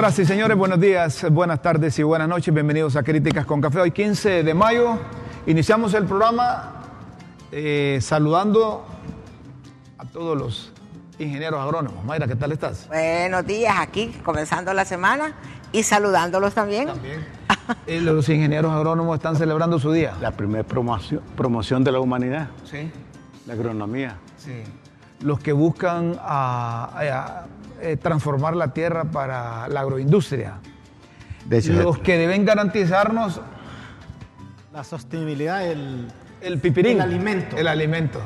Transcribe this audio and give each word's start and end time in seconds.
Señoras 0.00 0.18
y 0.18 0.24
señores, 0.24 0.56
buenos 0.56 0.80
días, 0.80 1.26
buenas 1.30 1.60
tardes 1.60 1.98
y 1.98 2.02
buenas 2.02 2.26
noches. 2.26 2.54
Bienvenidos 2.54 2.96
a 2.96 3.02
Críticas 3.02 3.44
con 3.44 3.60
Café. 3.60 3.80
Hoy 3.80 3.90
15 3.90 4.42
de 4.42 4.54
mayo 4.54 4.98
iniciamos 5.44 5.92
el 5.92 6.06
programa 6.06 6.72
eh, 7.52 7.98
saludando 8.00 8.86
a 9.98 10.06
todos 10.06 10.38
los 10.38 10.72
ingenieros 11.18 11.60
agrónomos. 11.60 12.02
Mayra, 12.02 12.26
¿qué 12.26 12.34
tal 12.34 12.50
estás? 12.52 12.88
Buenos 12.88 13.44
días, 13.44 13.74
aquí 13.78 14.06
comenzando 14.24 14.72
la 14.72 14.86
semana 14.86 15.34
y 15.70 15.82
saludándolos 15.82 16.54
también. 16.54 16.86
También. 16.86 17.22
Eh, 17.86 18.00
los 18.00 18.26
ingenieros 18.30 18.72
agrónomos 18.72 19.18
están 19.18 19.36
celebrando 19.36 19.78
su 19.78 19.92
día. 19.92 20.14
La 20.22 20.30
primera 20.30 20.64
promoción, 20.64 21.20
promoción 21.36 21.84
de 21.84 21.92
la 21.92 22.00
humanidad, 22.00 22.48
Sí. 22.64 22.90
la 23.46 23.52
agronomía. 23.52 24.16
Sí. 24.38 24.62
Los 25.20 25.40
que 25.40 25.52
buscan 25.52 26.16
a- 26.22 26.88
a- 26.94 27.44
eh, 27.82 27.96
transformar 27.96 28.56
la 28.56 28.72
tierra 28.72 29.04
para 29.04 29.68
la 29.68 29.80
agroindustria. 29.80 30.58
De 31.46 31.58
hecho, 31.58 31.72
Los 31.72 31.98
que 31.98 32.16
deben 32.18 32.44
garantizarnos 32.44 33.40
La 34.72 34.84
sostenibilidad 34.84 35.60
del... 35.60 36.08
el 36.40 36.58
pipirín. 36.60 36.96
El 36.96 37.00
alimento. 37.00 37.56
El 37.56 37.66
alimento. 37.68 38.20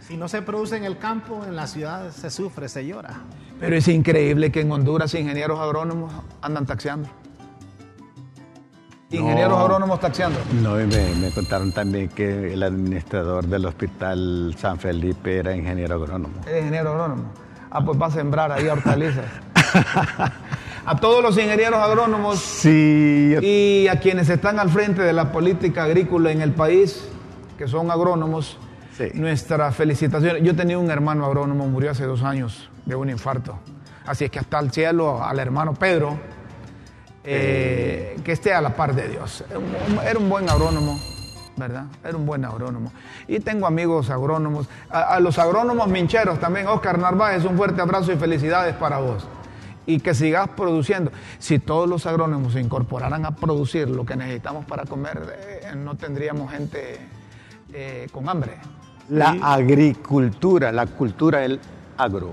Si 0.00 0.16
no 0.16 0.28
se 0.28 0.42
produce 0.42 0.76
en 0.76 0.84
el 0.84 0.98
campo, 0.98 1.44
en 1.46 1.54
la 1.56 1.66
ciudad 1.66 2.10
se 2.10 2.30
sufre, 2.30 2.68
se 2.68 2.86
llora. 2.86 3.20
Pero 3.60 3.76
es 3.76 3.86
increíble 3.88 4.50
que 4.50 4.60
en 4.60 4.72
Honduras 4.72 5.14
ingenieros 5.14 5.58
agrónomos 5.60 6.12
andan 6.40 6.66
taxeando. 6.66 7.08
Ingenieros 9.10 9.52
No. 9.52 9.58
agrónomos 9.58 10.00
taxeando. 10.00 10.38
No, 10.62 10.80
y 10.80 10.86
me, 10.86 11.14
me 11.16 11.30
contaron 11.30 11.70
también 11.72 12.08
que 12.08 12.54
el 12.54 12.62
administrador 12.62 13.46
del 13.46 13.66
hospital 13.66 14.54
San 14.58 14.78
Felipe 14.78 15.36
era 15.36 15.54
ingeniero 15.54 15.96
agrónomo. 15.96 16.34
Es 16.46 16.58
ingeniero 16.60 16.92
agrónomo. 16.92 17.24
Ah, 17.74 17.82
pues 17.84 18.00
va 18.00 18.06
a 18.06 18.10
sembrar 18.10 18.52
ahí 18.52 18.66
hortalizas. 18.68 19.24
a 20.84 20.96
todos 21.00 21.22
los 21.22 21.38
ingenieros 21.38 21.80
agrónomos 21.80 22.38
Sí, 22.38 23.34
y 23.40 23.88
a 23.88 23.98
quienes 23.98 24.28
están 24.28 24.58
al 24.58 24.68
frente 24.68 25.00
de 25.02 25.12
la 25.12 25.32
política 25.32 25.84
agrícola 25.84 26.30
en 26.32 26.42
el 26.42 26.52
país, 26.52 27.08
que 27.56 27.66
son 27.68 27.90
agrónomos, 27.90 28.58
Sí. 28.96 29.04
nuestras 29.14 29.74
felicitaciones. 29.74 30.42
Yo 30.42 30.54
tenía 30.54 30.76
un 30.78 30.90
hermano 30.90 31.24
agrónomo, 31.24 31.66
murió 31.66 31.92
hace 31.92 32.04
dos 32.04 32.22
años 32.22 32.68
de 32.84 32.94
un 32.94 33.08
infarto. 33.08 33.58
Así 34.04 34.26
es 34.26 34.30
que 34.30 34.38
hasta 34.38 34.58
el 34.58 34.70
cielo 34.70 35.24
al 35.24 35.38
hermano 35.38 35.72
Pedro, 35.72 36.18
eh, 37.24 38.16
que 38.22 38.32
esté 38.32 38.52
a 38.52 38.60
la 38.60 38.76
par 38.76 38.94
de 38.94 39.08
Dios. 39.08 39.44
Era 39.48 39.58
un- 39.58 40.06
Era 40.06 40.18
un 40.18 40.28
buen 40.28 40.48
agrónomo, 40.50 40.98
¿verdad? 41.56 41.84
Era 42.04 42.16
un 42.16 42.26
buen 42.26 42.44
agrónomo. 42.44 42.92
Y 43.28 43.40
tengo 43.40 43.66
amigos 43.66 44.10
agrónomos, 44.10 44.68
a, 44.90 45.14
a 45.14 45.20
los 45.20 45.38
agrónomos 45.38 45.88
mincheros 45.88 46.38
también, 46.40 46.66
Oscar 46.68 46.98
Narváez, 46.98 47.44
un 47.44 47.56
fuerte 47.56 47.80
abrazo 47.82 48.12
y 48.12 48.16
felicidades 48.16 48.74
para 48.76 48.98
vos. 48.98 49.26
Y 49.84 49.98
que 50.00 50.14
sigas 50.14 50.48
produciendo. 50.50 51.10
Si 51.38 51.58
todos 51.58 51.88
los 51.88 52.06
agrónomos 52.06 52.52
se 52.52 52.60
incorporaran 52.60 53.26
a 53.26 53.34
producir 53.34 53.88
lo 53.90 54.06
que 54.06 54.14
necesitamos 54.16 54.64
para 54.64 54.84
comer, 54.84 55.36
eh, 55.40 55.72
no 55.76 55.96
tendríamos 55.96 56.52
gente 56.52 56.98
eh, 57.72 58.06
con 58.12 58.28
hambre. 58.28 58.58
la 59.08 59.30
agricultura, 59.42 60.70
la 60.72 60.86
cultura 60.86 61.40
del 61.40 61.58
agro, 61.98 62.32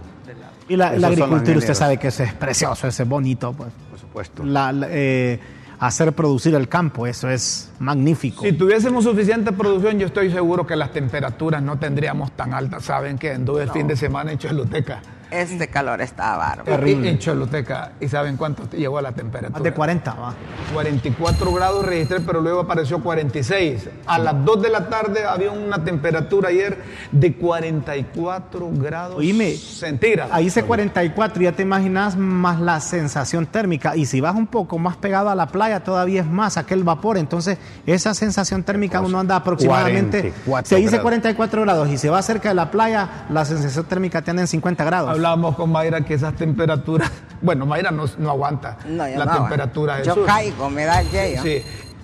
Y 0.67 0.75
la, 0.75 0.87
agricultura, 0.89 1.57
usted 1.57 1.73
sabe 1.73 1.97
que 1.97 2.09
eso 2.09 2.23
es 2.23 2.33
precioso, 2.33 2.87
eso 2.87 3.03
es 3.03 3.09
bonito. 3.09 3.51
Pues. 3.53 3.71
por 3.89 3.99
supuesto. 3.99 4.43
La- 4.43 4.71
la- 4.71 4.87
eh, 4.89 5.39
hacer 5.79 6.13
producir 6.13 6.53
el 6.55 6.67
campo, 6.67 7.07
eso 7.07 7.29
es 7.29 7.71
magnífico. 7.79 8.43
Si 8.43 8.53
tuviésemos 8.53 9.05
suficiente 9.05 9.51
producción, 9.51 9.97
yo 9.97 10.07
estoy 10.07 10.31
seguro 10.31 10.67
que 10.67 10.75
las 10.75 10.91
temperaturas 10.91 11.63
no 11.63 11.79
tendríamos 11.79 12.31
tan 12.33 12.53
altas. 12.53 12.83
Saben 12.83 13.17
que 13.17 13.31
anduve 13.31 13.63
el 13.63 13.71
fin 13.71 13.87
de 13.87 13.95
semana 13.95 14.31
en 14.31 14.37
Choluteca. 14.37 15.01
Este 15.31 15.67
calor 15.67 16.01
está 16.01 16.37
bárbaro. 16.37 16.63
Terrible. 16.63 17.09
En 17.09 17.19
Choluteca. 17.19 17.91
¿Y 17.99 18.07
saben 18.07 18.35
cuánto 18.35 18.67
llegó 18.75 18.97
a 18.97 19.01
la 19.01 19.11
temperatura? 19.11 19.59
Más 19.59 19.63
de 19.63 19.73
40, 19.73 20.13
va. 20.13 20.33
44 20.73 21.53
grados 21.53 21.85
registré, 21.85 22.19
pero 22.21 22.41
luego 22.41 22.61
apareció 22.61 23.01
46. 23.01 23.89
A 24.07 24.17
las 24.17 24.43
2 24.43 24.61
de 24.61 24.69
la 24.69 24.89
tarde 24.89 25.25
había 25.25 25.51
una 25.51 25.83
temperatura 25.83 26.49
ayer 26.49 26.81
de 27.11 27.35
44 27.35 28.69
grados 28.73 29.17
Oíme, 29.17 29.51
centígrados. 29.55 30.33
Ahí 30.33 30.45
dice 30.45 30.63
44, 30.63 31.43
ya 31.43 31.51
te 31.51 31.61
imaginas 31.61 32.17
más 32.17 32.59
la 32.59 32.79
sensación 32.79 33.45
térmica. 33.45 33.95
Y 33.95 34.05
si 34.05 34.21
vas 34.21 34.35
un 34.35 34.47
poco 34.47 34.77
más 34.79 34.97
pegado 34.97 35.29
a 35.29 35.35
la 35.35 35.47
playa, 35.47 35.83
todavía 35.83 36.21
es 36.21 36.27
más 36.27 36.57
aquel 36.57 36.83
vapor. 36.83 37.17
Entonces, 37.17 37.57
esa 37.85 38.13
sensación 38.13 38.63
térmica 38.63 39.01
uno 39.01 39.19
anda 39.19 39.35
aproximadamente. 39.35 40.33
44 40.45 40.69
Si 40.69 40.75
ahí 40.75 40.81
dice 40.81 40.97
grados. 40.97 41.03
44 41.03 41.61
grados 41.61 41.89
y 41.89 41.97
se 41.97 42.09
va 42.09 42.21
cerca 42.21 42.49
de 42.49 42.55
la 42.55 42.71
playa, 42.71 43.25
la 43.29 43.45
sensación 43.45 43.85
térmica 43.85 44.21
te 44.21 44.31
anda 44.31 44.41
en 44.41 44.47
50 44.47 44.83
grados. 44.83 45.18
Hablábamos 45.19 45.55
con 45.55 45.71
Mayra 45.71 46.01
que 46.01 46.13
esas 46.13 46.33
temperaturas, 46.35 47.11
bueno, 47.41 47.65
Mayra 47.65 47.91
no, 47.91 48.05
no 48.17 48.29
aguanta 48.29 48.77
No, 48.87 49.07
yo 49.07 49.17
la 49.19 49.25
no, 49.25 49.33
temperatura 49.33 49.97
del 49.97 50.05
Yo 50.05 50.13
sur. 50.15 50.25
caigo, 50.25 50.69
me 50.69 50.85
da 50.85 51.01
el 51.01 51.09
yello. 51.09 51.43
Sí. 51.43 51.61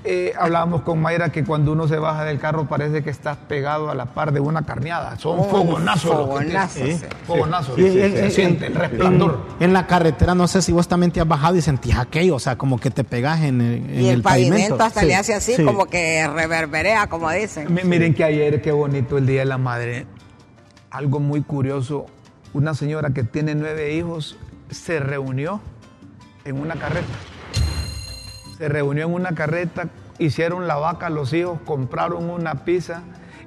Eh, 0.08 0.34
hablábamos 0.38 0.82
con 0.84 1.02
Mayra 1.02 1.30
que 1.32 1.44
cuando 1.44 1.72
uno 1.72 1.88
se 1.88 1.98
baja 1.98 2.26
del 2.26 2.38
carro 2.38 2.68
parece 2.68 3.04
que 3.04 3.10
estás 3.10 3.38
pegado 3.38 3.90
a 3.90 3.96
la 3.96 4.06
par 4.06 4.32
de 4.34 4.40
una 4.40 4.64
carneada. 4.64 5.18
Son 5.18 5.44
fogonazos. 5.50 6.12
los 6.12 6.20
que 6.20 6.26
fogonazo, 6.46 6.76
tienen. 6.76 7.00
sí. 7.00 7.06
Fogonazos. 7.26 7.76
Sí, 7.76 7.86
en- 7.88 7.92
se 8.12 8.26
en- 8.26 8.32
siente 8.32 8.68
el 8.68 8.76
resplandor. 8.76 9.40
En, 9.60 9.64
en 9.66 9.74
la 9.74 9.88
carretera, 9.88 10.36
no 10.36 10.48
sé 10.48 10.62
si 10.62 10.72
vos 10.72 10.88
también 10.88 11.12
te 11.12 11.22
has 11.22 11.28
bajado 11.28 11.56
y 11.56 11.62
sentís 11.64 11.98
aquello, 11.98 12.36
o 12.36 12.40
sea, 12.40 12.56
como 12.56 12.78
que 12.80 12.92
te 12.92 13.04
pegas 13.04 13.42
en, 13.42 13.62
el- 13.62 13.78
en 13.90 14.02
Y 14.02 14.10
el, 14.10 14.16
el 14.18 14.22
pavimento 14.22 14.76
hasta 14.84 15.00
Sí, 15.00 15.06
le 15.08 15.16
hace 15.16 15.34
así, 15.34 15.56
sí. 15.56 15.64
como 15.64 15.88
que 15.88 16.28
reverberea, 16.28 17.08
como 17.08 17.32
dicen. 17.32 17.74
Mi- 17.74 17.84
Miren 17.84 18.14
que 18.14 18.24
ayer, 18.26 18.62
qué 18.62 18.72
bonito 18.72 19.18
el 19.18 19.26
Día 19.26 19.40
de 19.40 19.46
la 19.46 19.58
Madre. 19.58 20.06
Algo 20.92 21.20
muy 21.20 21.42
curioso. 21.42 22.06
Una 22.56 22.74
señora 22.74 23.10
que 23.10 23.24
tiene 23.26 23.54
nueve 23.54 23.94
hijos 23.96 24.38
se 24.72 25.02
reunió 25.02 25.60
en 26.46 26.58
una 26.58 26.76
carreta. 26.76 27.06
Se 28.58 28.70
reunió 28.70 29.06
en 29.08 29.14
una 29.14 29.34
carreta, 29.36 29.88
hicieron 30.20 30.66
la 30.66 30.76
vaca 30.76 31.10
los 31.10 31.34
hijos, 31.34 31.60
compraron 31.66 32.30
una 32.30 32.64
pizza 32.64 33.02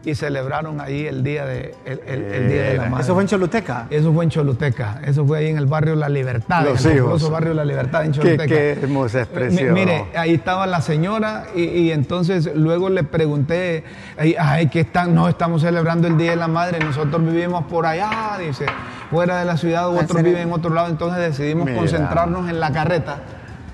y 0.04 0.14
celebraron 0.14 0.80
ahí 0.80 1.06
el 1.06 1.24
día 1.24 1.44
de, 1.46 1.74
el, 1.86 2.00
el- 2.06 2.22
el 2.32 2.48
día 2.48 2.62
de 2.64 2.76
la 2.76 2.86
Madre. 2.90 3.02
Eso 3.04 3.14
fue 3.14 3.22
en 3.22 3.28
Choluteca. 3.28 3.86
Eso 3.90 4.12
fue 4.12 4.24
en 4.24 4.30
Choluteca, 4.30 5.00
eso 5.04 5.26
fue 5.26 5.38
ahí 5.38 5.46
en 5.48 5.56
el 5.58 5.66
barrio 5.66 5.96
La 5.96 6.08
Libertad, 6.08 6.64
Los 6.64 6.84
en 6.84 6.92
el 6.92 6.96
hijos. 6.98 7.30
barrio 7.30 7.52
La 7.54 7.64
Libertad 7.64 8.04
en 8.04 8.12
Qué- 8.12 8.18
Choluteca. 8.18 8.46
qué 8.46 8.72
hermosa 8.72 9.22
expresión. 9.22 9.72
Mi- 9.72 9.80
mire, 9.80 10.04
ahí 10.14 10.34
estaba 10.34 10.66
la 10.66 10.82
señora 10.82 11.46
y, 11.56 11.62
y 11.64 11.90
entonces 11.92 12.48
luego 12.54 12.90
le 12.90 13.02
pregunté, 13.02 13.82
ay, 14.18 14.36
ay, 14.38 14.68
¿qué 14.68 14.80
están? 14.80 15.14
No, 15.14 15.28
estamos 15.28 15.62
celebrando 15.62 16.06
el 16.06 16.16
Día 16.16 16.30
de 16.30 16.36
la 16.36 16.48
Madre, 16.48 16.78
nosotros 16.78 17.24
vivimos 17.24 17.64
por 17.64 17.84
allá, 17.84 18.38
dice, 18.38 18.66
fuera 19.10 19.38
de 19.38 19.44
la 19.44 19.56
ciudad, 19.56 19.88
otros 19.88 20.08
serio? 20.08 20.24
viven 20.24 20.48
en 20.48 20.52
otro 20.52 20.70
lado, 20.72 20.88
entonces 20.88 21.20
decidimos 21.20 21.66
Mira. 21.66 21.78
concentrarnos 21.78 22.48
en 22.48 22.60
la 22.60 22.72
carreta 22.72 23.18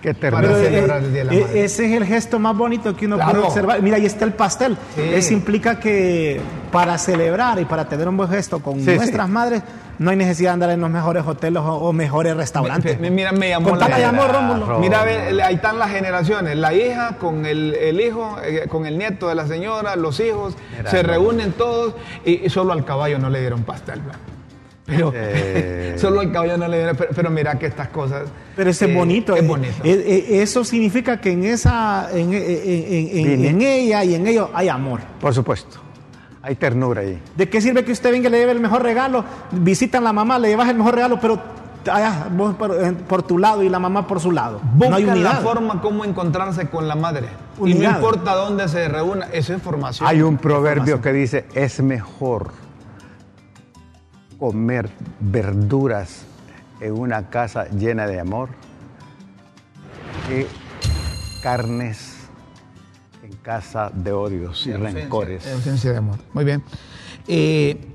Qué 0.02 0.12
para 0.14 0.48
celebrar 0.54 1.02
eh, 1.02 1.06
el 1.06 1.12
Día 1.12 1.24
de 1.24 1.30
la 1.30 1.34
eh, 1.34 1.40
Madre. 1.42 1.64
ese 1.64 1.86
es 1.86 1.92
el 1.96 2.04
gesto 2.04 2.38
más 2.38 2.54
bonito 2.56 2.94
que 2.94 3.06
uno 3.06 3.16
Claro. 3.16 3.32
puede 3.32 3.44
observar. 3.46 3.80
Mira, 3.82 3.96
ahí 3.96 4.04
está 4.04 4.26
el 4.26 4.34
pastel. 4.34 4.76
Sí. 4.94 5.00
Eso 5.02 5.32
implica 5.32 5.80
que 5.80 6.40
para 6.70 6.98
celebrar 6.98 7.58
y 7.58 7.64
para 7.64 7.86
tener 7.88 8.06
un 8.08 8.16
buen 8.18 8.28
gesto 8.28 8.58
con 8.60 8.80
Sí, 8.80 8.94
nuestras 8.96 9.26
sí. 9.26 9.32
madres, 9.32 9.62
no 9.98 10.10
hay 10.10 10.16
necesidad 10.18 10.50
de 10.50 10.54
andar 10.54 10.70
en 10.72 10.80
los 10.82 10.90
mejores 10.90 11.24
hoteles 11.26 11.62
o, 11.62 11.72
o 11.76 11.92
mejores 11.94 12.36
restaurantes. 12.36 13.00
Me- 13.00 13.08
me- 13.08 13.16
mira, 13.16 13.32
me 13.32 13.48
llamó 13.48 13.70
Contala, 13.70 13.96
la 13.98 14.06
llamó 14.12 14.26
Rómulo. 14.28 14.78
Mira, 14.78 15.02
ahí 15.02 15.54
están 15.54 15.78
las 15.78 15.90
generaciones, 15.90 16.54
la 16.58 16.74
hija 16.74 17.16
con 17.18 17.46
el, 17.46 17.72
el 17.74 17.98
hijo, 18.00 18.36
eh, 18.44 18.66
con 18.68 18.84
el 18.84 18.98
nieto 18.98 19.28
de 19.28 19.36
la 19.36 19.46
señora, 19.46 19.96
los 19.96 20.20
hijos, 20.20 20.54
Mira, 20.76 20.90
se 20.90 21.02
reúnen 21.02 21.52
todos 21.52 21.94
y, 22.26 22.44
y 22.44 22.50
solo 22.50 22.74
al 22.74 22.84
caballo 22.84 23.18
no 23.18 23.30
le 23.30 23.40
dieron 23.40 23.62
pastel. 23.62 24.00
¿verdad? 24.02 24.18
Pero 24.86 25.12
Eh. 25.14 25.94
solo 25.98 26.20
al 26.20 26.30
caballo 26.32 26.56
no 26.58 26.68
le 26.68 26.76
dieron, 26.78 26.96
pero, 26.96 27.10
pero 27.14 27.30
mira 27.30 27.58
que 27.58 27.66
estas 27.66 27.88
cosas. 27.88 28.24
Pero 28.56 28.70
ese 28.70 28.84
es 28.84 28.90
eh, 28.90 28.94
bonito. 28.94 29.34
Es 29.34 29.42
eh, 29.42 29.46
bonito. 29.46 29.74
eh, 29.84 30.04
eh, 30.28 30.42
eso 30.42 30.62
significa 30.64 31.20
que 31.20 31.32
en 31.32 31.44
esa, 31.44 32.08
en, 32.12 32.32
en- 32.34 32.42
en- 32.42 33.44
en- 33.46 33.62
ella 33.62 34.04
y 34.04 34.14
en 34.14 34.26
ellos 34.26 34.48
hay 34.54 34.68
amor. 34.68 35.00
Por 35.20 35.32
supuesto. 35.34 35.78
Hay 36.42 36.56
ternura 36.56 37.00
ahí. 37.00 37.18
¿De 37.36 37.48
qué 37.48 37.60
sirve 37.62 37.84
que 37.84 37.92
usted 37.92 38.10
venga 38.12 38.28
y 38.28 38.30
le 38.32 38.38
lleve 38.38 38.52
el 38.52 38.60
mejor 38.60 38.82
regalo? 38.82 39.24
Visitan 39.52 40.02
a 40.02 40.04
la 40.04 40.12
mamá, 40.12 40.38
le 40.38 40.48
llevas 40.48 40.68
el 40.68 40.76
mejor 40.76 40.94
regalo, 40.94 41.18
pero 41.18 41.40
allá, 41.90 42.28
vos 42.30 42.54
por, 42.56 42.94
por 43.08 43.22
tu 43.22 43.38
lado 43.38 43.62
y 43.62 43.70
la 43.70 43.78
mamá 43.78 44.06
por 44.06 44.20
su 44.20 44.30
lado. 44.30 44.60
Buscan 44.74 44.90
no 44.90 44.96
hay 44.96 45.04
la 45.04 45.12
unidad. 45.14 45.42
forma 45.42 45.80
como 45.80 46.04
encontrarse 46.04 46.66
con 46.68 46.86
la 46.86 46.94
madre. 46.96 47.28
Y 47.56 47.60
no 47.60 47.64
Unidad. 47.64 47.96
importa 47.96 48.34
dónde 48.34 48.68
se 48.68 48.86
reúna, 48.88 49.28
eso 49.32 49.54
es 49.54 49.62
formación. 49.62 50.06
Hay 50.06 50.20
un 50.20 50.36
proverbio 50.36 51.00
que 51.00 51.14
dice, 51.14 51.46
es 51.54 51.82
mejor 51.82 52.50
comer 54.38 54.90
verduras 55.20 56.24
en 56.80 56.92
una 56.98 57.30
casa 57.30 57.68
llena 57.68 58.06
de 58.06 58.20
amor 58.20 58.48
que 60.28 60.46
carnes 61.42 62.14
en 63.22 63.32
casa 63.36 63.90
de 63.94 64.12
odios 64.12 64.66
y 64.66 64.72
rencores. 64.72 65.46
Eh, 65.46 65.52
Ausencia 65.52 65.92
de 65.92 65.98
amor. 65.98 66.18
Muy 66.32 66.44
bien. 66.44 66.62
Eh, 67.28 67.90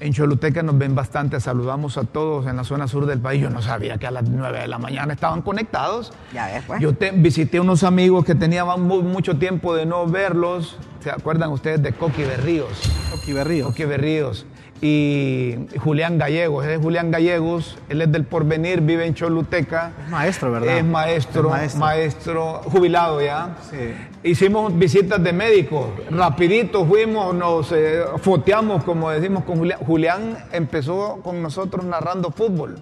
en 0.00 0.12
Choluteca 0.12 0.64
nos 0.64 0.76
ven 0.78 0.96
bastante, 0.96 1.38
saludamos 1.38 1.96
a 1.96 2.02
todos 2.02 2.48
en 2.48 2.56
la 2.56 2.64
zona 2.64 2.88
sur 2.88 3.06
del 3.06 3.20
país. 3.20 3.40
Yo 3.40 3.50
no 3.50 3.62
sabía 3.62 3.98
que 3.98 4.06
a 4.08 4.10
las 4.10 4.24
9 4.28 4.60
de 4.60 4.66
la 4.66 4.78
mañana 4.78 5.12
estaban 5.12 5.42
conectados. 5.42 6.12
Ya 6.34 6.46
ves, 6.46 6.64
pues. 6.66 6.80
Yo 6.80 6.92
te- 6.94 7.12
visité 7.12 7.60
unos 7.60 7.84
amigos 7.84 8.24
que 8.24 8.34
tenían 8.34 8.66
mu- 8.80 9.02
mucho 9.02 9.38
tiempo 9.38 9.76
de 9.76 9.86
no 9.86 10.06
verlos. 10.08 10.76
¿Se 11.00 11.10
acuerdan 11.10 11.50
ustedes 11.50 11.82
de 11.84 11.92
Coqui 11.92 12.22
Berríos? 12.24 12.80
Coqui 13.12 13.32
Berrío. 13.32 13.66
Coqui 13.66 13.84
Berríos. 13.84 14.44
Y 14.84 15.58
Julián 15.78 16.18
Gallegos. 16.18 16.64
Él 16.66 16.72
es 16.72 16.80
Julián 16.80 17.12
Gallegos, 17.12 17.78
él 17.88 18.02
es 18.02 18.10
del 18.10 18.24
Porvenir, 18.24 18.80
vive 18.80 19.06
en 19.06 19.14
Choluteca. 19.14 19.92
Es 20.04 20.10
maestro, 20.10 20.50
¿verdad? 20.50 20.76
Es 20.76 20.84
maestro, 20.84 21.54
Es 21.56 21.76
maestro, 21.76 22.54
jubilado 22.64 23.22
ya. 23.22 23.56
Sí. 23.70 23.94
Hicimos 24.24 24.76
visitas 24.76 25.22
de 25.22 25.32
médicos, 25.32 25.86
rapidito 26.10 26.84
fuimos, 26.84 27.32
nos 27.32 27.70
eh, 27.70 28.02
foteamos, 28.18 28.82
como 28.82 29.08
decimos 29.10 29.44
con 29.44 29.58
Julián. 29.58 29.78
Julián 29.86 30.36
empezó 30.50 31.20
con 31.22 31.40
nosotros 31.40 31.84
narrando 31.84 32.32
fútbol, 32.32 32.74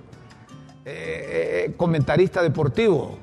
eh, 0.87 1.67
eh, 1.69 1.75
comentarista 1.77 2.43
deportivo. 2.43 3.19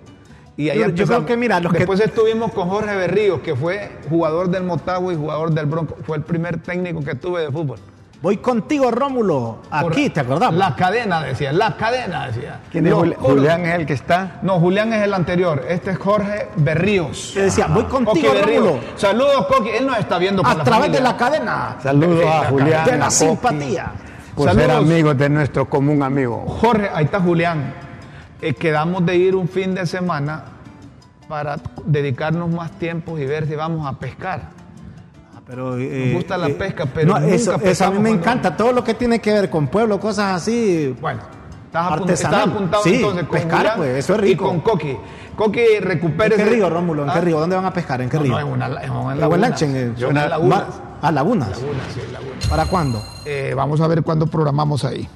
Y 0.56 0.70
ahí 0.70 0.80
Yo- 0.80 0.90
yo 0.90 1.06
creo 1.08 1.26
que, 1.26 1.36
mira, 1.36 1.60
los 1.60 1.72
que- 1.72 1.80
Después 1.80 2.00
estuvimos 2.00 2.52
con 2.52 2.70
Jorge 2.70 2.96
Berríos, 2.96 3.42
que 3.42 3.56
fue 3.56 3.90
jugador 4.10 4.50
del 4.50 4.64
Motagua 4.64 5.14
y 5.14 5.16
jugador 5.16 5.52
del 5.52 5.66
Bronco. 5.66 5.98
Fue 6.04 6.18
el 6.18 6.24
primer 6.24 6.62
técnico 6.62 7.04
que 7.04 7.16
tuve 7.16 7.42
de 7.42 7.52
fútbol. 7.52 7.80
Voy 8.22 8.38
contigo, 8.38 8.90
Rómulo. 8.90 9.60
Aquí, 9.70 10.06
Por- 10.06 10.14
¿te 10.14 10.20
acordás? 10.22 10.52
La 10.54 10.76
cadena, 10.76 11.22
decía, 11.22 11.52
la 11.54 11.78
cadena, 11.78 12.28
decía. 12.28 12.60
¿Quién 12.72 12.88
es 12.88 12.94
coros- 12.94 13.16
Julián? 13.20 13.66
es 13.66 13.76
el 13.76 13.86
que 13.86 13.94
está? 13.94 14.40
No, 14.42 14.60
Julián 14.60 14.92
es 14.92 15.04
el 15.04 15.14
anterior. 15.14 15.64
Este 15.70 15.92
es 15.92 15.98
Jorge 16.00 16.50
Berríos. 16.56 17.32
Te 17.36 17.44
decía, 17.44 17.68
voy 17.68 17.84
Coqui 17.84 18.06
contigo, 18.06 18.34
Berríos. 18.34 18.64
Rómulo. 18.66 18.84
Saludos, 18.96 19.46
Coqui. 19.48 19.70
Él 19.70 19.86
nos 19.86 20.00
está 20.00 20.18
viendo 20.18 20.42
por 20.42 20.52
A 20.52 20.56
la 20.56 20.64
través 20.64 20.92
de 20.92 21.00
la 21.00 21.16
cadena. 21.16 21.76
Saludos 21.82 22.20
Sí, 22.22 22.28
a 22.28 22.50
Julián. 22.50 22.86
De 22.86 22.98
la 22.98 23.10
simpatía. 23.12 23.92
Por 24.36 24.52
ser 24.54 24.72
amigos 24.72 25.18
de 25.18 25.30
nuestro 25.30 25.70
común 25.70 26.02
amigo. 26.02 26.44
Jorge, 26.60 26.90
ahí 26.94 27.06
está 27.06 27.20
Julián. 27.20 27.74
Eh, 28.42 28.54
quedamos 28.56 29.06
de 29.06 29.16
ir 29.16 29.36
un 29.36 29.48
fin 29.48 29.74
de 29.76 29.86
semana 29.86 30.44
para 31.28 31.58
dedicarnos 31.86 32.50
más 32.50 32.72
tiempo 32.80 33.18
y 33.20 33.26
ver 33.26 33.48
si 33.48 33.56
vamos 33.56 33.88
a 33.88 33.94
pescar. 34.00 34.57
Pero, 35.48 35.78
eh, 35.78 36.12
gusta 36.14 36.38
la 36.38 36.48
eh, 36.48 36.54
pesca, 36.56 36.86
pero 36.94 37.14
no, 37.14 37.20
nunca 37.22 37.34
eso, 37.36 37.56
eso 37.62 37.86
a 37.86 37.92
mí 37.92 37.98
me 38.00 38.10
cuando- 38.10 38.20
encanta. 38.22 38.58
Todo 38.58 38.74
lo 38.74 38.84
que 38.84 38.94
tiene 38.94 39.20
que 39.20 39.32
ver 39.32 39.50
con 39.50 39.68
pueblo, 39.68 40.00
cosas 40.00 40.36
así. 40.42 40.94
Bueno, 41.00 41.22
estás, 41.68 41.92
Artesanal. 41.94 42.40
estás 42.42 42.54
apuntado 42.56 42.84
Sí, 42.84 42.96
entonces 42.96 43.24
con 43.24 43.32
pescar, 43.40 43.58
Julián 43.60 43.78
pues, 43.78 43.90
eso 43.98 44.16
es 44.16 44.20
rico. 44.22 44.44
y 44.44 44.48
con 44.48 44.60
Coqui. 44.60 44.98
Coqui 45.38 45.80
recupera 45.80 46.36
¿En 46.36 46.44
qué 46.44 46.50
río, 46.50 46.70
Rómulo? 46.70 47.04
¿En 47.06 47.12
qué 47.12 47.18
Ah, 47.20 47.22
río? 47.22 47.40
¿Dónde 47.40 47.56
van 47.56 47.66
a 47.66 47.72
pescar? 47.74 48.02
¿En 48.02 48.10
qué 48.10 48.18
No, 48.18 48.24
río? 48.24 48.32
no, 48.34 48.40
en 48.40 48.48
una, 48.48 48.66
en 48.66 48.74
una 48.92 49.14
¿En 49.14 49.20
laguna. 49.20 49.28
Huelanchen, 49.28 49.76
En 49.76 50.06
una 50.06 50.28
laguna. 50.28 50.56
Mar- 50.56 50.88
Ah, 51.02 51.12
lagunas. 51.12 51.50
Laguna, 51.50 51.80
sí, 51.94 52.02
laguna. 52.12 52.32
¿Para 52.50 52.66
cuándo? 52.66 53.02
Eh, 53.24 53.54
vamos 53.56 53.80
a 53.82 53.88
ver 53.88 54.02
cuándo 54.02 54.26
programamos 54.28 54.84
ahí. 54.84 55.08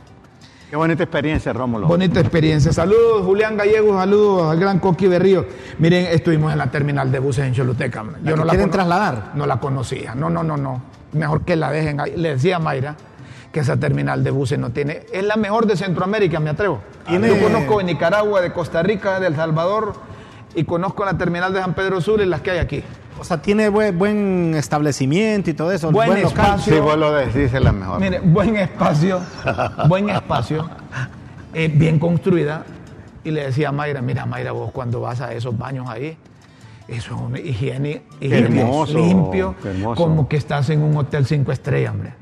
Qué 0.72 0.78
bonita 0.78 1.04
experiencia, 1.04 1.52
Rómulo. 1.52 1.86
Bonita 1.86 2.22
experiencia. 2.22 2.72
Saludos, 2.72 3.26
Julián 3.26 3.58
Gallegos, 3.58 3.94
saludos 3.98 4.52
al 4.52 4.58
gran 4.58 4.80
Coqui 4.80 5.06
Berrío. 5.06 5.46
Miren, 5.80 6.06
estuvimos 6.06 6.50
en 6.54 6.60
la 6.60 6.72
terminal 6.72 7.12
de 7.12 7.20
buses 7.20 7.44
en 7.46 7.54
Choluteca. 7.54 8.04
¿La 8.04 8.32
que 8.32 8.42
quieren 8.42 8.60
cono- 8.62 8.72
trasladar? 8.72 9.32
No 9.36 9.46
la 9.46 9.60
conocía. 9.60 10.16
No, 10.16 10.30
no, 10.30 10.44
no, 10.44 10.56
no. 10.56 10.82
Mejor 11.12 11.44
que 11.44 11.58
la 11.58 11.72
dejen 11.72 12.00
ahí. 12.00 12.14
Le 12.16 12.30
decía 12.36 12.56
a 12.56 12.60
Mayra 12.60 12.96
que 13.52 13.60
esa 13.60 13.76
terminal 13.76 14.24
de 14.24 14.32
buses 14.32 14.58
no 14.60 14.70
tiene. 14.70 15.02
Es 15.12 15.26
la 15.26 15.36
mejor 15.36 15.66
de 15.68 15.76
Centroamérica, 15.76 16.40
me 16.40 16.52
atrevo. 16.52 16.80
Tiene- 17.06 17.28
Yo 17.28 17.44
conozco 17.44 17.80
de 17.80 17.84
Nicaragua, 17.84 18.40
de 18.40 18.54
Costa 18.54 18.82
Rica, 18.82 19.20
de 19.20 19.28
El 19.28 19.36
Salvador 19.36 19.92
y 20.56 20.64
conozco 20.64 21.04
la 21.04 21.18
terminal 21.18 21.52
de 21.52 21.60
San 21.60 21.74
Pedro 21.74 22.00
Sur 22.00 22.22
y 22.22 22.26
las 22.26 22.40
que 22.40 22.52
hay 22.52 22.60
aquí. 22.60 22.82
O 23.22 23.24
sea, 23.24 23.40
tiene 23.40 23.70
buen, 23.70 24.00
buen 24.00 24.56
establecimiento 24.56 25.52
y 25.52 25.54
todo 25.54 25.72
eso. 25.72 25.92
Buen 25.92 26.10
local. 26.10 26.26
espacio. 26.26 26.74
Si 26.74 26.80
vos 26.80 26.98
lo 26.98 27.12
decís, 27.14 27.54
es 27.54 27.62
la 27.62 27.72
mejor. 27.72 28.00
Mire, 28.02 28.20
buen 28.20 28.56
espacio, 28.56 29.22
buen 29.88 30.10
espacio, 30.10 30.68
eh, 31.54 31.68
bien 31.72 32.00
construida. 32.00 32.66
Y 33.24 33.30
le 33.30 33.44
decía 33.46 33.70
a 33.70 33.72
Mayra, 33.72 34.02
mira 34.02 34.26
Mayra, 34.26 34.54
vos 34.54 34.72
cuando 34.72 35.02
vas 35.02 35.22
a 35.22 35.32
esos 35.36 35.56
baños 35.56 35.88
ahí, 35.88 36.18
eso 36.88 37.14
es 37.14 37.22
una 37.22 37.40
higiene, 37.40 38.02
higiene 38.20 38.60
hermoso, 38.62 38.98
limpio, 38.98 39.54
hermoso. 39.64 40.02
como 40.04 40.28
que 40.28 40.38
estás 40.38 40.72
en 40.72 40.82
un 40.82 40.98
hotel 40.98 41.28
cinco 41.28 41.52
estrellas, 41.52 41.92
hombre. 41.94 42.14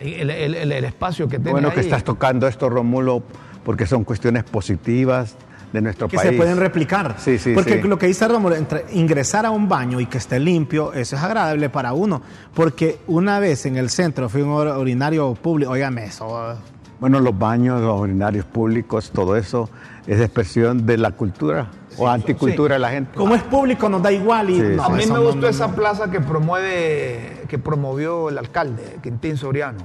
El, 0.00 0.30
el- 0.30 0.54
el- 0.56 0.72
el 0.72 0.84
espacio 0.84 1.28
que 1.28 1.36
tiene 1.38 1.52
bueno 1.52 1.72
que 1.72 1.78
estás 1.78 2.02
tocando 2.02 2.48
esto, 2.48 2.68
Rómulo, 2.68 3.22
porque 3.64 3.86
son 3.86 4.02
cuestiones 4.02 4.42
positivas 4.42 5.36
de 5.72 5.80
nuestro 5.82 6.08
que 6.08 6.16
país. 6.16 6.30
se 6.30 6.36
pueden 6.36 6.56
replicar. 6.56 7.16
Sí, 7.18 7.38
sí, 7.38 7.52
Porque 7.54 7.80
sí. 7.82 7.88
lo 7.88 7.98
que 7.98 8.06
dice 8.06 8.26
Rómulo, 8.26 8.54
entre 8.56 8.84
ingresar 8.92 9.44
a 9.46 9.50
un 9.50 9.68
baño 9.68 10.00
y 10.00 10.06
que 10.06 10.18
esté 10.18 10.38
limpio, 10.40 10.92
eso 10.92 11.16
es 11.16 11.22
agradable 11.22 11.68
para 11.68 11.92
uno. 11.92 12.22
Porque 12.54 12.98
una 13.06 13.38
vez 13.38 13.66
en 13.66 13.76
el 13.76 13.90
centro 13.90 14.28
fui 14.28 14.40
a 14.42 14.44
un 14.44 14.50
urinario 14.52 15.34
público, 15.34 15.72
óigame 15.72 16.04
eso. 16.06 16.56
Bueno, 17.00 17.20
los 17.20 17.38
baños, 17.38 17.80
los 17.80 18.00
urinarios 18.00 18.44
públicos, 18.44 19.10
todo 19.12 19.36
eso 19.36 19.68
es 20.06 20.20
expresión 20.20 20.84
de 20.86 20.96
la 20.96 21.12
cultura 21.12 21.68
o 21.96 22.08
anticultura 22.08 22.74
de 22.74 22.78
la 22.80 22.90
gente. 22.90 23.12
Como 23.16 23.34
es 23.34 23.42
público, 23.42 23.88
nos 23.88 24.02
da 24.02 24.10
igual. 24.10 24.50
Y, 24.50 24.56
Sí, 24.56 24.62
no, 24.76 24.84
a 24.84 24.88
mí 24.88 25.04
me 25.06 25.18
gustó 25.18 25.36
no, 25.42 25.48
esa 25.48 25.68
no. 25.68 25.74
plaza 25.74 26.10
que 26.10 26.20
promueve, 26.20 27.44
que 27.48 27.58
promovió 27.58 28.28
el 28.30 28.38
alcalde, 28.38 28.98
Quintín 29.02 29.36
Soriano. 29.36 29.78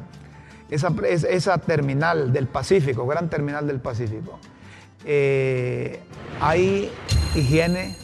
Esa, 0.69 0.91
es- 1.07 1.24
esa 1.25 1.57
terminal 1.59 2.33
del 2.33 2.47
Pacífico, 2.47 3.06
gran 3.06 3.30
terminal 3.30 3.68
del 3.68 3.80
Pacífico. 3.80 4.39
Eh, 5.05 6.00
hay 6.41 6.91
higiene. 7.35 7.95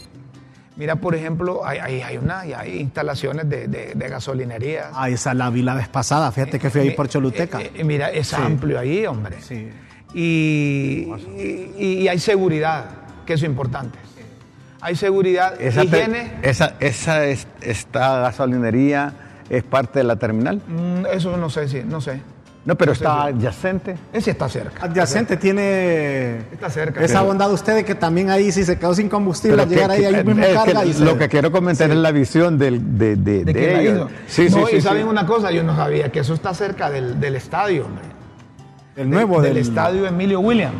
Mira, 0.75 0.95
por 0.95 1.13
ejemplo, 1.13 1.65
hay, 1.65 1.79
hay, 1.79 2.01
hay 2.01 2.17
una, 2.17 2.39
hay 2.39 2.79
instalaciones 2.79 3.49
de, 3.49 3.67
de, 3.67 3.93
de 3.95 4.07
gasolinerías. 4.09 4.87
Ah, 4.93 5.09
esa 5.09 5.33
la 5.33 5.49
vi 5.49 5.61
la 5.61 5.73
vez 5.75 5.89
pasada. 5.89 6.31
Fíjate 6.31 6.57
que 6.57 6.69
fui 6.69 6.81
ahí 6.81 6.87
Mi- 6.89 6.95
por 6.95 7.09
Choluteca. 7.09 7.61
eh, 7.61 7.71
eh, 7.75 7.83
mira, 7.83 8.09
es 8.11 8.27
Sí. 8.27 8.35
amplio 8.37 8.79
ahí, 8.79 9.05
hombre. 9.05 9.37
Sí. 9.41 9.69
Y, 10.13 11.07
y- 11.37 11.99
y 12.03 12.07
hay 12.07 12.19
seguridad, 12.19 12.85
que 13.25 13.33
eso 13.33 13.45
es 13.45 13.49
importante. 13.49 13.99
Hay 14.81 14.95
seguridad, 14.95 15.61
Esa, 15.61 15.81
te- 15.81 15.87
higiene. 15.87 16.31
esa, 16.41 16.75
esa 16.79 17.25
es- 17.25 17.47
esta 17.61 18.21
gasolinería 18.21 19.13
es 19.49 19.63
parte 19.63 19.99
de 19.99 20.05
la 20.05 20.15
terminal. 20.15 20.61
Mm, 20.65 21.05
Eso 21.11 21.35
no 21.35 21.49
sé 21.49 21.67
si, 21.67 21.83
no 21.83 21.99
sé. 21.99 22.21
No, 22.69 22.75
pero 22.75 22.91
está 22.91 23.23
adyacente. 23.23 23.95
Ese 24.13 24.29
está 24.29 24.47
cerca. 24.47 24.85
Adyacente 24.85 25.37
tiene 25.37 26.37
Está 26.51 26.69
cerca. 26.69 27.03
esa 27.03 27.15
Pero- 27.15 27.25
bondad 27.25 27.47
de 27.47 27.53
ustedes 27.55 27.83
que 27.83 27.95
también 27.95 28.29
ahí 28.29 28.51
si 28.51 28.63
se 28.63 28.77
quedó 28.77 28.93
sin 28.93 29.09
combustible 29.09 29.55
Pero 29.57 29.63
al 29.63 29.69
que- 29.69 29.75
llegar 29.75 29.89
ahí, 29.91 30.01
que- 30.01 30.05
ahí 30.07 30.23
mismo 30.23 30.43
carga 30.53 30.85
y 30.85 30.93
se- 30.93 31.03
lo 31.03 31.17
que 31.17 31.27
quiero 31.29 31.51
comentar 31.51 31.89
es 31.89 31.95
la 31.97 32.11
visión 32.11 32.59
del, 32.59 32.95
de, 32.97 33.15
de, 33.15 33.43
de 33.43 33.53
de 33.53 33.81
ellos. 33.81 34.11
Sí, 34.27 34.49
no, 34.51 34.67
sí, 34.67 34.73
y 34.73 34.75
sí, 34.75 34.81
saben 34.81 35.01
sí. 35.03 35.09
una 35.09 35.25
cosa, 35.25 35.49
yo 35.49 35.63
no 35.63 35.75
sabía 35.75 36.11
que 36.11 36.19
eso 36.19 36.35
está 36.35 36.53
cerca 36.53 36.91
del, 36.91 37.19
del 37.19 37.35
estadio, 37.37 37.87
hombre. 37.87 38.05
el 38.95 39.09
nuevo 39.09 39.41
del, 39.41 39.55
del, 39.55 39.63
estadio 39.63 40.05
Emilio 40.05 40.39
William. 40.41 40.73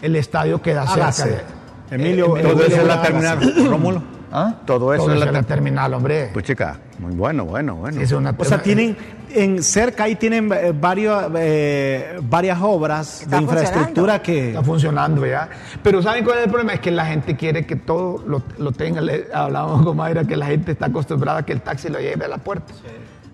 El 0.00 0.16
estadio 0.16 0.62
queda 0.62 0.84
Hágase. 0.84 1.24
cerca 1.24 1.44
de. 1.90 1.96
Emilio- 1.96 2.38
eh, 2.38 2.42
Todo 2.42 2.62
eso 2.64 2.80
es 2.80 2.86
la 2.86 3.02
terminal, 3.02 3.38
Rómulo. 3.68 4.02
¿Ah? 4.30 4.54
Todo 4.66 4.92
eso 4.92 5.04
Todo 5.04 5.14
es 5.14 5.20
la 5.20 5.26
la 5.26 5.32
ter- 5.32 5.44
terminal, 5.46 5.94
hombre. 5.94 6.30
Pues 6.32 6.44
chica, 6.44 6.78
muy 6.98 7.14
bueno, 7.14 7.44
bueno, 7.46 7.76
bueno. 7.76 8.00
Es 8.00 8.12
una- 8.12 8.34
O 8.36 8.44
sea, 8.44 8.62
tienen 8.62 8.96
en 9.34 9.62
cerca 9.62 10.04
ahí 10.04 10.16
tienen 10.16 10.50
eh, 10.52 10.72
varios, 10.78 11.24
eh, 11.36 12.18
varias 12.22 12.58
obras 12.62 13.24
de 13.28 13.36
infraestructura 13.38 14.22
que 14.22 14.48
Está 14.48 14.62
funcionando 14.62 15.24
ya. 15.26 15.48
Pero 15.82 16.02
¿saben 16.02 16.24
cuál 16.24 16.38
es 16.38 16.44
el 16.44 16.50
problema? 16.50 16.74
Es 16.74 16.80
que 16.80 16.90
la 16.90 17.06
gente 17.06 17.36
quiere 17.36 17.64
que 17.66 17.76
todo 17.76 18.22
lo, 18.26 18.42
lo 18.58 18.72
tenga. 18.72 19.00
Le- 19.00 19.26
hablábamos 19.32 19.84
con 19.84 19.96
Mayra 19.96 20.24
que 20.24 20.36
la 20.36 20.46
gente 20.46 20.72
está 20.72 20.86
acostumbrada 20.86 21.38
a 21.40 21.42
que 21.46 21.52
el 21.52 21.60
taxi 21.62 21.88
lo 21.88 21.98
lleve 21.98 22.24
a 22.24 22.28
la 22.28 22.38
puerta. 22.38 22.72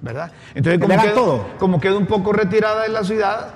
¿Verdad? 0.02 0.30
Entonces, 0.54 0.80
como 0.80 1.00
queda, 1.00 1.14
todo. 1.14 1.46
como 1.58 1.80
queda 1.80 1.96
un 1.96 2.06
poco 2.06 2.32
retirada 2.32 2.82
de 2.82 2.88
la 2.90 3.02
ciudad, 3.04 3.48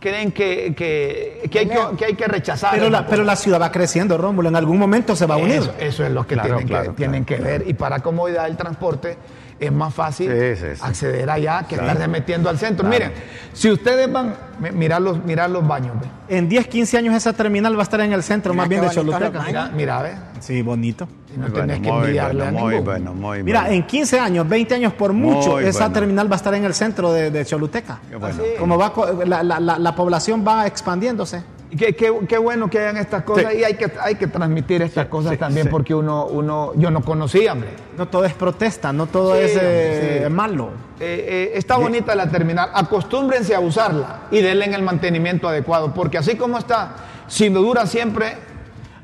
creen 0.00 0.32
que, 0.32 0.74
que, 0.76 1.48
que 1.50 1.58
hay, 1.60 1.68
que, 1.68 1.78
que 1.98 2.04
hay 2.06 2.14
que 2.14 2.26
rechazar. 2.26 2.74
pero 2.74 2.88
la, 2.90 3.06
pero 3.06 3.24
la 3.24 3.36
ciudad 3.36 3.60
va 3.60 3.70
creciendo, 3.72 4.16
Rómulo, 4.18 4.48
en 4.48 4.56
algún 4.56 4.78
momento 4.78 5.14
se 5.16 5.26
va 5.26 5.34
a 5.34 5.38
unir. 5.38 5.56
Eso, 5.56 5.74
eso 5.78 6.04
es 6.06 6.12
lo 6.12 6.26
que 6.26 6.34
Claro, 6.34 6.48
tienen, 6.56 6.66
claro, 6.68 6.90
que, 6.90 6.96
tienen 6.96 7.24
que 7.24 7.36
ver. 7.36 7.64
Y 7.66 7.74
para 7.74 8.00
comodidad 8.00 8.44
del 8.44 8.56
transporte 8.56 9.16
es 9.60 9.70
más 9.70 9.94
fácil 9.94 10.30
Sí, 10.32 10.56
sí, 10.56 10.66
sí. 10.74 10.80
acceder 10.82 11.30
allá 11.30 11.60
que 11.68 11.76
Claro. 11.76 11.92
estarse 11.92 12.08
metiendo 12.08 12.48
al 12.48 12.58
centro. 12.58 12.88
Claro. 12.88 13.04
Miren, 13.06 13.22
si 13.52 13.70
ustedes 13.70 14.10
van, 14.10 14.34
mi- 14.58 14.70
mirar 14.72 15.00
los, 15.02 15.22
mirar 15.24 15.50
los 15.50 15.66
baños, 15.66 15.94
ve. 16.00 16.36
En 16.36 16.48
10, 16.48 16.66
15 16.66 16.98
años 16.98 17.14
esa 17.14 17.32
terminal 17.32 17.76
va 17.76 17.80
a 17.80 17.82
estar 17.84 18.00
en 18.00 18.12
el 18.12 18.22
centro 18.22 18.52
Mira 18.54 18.62
más 18.62 18.68
bien 18.68 18.82
de 18.82 18.90
Choluteca. 18.90 19.42
Mira, 19.46 19.70
mira, 19.74 20.02
ve. 20.02 20.12
Sí, 20.42 20.60
bonito. 20.60 21.06
No 21.36 21.42
Muy 21.48 21.50
tenés 21.52 21.78
bueno, 21.78 21.82
que 21.82 21.90
muy 21.92 22.00
envidiarle 22.00 22.42
bueno, 22.44 22.58
a 22.58 22.62
muy 22.62 22.78
bueno, 22.80 23.14
muy 23.14 23.42
Mira, 23.42 23.60
bueno. 23.60 23.74
en 23.76 23.86
15 23.86 24.18
años, 24.18 24.48
20 24.48 24.74
años 24.74 24.92
por 24.92 25.12
mucho, 25.12 25.52
Muy 25.52 25.64
esa 25.64 25.78
bueno. 25.86 25.94
terminal 25.94 26.28
va 26.30 26.34
a 26.34 26.36
estar 26.36 26.54
en 26.54 26.64
el 26.64 26.74
centro 26.74 27.12
de, 27.12 27.30
de 27.30 27.44
Choluteca. 27.44 28.00
Qué 28.10 28.16
bueno. 28.16 28.34
Así. 28.42 28.50
Como 28.58 28.76
va, 28.76 28.92
la, 29.24 29.42
la- 29.42 29.60
la- 29.60 29.78
la 29.78 29.94
población 29.94 30.44
va 30.46 30.66
expandiéndose. 30.66 31.42
Y 31.70 31.76
qué, 31.76 31.94
qué- 31.94 32.12
qué 32.28 32.36
bueno 32.36 32.68
que 32.68 32.78
hayan 32.80 32.98
estas 32.98 33.22
cosas 33.22 33.50
Sí. 33.52 33.58
y 33.60 33.64
hay 33.64 33.74
que, 33.74 33.90
hay 34.02 34.16
que 34.16 34.26
transmitir 34.26 34.82
estas 34.82 35.06
cosas 35.06 35.32
sí, 35.32 35.38
también 35.38 35.66
sí. 35.66 35.70
porque 35.70 35.94
uno, 35.94 36.26
uno, 36.26 36.72
yo 36.76 36.90
no 36.90 37.00
conocía, 37.02 37.52
hombre. 37.54 37.70
No 37.96 38.08
todo 38.08 38.24
es 38.26 38.34
protesta, 38.34 38.92
no 38.92 39.06
todo 39.06 39.32
Sí, 39.34 39.40
es 39.44 39.58
eh, 39.62 40.28
malo. 40.30 40.70
Eh, 41.00 41.24
eh, 41.28 41.52
está 41.54 41.78
bonita 41.78 42.14
la 42.14 42.28
terminal, 42.28 42.68
acostúmbrense 42.74 43.54
a 43.54 43.60
usarla 43.60 44.22
y 44.30 44.40
denle 44.42 44.66
el 44.66 44.82
mantenimiento 44.82 45.48
adecuado, 45.48 45.94
porque 45.94 46.18
así 46.18 46.34
como 46.36 46.58
está, 46.58 46.94
si 47.26 47.48
no 47.48 47.60
dura 47.62 47.86
siempre, 47.86 48.36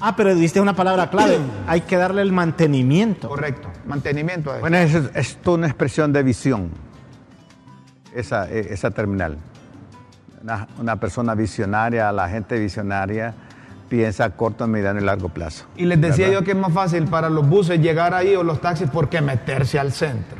Ah, 0.00 0.14
pero 0.16 0.34
diste 0.34 0.60
una 0.60 0.74
palabra 0.74 1.10
clave. 1.10 1.38
Hay 1.66 1.80
que 1.82 1.96
darle 1.96 2.22
el 2.22 2.32
mantenimiento. 2.32 3.28
correcto, 3.28 3.68
mantenimiento. 3.86 4.52
Bueno, 4.60 4.76
es, 4.76 4.94
es 5.14 5.36
toda 5.38 5.58
una 5.58 5.66
expresión 5.66 6.12
de 6.12 6.22
visión, 6.22 6.70
esa, 8.14 8.48
e- 8.50 8.72
esa 8.72 8.90
terminal. 8.90 9.38
Una, 10.42 10.68
una 10.78 10.96
persona 10.96 11.34
visionaria, 11.34 12.12
la 12.12 12.28
gente 12.28 12.58
visionaria 12.58 13.34
piensa 13.88 14.24
a 14.24 14.30
corto, 14.30 14.66
mediano 14.68 15.00
y 15.00 15.04
largo 15.04 15.30
plazo. 15.30 15.64
Y 15.76 15.84
les 15.86 16.00
decía 16.00 16.26
¿verdad? 16.26 16.40
yo 16.40 16.44
que 16.44 16.50
es 16.52 16.56
más 16.56 16.72
fácil 16.72 17.04
para 17.06 17.28
los 17.28 17.48
buses 17.48 17.80
llegar 17.80 18.14
ahí 18.14 18.36
o 18.36 18.42
los 18.44 18.60
taxis 18.60 18.88
porque 18.90 19.20
meterse 19.20 19.78
al 19.80 19.92
centro. 19.92 20.38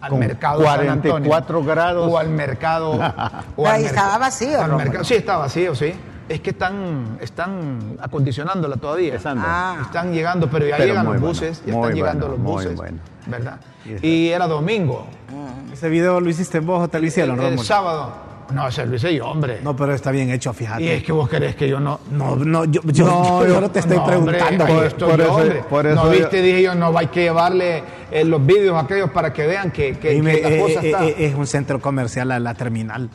al 0.00 0.10
Con 0.10 0.18
mercado 0.20 0.60
de 0.60 0.66
San 0.66 0.88
Antonio, 0.88 1.28
44 1.30 1.64
grados. 1.64 2.10
o 2.10 2.18
al 2.18 2.30
mercado. 2.30 2.92
o 3.56 3.66
al 3.66 3.72
ahí 3.74 3.82
merc- 3.82 3.86
estaba 3.86 4.16
vacío, 4.18 4.58
al 4.60 4.70
Rómulo. 4.70 4.78
mercado- 4.78 5.04
Sí, 5.04 5.14
está 5.14 5.36
vacío, 5.36 5.74
sí. 5.74 5.92
Es 6.28 6.40
que 6.40 6.50
están, 6.50 7.18
están 7.20 7.96
acondicionándola 8.00 8.76
todavía. 8.76 9.18
Ah. 9.24 9.78
Están 9.82 10.12
llegando, 10.12 10.48
pero 10.48 10.66
ya 10.66 10.76
Pero 10.76 10.88
llegan 10.88 11.04
los 11.04 11.14
bueno, 11.14 11.26
buses, 11.26 11.62
ya 11.66 11.72
muy 11.72 11.82
están 11.82 11.94
llegando 11.96 12.26
bueno, 12.28 12.42
los 12.42 12.52
muy 12.52 12.52
buses, 12.64 12.76
bueno. 12.76 12.98
¿verdad? 13.26 13.60
Y 14.02 14.28
era 14.28 14.46
domingo, 14.46 15.06
Ese 15.72 15.88
video 15.88 16.20
lo 16.20 16.30
hiciste 16.30 16.60
vos 16.60 16.84
o 16.84 16.88
te 16.88 17.00
lo 17.00 17.06
hicieron, 17.06 17.40
el, 17.40 17.54
el 17.54 17.58
sábado. 17.58 18.32
No, 18.52 18.68
ese 18.68 18.84
lo 18.84 18.96
hice 18.96 19.14
yo, 19.14 19.26
hombre. 19.28 19.60
No, 19.62 19.74
pero 19.74 19.94
está 19.94 20.10
bien 20.10 20.28
hecho, 20.30 20.52
fíjate. 20.52 20.82
y 20.82 20.88
es 20.88 21.02
que 21.02 21.10
vos 21.12 21.26
querés 21.28 21.56
que 21.56 21.66
yo 21.68 21.80
no... 21.80 22.00
No, 22.10 22.36
no, 22.36 22.64
yo, 22.66 22.82
yo, 22.84 23.06
No, 23.06 23.46
yo 23.46 23.60
no 23.62 23.70
te 23.70 23.78
estoy 23.78 23.96
no, 23.96 24.04
hombre, 24.04 24.38
preguntando. 24.38 24.64
ahí 24.66 24.74
por- 24.74 24.84
estoy 24.84 25.10
por 25.10 25.18
yo, 25.18 25.24
eso- 25.24 25.34
hombre. 25.36 25.62
por 25.70 25.86
eso 25.86 25.94
no 25.96 26.04
yo- 26.12 26.18
viste, 26.18 26.42
dije 26.42 26.62
yo, 26.62 26.74
no 26.74 26.96
hay 26.98 27.06
que 27.06 27.22
llevarle 27.22 27.82
eh, 28.10 28.24
los 28.24 28.44
vídeos 28.44 28.82
aquellos 28.82 29.10
para 29.10 29.32
que 29.32 29.46
vean 29.46 29.70
que, 29.70 29.96
que, 29.98 30.10
Dime, 30.10 30.36
que 30.36 30.42
la 30.42 30.48
eh, 30.50 30.60
cosa 30.60 30.80
eh, 30.82 30.86
está. 30.90 31.04
eh, 31.06 31.14
es 31.18 31.34
un 31.34 31.46
centro 31.46 31.80
comercial 31.80 32.30
a 32.30 32.38
la 32.40 32.52
terminal. 32.52 33.08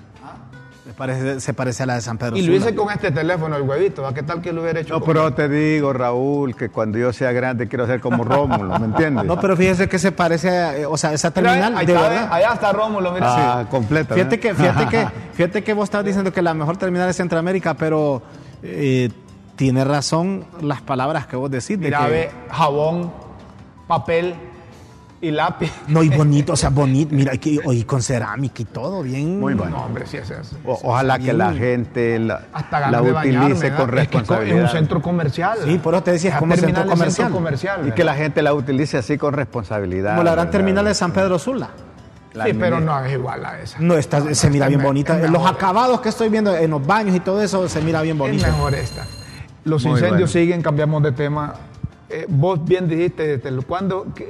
Se 0.98 1.04
parece, 1.04 1.40
se 1.42 1.54
parece 1.54 1.84
a 1.84 1.86
la 1.86 1.94
de 1.94 2.02
San 2.02 2.18
Pedro 2.18 2.38
y 2.38 2.42
lo 2.42 2.54
hice 2.56 2.70
Sula. 2.70 2.76
con 2.76 2.92
este 2.92 3.12
teléfono, 3.12 3.56
el 3.56 3.62
huevito. 3.62 4.08
¿a 4.08 4.16
¿Qué 4.16 4.24
tal 4.24 4.42
que 4.42 4.52
lo 4.52 4.64
hubiera 4.64 4.80
hecho? 4.80 4.96
No, 4.96 5.00
con- 5.00 5.14
pero 5.14 5.32
te 5.32 5.48
digo, 5.48 5.94
Raúl, 5.94 6.56
que 6.56 6.70
cuando 6.70 6.98
yo 6.98 7.14
sea 7.14 7.32
grande 7.32 7.68
quiero 7.68 7.86
ser 7.86 8.00
como 8.02 8.24
Rómulo, 8.24 8.80
¿me 8.80 8.86
entiendes? 8.88 9.26
No, 9.26 9.40
pero 9.40 9.56
fíjese 9.56 9.88
que 9.88 10.00
se 10.00 10.12
parece, 10.12 10.50
a, 10.50 10.76
eh, 10.76 10.86
o 10.88 10.98
sea, 10.98 11.14
esa 11.14 11.30
terminal, 11.30 11.78
ahí 11.78 11.86
de 11.86 11.94
está, 11.94 12.10
verdad. 12.10 12.24
eh, 12.24 12.28
allá 12.32 12.54
está 12.54 12.74
Rómulo, 12.74 13.12
mira. 13.12 13.60
Ah, 13.60 13.66
completa. 13.70 14.16
Fíjate 14.16 14.40
que, 14.40 14.56
fíjate 14.56 14.88
que, 14.88 15.08
fíjate 15.34 15.64
que 15.64 15.74
vos 15.74 15.84
estabas 15.84 16.06
diciendo 16.08 16.34
que 16.34 16.42
la 16.42 16.56
mejor 16.56 16.78
terminal 16.78 17.08
es 17.08 17.16
Centroamérica, 17.16 17.76
pero 17.76 18.24
eh, 18.64 19.12
tiene 19.56 19.84
razón 19.86 20.46
las 20.62 20.82
palabras 20.82 21.28
que 21.28 21.36
vos 21.36 21.52
decís. 21.52 21.78
de 21.80 21.86
Mira, 21.86 22.06
que- 22.06 22.12
ve, 22.12 22.32
jabón, 22.50 23.14
papel 23.88 24.34
y 25.20 25.32
lápiz. 25.32 25.72
No, 25.88 26.04
y 26.04 26.10
bonito, 26.10 26.54
o 26.54 26.56
sea, 26.56 26.70
bonito, 26.72 27.16
mira, 27.16 27.34
y, 27.34 27.38
que- 27.40 27.60
y 27.72 27.84
con 27.84 28.02
cerámica 28.04 28.62
y 28.62 28.66
todo, 28.66 29.02
bien. 29.02 29.40
Muy 29.40 29.54
bueno. 29.56 29.78
No, 29.78 29.86
hombre, 29.86 30.06
sí 30.06 30.18
es 30.18 30.30
eso. 30.30 30.58
O- 30.66 30.80
ojalá 30.84 31.18
que 31.20 31.34
la 31.34 31.54
gente 31.54 32.20
la, 32.20 32.44
Hasta 32.54 32.88
utilice 33.02 33.12
bañarme, 33.14 33.50
con 33.50 33.52
¿verdad? 33.52 33.54
Es 33.54 33.60
que 33.70 33.78
es 33.78 33.88
responsabilidad. 33.90 34.62
un 34.64 34.70
centro 34.70 35.02
comercial. 35.02 35.58
Sí, 35.66 35.78
por 35.80 35.94
eso 35.96 36.04
te 36.04 36.12
decía, 36.12 36.30
es 36.32 36.38
como 36.38 36.56
centro 36.56 36.84
es 36.84 36.90
comercial. 36.90 37.12
centro 37.12 37.34
comercial. 37.36 37.88
y 37.88 37.92
que 37.92 38.04
la 38.04 38.14
gente 38.16 38.42
la 38.42 38.54
utilice 38.54 38.98
así 38.98 39.18
con 39.18 39.34
responsabilidad. 39.34 40.12
Como 40.12 40.24
la 40.24 40.32
gran 40.32 40.46
¿verdad? 40.46 40.52
terminal 40.52 40.86
de 40.86 40.94
San 40.94 41.12
Pedro 41.12 41.40
Sula. 41.40 41.70
La 42.34 42.46
Sí, 42.46 42.54
pero 42.54 42.80
no 42.80 43.04
es 43.04 43.12
igual 43.14 43.44
a 43.44 43.60
esa. 43.60 43.80
No, 43.80 43.96
está, 43.98 44.36
se 44.36 44.50
mira 44.52 44.66
es 44.66 44.70
bien 44.70 44.82
me- 44.82 44.86
bonita. 44.86 45.16
es 45.16 45.24
Los 45.24 45.42
mejor. 45.42 45.50
acabados 45.56 46.02
que 46.02 46.10
estoy 46.10 46.30
viendo 46.30 46.56
en 46.56 46.70
los 46.70 46.86
baños 46.86 47.16
y 47.16 47.20
todo 47.22 47.42
eso 47.42 47.68
se 47.68 47.82
mira 47.82 48.04
bien 48.04 48.16
Es 48.18 48.20
bonito. 48.20 48.46
mejor 48.46 48.76
esta. 48.76 49.08
Los 49.64 49.84
Muy 49.84 49.94
incendios 49.94 50.32
bueno. 50.32 50.46
siguen, 50.46 50.62
cambiamos 50.62 51.02
de 51.02 51.12
tema. 51.14 51.56
Eh, 52.10 52.26
vos 52.30 52.64
bien 52.64 52.88
dijiste 52.88 53.38
desde 53.38 53.50
el, 53.50 53.66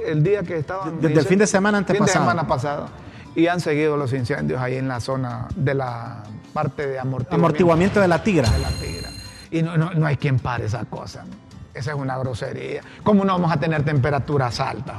el 0.06 0.22
día 0.22 0.42
que 0.42 0.56
estaban. 0.58 1.00
Desde 1.00 1.20
el 1.20 1.26
fin 1.26 1.38
de 1.38 1.46
semana 1.46 1.78
Fin 1.78 1.86
de 1.86 1.92
antepasado. 1.92 2.24
semana 2.24 2.46
pasado. 2.48 2.88
Y 3.34 3.46
han 3.46 3.60
seguido 3.60 3.96
los 3.96 4.12
incendios 4.12 4.60
ahí 4.60 4.76
en 4.76 4.88
la 4.88 4.98
zona 5.00 5.46
de 5.54 5.74
la 5.74 6.24
parte 6.52 6.86
de 6.88 6.98
amortiguamiento. 6.98 7.34
Amortiguamiento 7.36 8.00
de 8.00 8.08
la 8.08 8.22
tigra. 8.22 8.50
de 8.50 8.58
la 8.58 8.70
tigra. 8.70 9.08
Y 9.50 9.62
no, 9.62 9.76
no, 9.76 9.92
no 9.94 10.06
hay 10.06 10.16
quien 10.16 10.38
pare 10.40 10.64
esa 10.66 10.84
cosa. 10.86 11.24
Esa 11.72 11.92
es 11.92 11.96
una 11.96 12.18
grosería. 12.18 12.80
¿Cómo 13.04 13.24
no 13.24 13.32
vamos 13.34 13.52
a 13.52 13.60
tener 13.60 13.84
temperaturas 13.84 14.58
altas? 14.58 14.96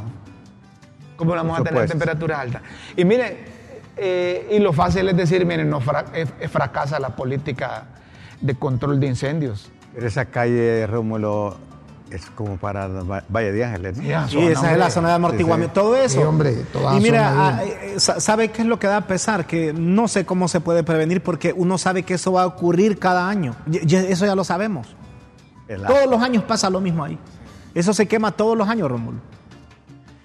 ¿Cómo 1.17 1.31
no 1.35 1.43
vamos 1.43 1.59
a 1.59 1.63
tener 1.63 1.85
temperaturas 1.87 2.39
altas? 2.39 2.61
Y 2.95 3.03
miren, 3.03 3.37
eh, 3.97 4.47
y 4.51 4.59
lo 4.59 4.71
fácil 4.71 5.09
es 5.09 5.17
decir, 5.17 5.45
miren, 5.45 5.69
no 5.69 5.81
fra- 5.81 6.05
eh, 6.13 6.25
fracasa 6.47 6.97
la 6.99 7.09
política 7.17 7.87
de 8.39 8.55
control 8.55 9.01
de 9.01 9.07
incendios. 9.07 9.69
Pero 9.93 10.07
esa 10.07 10.25
calle, 10.25 10.87
Rómulo, 10.87 11.57
es 12.11 12.25
como 12.35 12.57
para 12.57 12.87
Va- 12.87 13.23
Valle 13.29 13.51
de 13.51 13.63
Ángeles. 13.65 13.97
¿no? 13.97 14.27
Zona, 14.27 14.47
esa 14.51 14.71
es 14.71 14.77
la 14.77 14.89
zona 14.89 15.09
de 15.09 15.13
amortiguamiento. 15.15 15.73
Sí, 15.73 15.79
sí. 15.81 15.85
Todo 15.87 15.95
eso. 15.97 16.19
Sí, 16.21 16.23
hombre, 16.25 16.51
toda 16.73 16.97
y 16.97 17.01
mira, 17.01 17.33
ah, 17.35 17.63
eh, 17.63 17.95
sa- 17.97 18.19
¿sabe 18.19 18.49
qué 18.49 18.61
es 18.63 18.67
lo 18.67 18.79
que 18.79 18.87
da 18.87 18.97
a 18.97 19.07
pesar? 19.07 19.45
Que 19.45 19.73
no 19.73 20.07
sé 20.07 20.25
cómo 20.25 20.47
se 20.47 20.59
puede 20.61 20.83
prevenir 20.83 21.21
porque 21.23 21.53
uno 21.55 21.77
sabe 21.77 22.03
que 22.03 22.15
eso 22.15 22.31
va 22.31 22.43
a 22.43 22.45
ocurrir 22.47 22.97
cada 22.99 23.27
año. 23.29 23.55
Y- 23.71 23.91
y 23.93 23.95
eso 23.95 24.25
ya 24.25 24.35
lo 24.35 24.43
sabemos. 24.43 24.87
El- 25.67 25.83
Todos 25.83 26.07
los 26.09 26.21
años 26.21 26.43
pasa 26.43 26.69
lo 26.69 26.81
mismo 26.81 27.03
ahí. 27.03 27.17
Eso 27.75 27.93
se 27.93 28.07
quema 28.07 28.31
todos 28.31 28.57
los 28.57 28.67
años, 28.67 28.89
Rómulo. 28.89 29.19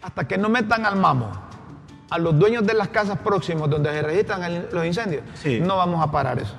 Hasta 0.03 0.27
que 0.27 0.37
no 0.39 0.49
metan 0.49 0.85
al 0.87 0.97
mamo 0.97 1.31
a 2.11 2.19
los 2.19 2.39
dueños 2.39 2.67
de 2.67 2.75
las 2.75 2.89
casas 2.89 3.19
próximos 3.19 3.69
donde 3.69 3.91
se 3.91 4.03
registran 4.03 4.43
el- 4.45 4.69
los 4.73 4.87
incendios, 4.87 5.23
Sí. 5.43 5.61
no 5.61 5.77
vamos 5.77 6.03
a 6.03 6.11
parar 6.11 6.39
eso. 6.39 6.55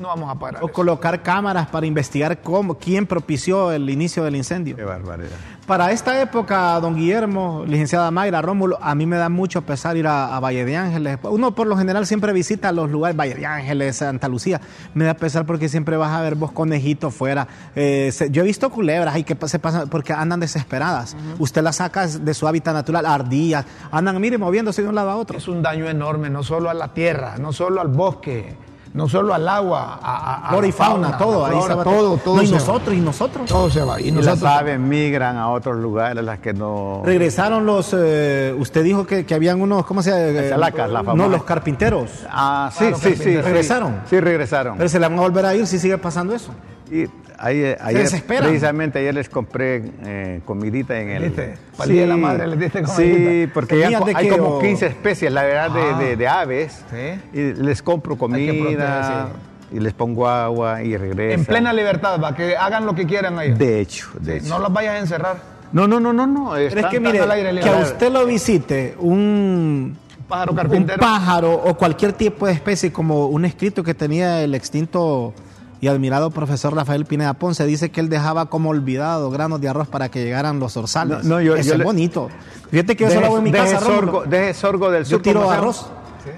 No 0.00 0.08
vamos 0.08 0.30
a 0.30 0.34
parar 0.38 0.62
O 0.62 0.66
eso. 0.66 0.72
colocar 0.72 1.22
cámaras 1.22 1.66
para 1.68 1.84
investigar 1.84 2.40
cómo, 2.40 2.76
quién 2.78 3.06
propició 3.06 3.70
el 3.70 3.90
inicio 3.90 4.24
del 4.24 4.34
incendio. 4.34 4.74
Qué 4.74 4.82
barbaridad. 4.82 5.36
Para 5.66 5.92
esta 5.92 6.20
época, 6.22 6.80
don 6.80 6.96
Guillermo, 6.96 7.64
licenciada 7.66 8.10
Mayra, 8.10 8.40
Rómulo, 8.40 8.78
a 8.80 8.94
mí 8.94 9.04
me 9.04 9.18
da 9.18 9.28
mucho 9.28 9.60
pesar 9.60 9.98
ir 9.98 10.06
a, 10.06 10.34
a 10.34 10.40
Valle 10.40 10.64
de 10.64 10.74
Ángeles. 10.74 11.18
Uno 11.24 11.54
por 11.54 11.66
lo 11.66 11.76
general 11.76 12.06
siempre 12.06 12.32
visita 12.32 12.72
los 12.72 12.90
lugares, 12.90 13.14
Valle 13.14 13.34
de 13.34 13.44
Ángeles, 13.44 13.96
Santa 13.96 14.26
Lucía. 14.26 14.58
Me 14.94 15.04
da 15.04 15.12
pesar 15.12 15.44
porque 15.44 15.68
siempre 15.68 15.98
vas 15.98 16.10
a 16.12 16.22
ver 16.22 16.34
vos 16.34 16.50
conejitos 16.50 17.14
fuera. 17.14 17.46
Eh, 17.76 18.08
se- 18.10 18.30
yo 18.30 18.40
he 18.42 18.46
visto 18.46 18.70
culebras 18.70 19.18
y 19.18 19.22
que 19.22 19.36
se 19.48 19.58
pasan 19.58 19.90
porque 19.90 20.14
andan 20.14 20.40
desesperadas. 20.40 21.14
Usted 21.38 21.62
las 21.62 21.76
saca 21.76 22.06
de 22.06 22.32
su 22.32 22.48
hábitat 22.48 22.72
natural, 22.74 23.04
ardillas, 23.04 23.66
andan, 23.92 24.18
mire, 24.18 24.38
moviéndose 24.38 24.80
de 24.82 24.88
un 24.88 24.94
lado 24.94 25.10
a 25.10 25.16
otro. 25.16 25.36
Es 25.36 25.46
un 25.46 25.60
daño 25.62 25.86
enorme, 25.90 26.30
no 26.30 26.42
solo 26.42 26.70
a 26.70 26.74
la 26.74 26.94
tierra, 26.94 27.36
no 27.38 27.52
solo 27.52 27.82
al 27.82 27.88
bosque, 27.88 28.56
no 28.92 29.08
solo 29.08 29.32
al 29.34 29.48
agua, 29.48 29.98
a, 30.02 30.16
a- 30.16 30.46
a 30.46 30.48
Flora 30.50 30.66
y 30.66 30.70
la 30.70 30.76
fauna, 30.76 31.16
todo. 31.18 31.48
la 31.48 31.54
ahí 31.56 31.62
se 31.62 31.74
va 31.74 31.84
todo, 31.84 32.16
todo. 32.18 32.36
No, 32.36 32.42
y 32.42 32.46
se 32.46 32.52
va. 32.54 32.58
nosotros, 32.58 32.94
y 32.96 33.00
nosotros. 33.00 33.48
Todo 33.48 33.70
se 33.70 33.82
va. 33.82 34.00
Y 34.00 34.08
Y 34.08 34.10
las 34.10 34.24
nosotros 34.26 34.50
aves 34.50 34.80
migran 34.80 35.36
a 35.36 35.48
otros 35.50 35.76
lugares, 35.76 36.24
las 36.24 36.40
que 36.40 36.52
no... 36.52 37.02
Regresaron 37.04 37.64
los, 37.66 37.94
eh, 37.96 38.54
usted 38.58 38.82
dijo 38.82 39.06
que, 39.06 39.24
que 39.24 39.34
habían 39.34 39.60
unos, 39.60 39.86
¿cómo 39.86 40.02
se 40.02 40.10
llama? 40.10 40.40
Las 40.40 40.48
salacas, 40.50 40.90
la 40.90 40.98
no, 41.00 41.04
famosa. 41.04 41.28
los 41.28 41.44
carpinteros. 41.44 42.10
Ah, 42.30 42.70
sí, 42.72 42.78
Claro, 42.78 42.96
sí, 42.96 43.02
sí, 43.02 43.08
carpinteros. 43.10 43.44
sí. 43.44 43.48
¿Regresaron? 43.50 44.00
Sí, 44.10 44.20
regresaron. 44.20 44.76
Pero 44.76 44.88
se 44.88 44.98
le 44.98 45.08
van 45.08 45.18
a 45.18 45.22
volver 45.22 45.46
a 45.46 45.54
ir 45.54 45.66
si 45.66 45.78
sigue 45.78 45.96
pasando 45.98 46.34
eso. 46.34 46.50
Y 46.90 47.06
ayer, 47.40 47.78
desesperan. 47.94 48.44
precisamente 48.44 48.98
ayer 48.98 49.14
les 49.14 49.28
compré 49.28 49.82
eh, 50.04 50.40
comidita 50.44 50.98
en 51.00 51.08
el... 51.10 51.22
¿Viste? 51.24 51.54
Para 51.76 51.88
el 51.88 51.92
Día 51.92 52.02
de 52.02 52.08
la 52.08 52.16
Madre 52.16 52.46
les 52.46 52.58
diste 52.60 52.78
Sí, 52.86 52.92
comidita. 53.10 53.54
porque 53.54 53.78
ya 53.78 53.84
¿Semillas 53.86 54.00
co- 54.00 54.06
de 54.06 54.16
hay 54.16 54.28
qué, 54.28 54.36
como 54.38 54.48
o? 54.56 54.60
15 54.60 54.86
especies, 54.86 55.32
la 55.32 55.42
verdad, 55.44 55.70
de, 55.70 55.80
Ah. 55.82 55.98
de- 55.98 56.16
de 56.16 56.28
aves. 56.28 56.84
Sí. 56.90 57.38
Y 57.38 57.52
les 57.54 57.82
compro 57.82 58.16
comida 58.16 59.28
y 59.72 59.78
les 59.78 59.92
pongo 59.92 60.28
agua 60.28 60.82
y 60.82 60.96
regresan. 60.96 61.40
en 61.40 61.46
plena 61.46 61.72
libertad, 61.72 62.20
va, 62.20 62.34
que 62.34 62.56
hagan 62.56 62.86
lo 62.86 62.94
que 62.94 63.06
quieran 63.06 63.38
ahí. 63.38 63.52
De 63.52 63.80
hecho, 63.80 64.08
de 64.20 64.38
hecho. 64.38 64.48
No 64.48 64.58
los 64.58 64.72
vayas 64.72 64.94
a 64.94 64.98
encerrar. 64.98 65.36
No, 65.72 65.86
no, 65.86 66.00
no, 66.00 66.12
no, 66.12 66.26
no. 66.26 66.50
Pero 66.54 66.80
es 66.80 66.86
que 66.86 66.98
mire, 66.98 67.20
al 67.20 67.30
aire 67.30 67.60
que 67.60 67.68
a 67.68 67.76
usted 67.76 68.10
lo 68.10 68.26
visite 68.26 68.96
un, 68.98 69.96
Pájaro 70.28 70.50
un 70.52 70.56
carpintero. 70.56 70.98
pájaro 71.00 71.52
o 71.54 71.74
cualquier 71.76 72.12
tipo 72.12 72.46
de 72.46 72.52
especie, 72.52 72.92
como 72.92 73.26
un 73.28 73.44
escrito 73.44 73.84
que 73.84 73.94
tenía 73.94 74.42
el 74.42 74.54
extinto 74.56 75.32
y 75.80 75.88
admirado 75.88 76.30
profesor 76.30 76.74
Rafael 76.74 77.04
Pineda 77.06 77.34
Ponce, 77.34 77.64
dice 77.66 77.90
que 77.90 78.00
él 78.00 78.08
dejaba 78.08 78.46
como 78.46 78.70
olvidado 78.70 79.30
granos 79.30 79.60
de 79.60 79.68
arroz 79.68 79.88
para 79.88 80.10
que 80.10 80.22
llegaran 80.22 80.60
los 80.60 80.76
orzales. 80.76 81.24
No, 81.24 81.36
no, 81.36 81.40
yo- 81.40 81.56
Eso 81.56 81.68
yo 81.68 81.72
es 81.74 81.78
le- 81.78 81.84
bonito. 81.84 82.28
Fíjate 82.70 82.96
que 82.96 83.04
yo 83.04 83.10
solo 83.10 83.26
hago 83.26 83.38
en 83.38 83.44
mi 83.44 83.50
deje 83.50 83.72
casa, 83.72 83.86
sorgo, 83.86 84.24
deje 84.24 84.54
sorgo 84.54 84.90
del 84.90 85.06
sur. 85.06 85.18
Yo 85.18 85.22
tiro 85.22 85.50
arroz 85.50 85.86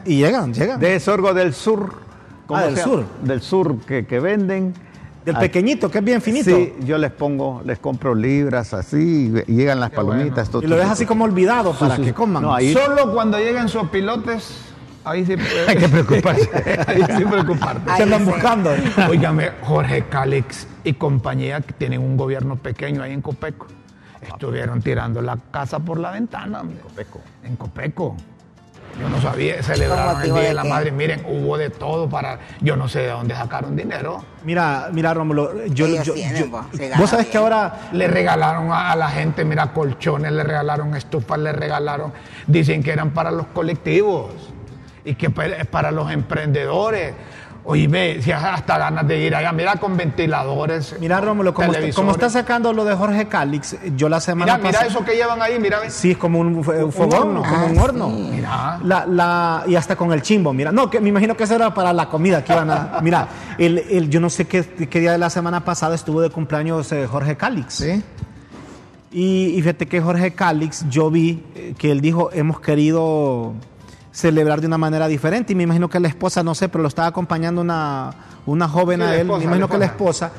y 0.04 0.16
llegan, 0.18 0.54
llegan. 0.54 0.78
Deje 0.80 1.00
sorgo 1.00 1.34
del 1.34 1.54
sur. 1.54 1.92
¿cómo 2.46 2.61
Ah, 2.61 2.64
del 2.66 2.76
sur. 2.78 3.04
Del 3.22 3.40
sur 3.42 3.76
que, 3.80 4.06
que 4.06 4.20
venden. 4.20 4.75
Del 5.25 5.37
Ah, 5.37 5.40
pequeñito, 5.40 5.88
que 5.88 5.99
es 5.99 6.04
bien 6.04 6.20
finito. 6.20 6.50
Sí, 6.50 6.75
yo 6.84 6.99
les 6.99 7.12
pongo, 7.12 7.62
les 7.64 7.78
compro 7.78 8.12
libras 8.14 8.75
así, 8.75 9.32
y 9.46 9.52
llegan 9.54 9.78
las 9.78 9.90
Qué 9.90 9.96
palomitas. 9.96 10.34
bueno. 10.34 10.50
todo- 10.50 10.62
Y 10.64 10.66
lo 10.66 10.76
deja 10.76 10.90
así 10.92 11.06
como 11.06 11.25
olvidado 11.25 11.72
para 11.72 11.94
sí, 11.94 12.02
que 12.02 12.12
coman. 12.12 12.42
No, 12.42 12.52
ahí- 12.52 12.72
Solo 12.72 13.12
cuando 13.12 13.38
lleguen 13.38 13.68
sus 13.68 13.84
pilotes, 13.90 14.56
ahí 15.04 15.25
sí 15.26 15.35
Hay 15.68 15.76
que 15.76 15.88
preocuparse. 15.88 16.50
ahí 16.87 17.02
sí 17.16 17.25
preocuparte. 17.25 17.97
Se 17.97 18.02
andan 18.02 18.21
Ahí 18.21 18.26
sí. 18.26 18.32
buscando. 18.32 18.71
Óigame, 19.09 19.50
Jorge 19.62 20.04
Calix 20.09 20.66
y 20.85 20.94
compañía 20.94 21.61
que 21.61 21.73
tienen 21.73 22.00
un 22.00 22.16
gobierno 22.16 22.56
pequeño 22.56 23.02
ahí 23.02 23.12
en 23.12 23.23
Copeco. 23.23 23.66
Estuvieron 24.21 24.80
tirando 24.82 25.21
la 25.21 25.37
casa 25.50 25.78
por 25.80 25.99
la 25.99 26.12
ventana. 26.12 26.61
En 26.61 26.76
Copeco. 26.76 27.21
En 27.44 27.56
Copeco. 27.56 28.16
Yo 29.00 29.09
no 29.09 29.23
sabía, 29.23 29.62
celebraron 29.62 30.21
el 30.21 30.32
Día 30.32 30.42
de 30.42 30.49
de 30.49 30.54
la 30.54 30.62
qué? 30.64 30.68
Madre. 30.68 30.92
Miren, 30.92 31.25
hubo 31.26 31.56
de 31.56 31.71
todo 31.71 32.11
para. 32.11 32.38
Yo 32.61 32.76
no 32.76 32.88
sé 32.88 33.00
de 33.00 33.09
dónde 33.09 33.35
sacaron 33.35 33.75
dinero. 33.75 34.23
Mira, 34.44 34.90
mira, 34.92 35.14
Rómulo, 35.14 35.64
yo, 35.68 35.87
Ellos 35.87 36.04
yo- 36.04 36.12
tienen, 36.12 36.44
yo- 36.44 36.50
vos, 36.50 36.66
vos 36.99 37.09
sabes 37.11 37.26
que 37.28 37.38
ahora 37.38 37.88
Le 37.92 38.06
regalaron 38.06 38.71
a, 38.71 38.92
a 38.92 38.97
la 38.97 39.09
gente, 39.09 39.47
mira, 39.47 39.73
colchones, 39.73 40.30
le 40.32 40.44
regalaron 40.44 40.94
estufas, 40.94 41.38
le 41.38 41.52
regalaron. 41.52 42.12
Dicen 42.47 42.82
que 42.82 42.92
eran 42.92 43.12
para 43.12 43.30
los 43.30 43.47
colectivos 43.47 44.26
y 45.04 45.14
que 45.14 45.26
es 45.59 45.66
para 45.66 45.90
los 45.90 46.11
emprendedores. 46.11 47.14
Oye, 47.64 47.87
ve, 47.87 48.18
si 48.21 48.32
hasta 48.32 48.76
ganas 48.76 49.06
de 49.06 49.18
ir 49.21 49.37
allá, 49.37 49.52
mira, 49.52 49.76
con 49.76 49.97
ventiladores. 49.97 50.97
Mira, 50.99 51.21
Rómulo, 51.21 51.54
como, 51.54 51.73
está, 51.73 51.94
como 51.94 52.11
está 52.11 52.28
sacando 52.28 52.73
lo 52.73 52.85
de 52.85 52.97
Jorge 52.97 53.28
Calix, 53.28 53.76
yo 53.94 54.09
la 54.09 54.18
semana 54.18 54.54
Mira, 54.54 54.59
mira 54.59 54.71
pasada. 54.80 54.87
eso 54.90 55.04
que 55.04 55.14
llevan 55.14 55.40
ahí, 55.40 55.61
mira. 55.61 55.78
Sí, 55.88 56.11
es 56.11 56.16
como 56.16 56.40
un, 56.40 56.64
fue- 56.64 56.82
un 56.82 56.90
fogón, 56.90 57.37
horno. 57.37 57.42
como 57.49 57.66
un 57.66 57.78
Ah, 57.78 57.82
horno. 57.85 58.09
Mira. 58.09 58.80
La, 58.82 59.06
la, 59.06 59.62
y 59.68 59.76
hasta 59.76 59.94
con 59.94 60.12
el 60.12 60.23
chimbo, 60.23 60.52
mira. 60.52 60.73
No, 60.73 60.90
que 60.90 60.99
me 61.00 61.11
imagino 61.11 61.37
que 61.37 61.44
eso 61.44 61.54
era 61.54 61.73
para 61.73 61.92
la 61.92 62.09
comida 62.09 62.42
que 62.42 62.52
iban 62.52 62.68
a. 62.68 62.99
Mira, 63.02 63.28
el, 63.59 63.78
el- 63.78 64.11
yo 64.11 64.18
no 64.18 64.28
sé 64.28 64.49
qué, 64.49 64.64
qué 64.64 64.99
día 64.99 65.12
de 65.12 65.18
la 65.18 65.30
semana 65.30 65.64
pasada 65.64 65.94
estuvo 65.94 66.21
de 66.21 66.30
cumpleaños 66.30 66.90
eh, 66.90 67.06
Jorge 67.06 67.37
Calix. 67.37 67.75
Sí. 67.75 68.02
Y, 69.12 69.54
y 69.56 69.61
fíjate 69.62 69.87
que 69.87 70.00
Jorge 70.00 70.32
Calix, 70.35 70.85
yo 70.88 71.11
vi 71.12 71.44
eh, 71.54 71.75
que 71.78 71.92
él 71.92 72.00
dijo, 72.00 72.30
hemos 72.32 72.59
querido 72.61 73.52
celebrar 74.12 74.61
de 74.61 74.66
una 74.69 74.78
manera 74.78 75.09
diferente. 75.09 75.52
Y 75.52 75.57
me 75.57 75.64
imagino 75.64 75.88
que 75.90 75.99
la 75.99 76.09
esposa, 76.09 76.42
no 76.42 76.54
sé, 76.54 76.69
pero 76.69 76.83
lo 76.83 76.88
estaba 76.88 77.09
acompañando 77.09 77.61
una, 77.61 78.12
una 78.47 78.69
joven 78.69 79.00
Sí, 79.00 79.07
a 79.07 79.14
él, 79.14 79.21
esposa, 79.23 79.38
me 79.38 79.45
imagino 79.45 79.66
la 79.66 79.73
que 79.73 79.78
la 79.78 79.87
esposa. 79.87 80.31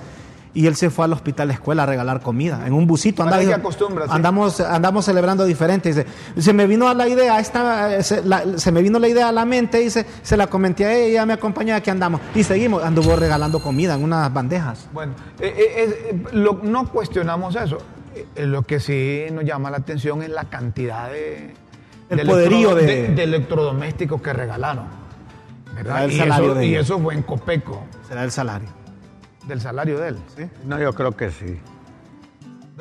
Y 0.55 0.67
él 0.67 0.75
se 0.75 0.91
fue 0.91 1.05
al 1.05 1.13
hospital 1.13 1.47
de 1.47 1.55
escuela 1.55 1.81
a 1.81 1.85
regalar 1.87 2.21
comida, 2.21 2.67
en 2.67 2.73
un 2.73 2.85
busito. 2.85 3.23
Acostumbra, 3.23 4.05
sí. 4.05 4.11
andamos, 4.13 4.59
andamos 4.59 5.03
celebrando 5.03 5.45
diferente. 5.45 5.89
Dice, 5.89 6.05
se 6.37 6.53
me 6.53 6.67
vino 6.67 6.87
a 6.87 6.93
la 6.93 7.07
idea, 7.07 7.39
esta, 7.39 8.03
se, 8.03 8.23
la- 8.23 8.43
se 8.59 8.71
me 8.71 8.83
vino 8.83 8.99
la 8.99 9.07
idea 9.07 9.29
a 9.29 9.31
la 9.31 9.45
mente, 9.45 9.79
dice, 9.79 10.05
se 10.21 10.37
la 10.37 10.45
comenté 10.45 10.85
a 10.85 10.93
ella, 10.93 11.05
ella 11.07 11.25
me 11.25 11.33
acompañó, 11.33 11.73
aquí 11.73 11.89
andamos. 11.89 12.21
Y 12.35 12.43
seguimos, 12.43 12.83
anduvo 12.83 13.15
regalando 13.15 13.63
comida 13.63 13.95
en 13.95 14.03
unas 14.03 14.31
bandejas. 14.31 14.87
Bueno, 14.93 15.13
eh, 15.39 15.55
eh, 15.57 16.11
eh, 16.11 16.23
lo- 16.33 16.59
no 16.61 16.87
cuestionamos 16.87 17.55
eso. 17.55 17.79
Lo 18.35 18.61
que 18.61 18.79
sí 18.79 19.23
nos 19.33 19.43
llama 19.45 19.71
la 19.71 19.77
atención 19.77 20.21
es 20.21 20.29
la 20.29 20.43
cantidad 20.43 21.09
de, 21.09 21.55
El 22.21 22.27
de 22.27 22.33
poderío 22.33 22.75
de- 22.75 23.07
de 23.09 23.23
electrodomésticos 23.23 24.21
que 24.21 24.33
regalaron. 24.33 24.85
¿verdad? 25.75 25.83
Será 25.95 26.03
el 26.05 26.11
Y, 26.11 26.17
salario 26.17 26.45
eso, 26.51 26.55
de 26.59 26.65
y 26.67 26.75
eso 26.75 26.99
fue 26.99 27.13
en 27.15 27.23
Copeco, 27.23 27.83
Será 28.07 28.23
el 28.23 28.31
salario. 28.31 28.69
del 29.47 29.59
salario 29.61 29.99
de 29.99 30.09
él. 30.09 30.17
¿sí? 30.37 30.49
No, 30.65 30.79
yo 30.79 30.93
creo 30.93 31.11
que 31.13 31.31
sí. 31.31 31.59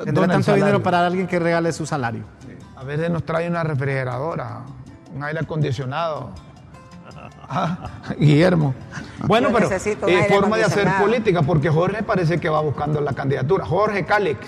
Tendrá 0.03 0.27
tanto 0.27 0.53
dinero 0.53 0.81
para 0.83 1.05
alguien 1.05 1.27
que 1.27 1.39
regale 1.39 1.71
su 1.71 1.85
salario. 1.85 2.23
A 2.75 2.83
veces 2.83 3.09
nos 3.09 3.23
trae 3.23 3.47
una 3.49 3.63
refrigeradora, 3.63 4.61
un 5.15 5.23
aire 5.23 5.39
acondicionado. 5.41 6.31
Ah, 7.49 7.89
Guillermo. 8.17 8.73
Bueno, 9.27 9.49
Yo 9.49 9.55
pero 9.55 9.69
eh, 9.69 10.15
aire 10.15 10.33
forma 10.35 10.57
de 10.57 10.63
hacer 10.63 10.87
política, 10.99 11.41
porque 11.43 11.69
Jorge 11.69 12.01
parece 12.01 12.39
que 12.39 12.49
va 12.49 12.61
buscando 12.61 12.99
la 13.01 13.13
candidatura. 13.13 13.65
Jorge 13.65 14.05
Calix. 14.05 14.39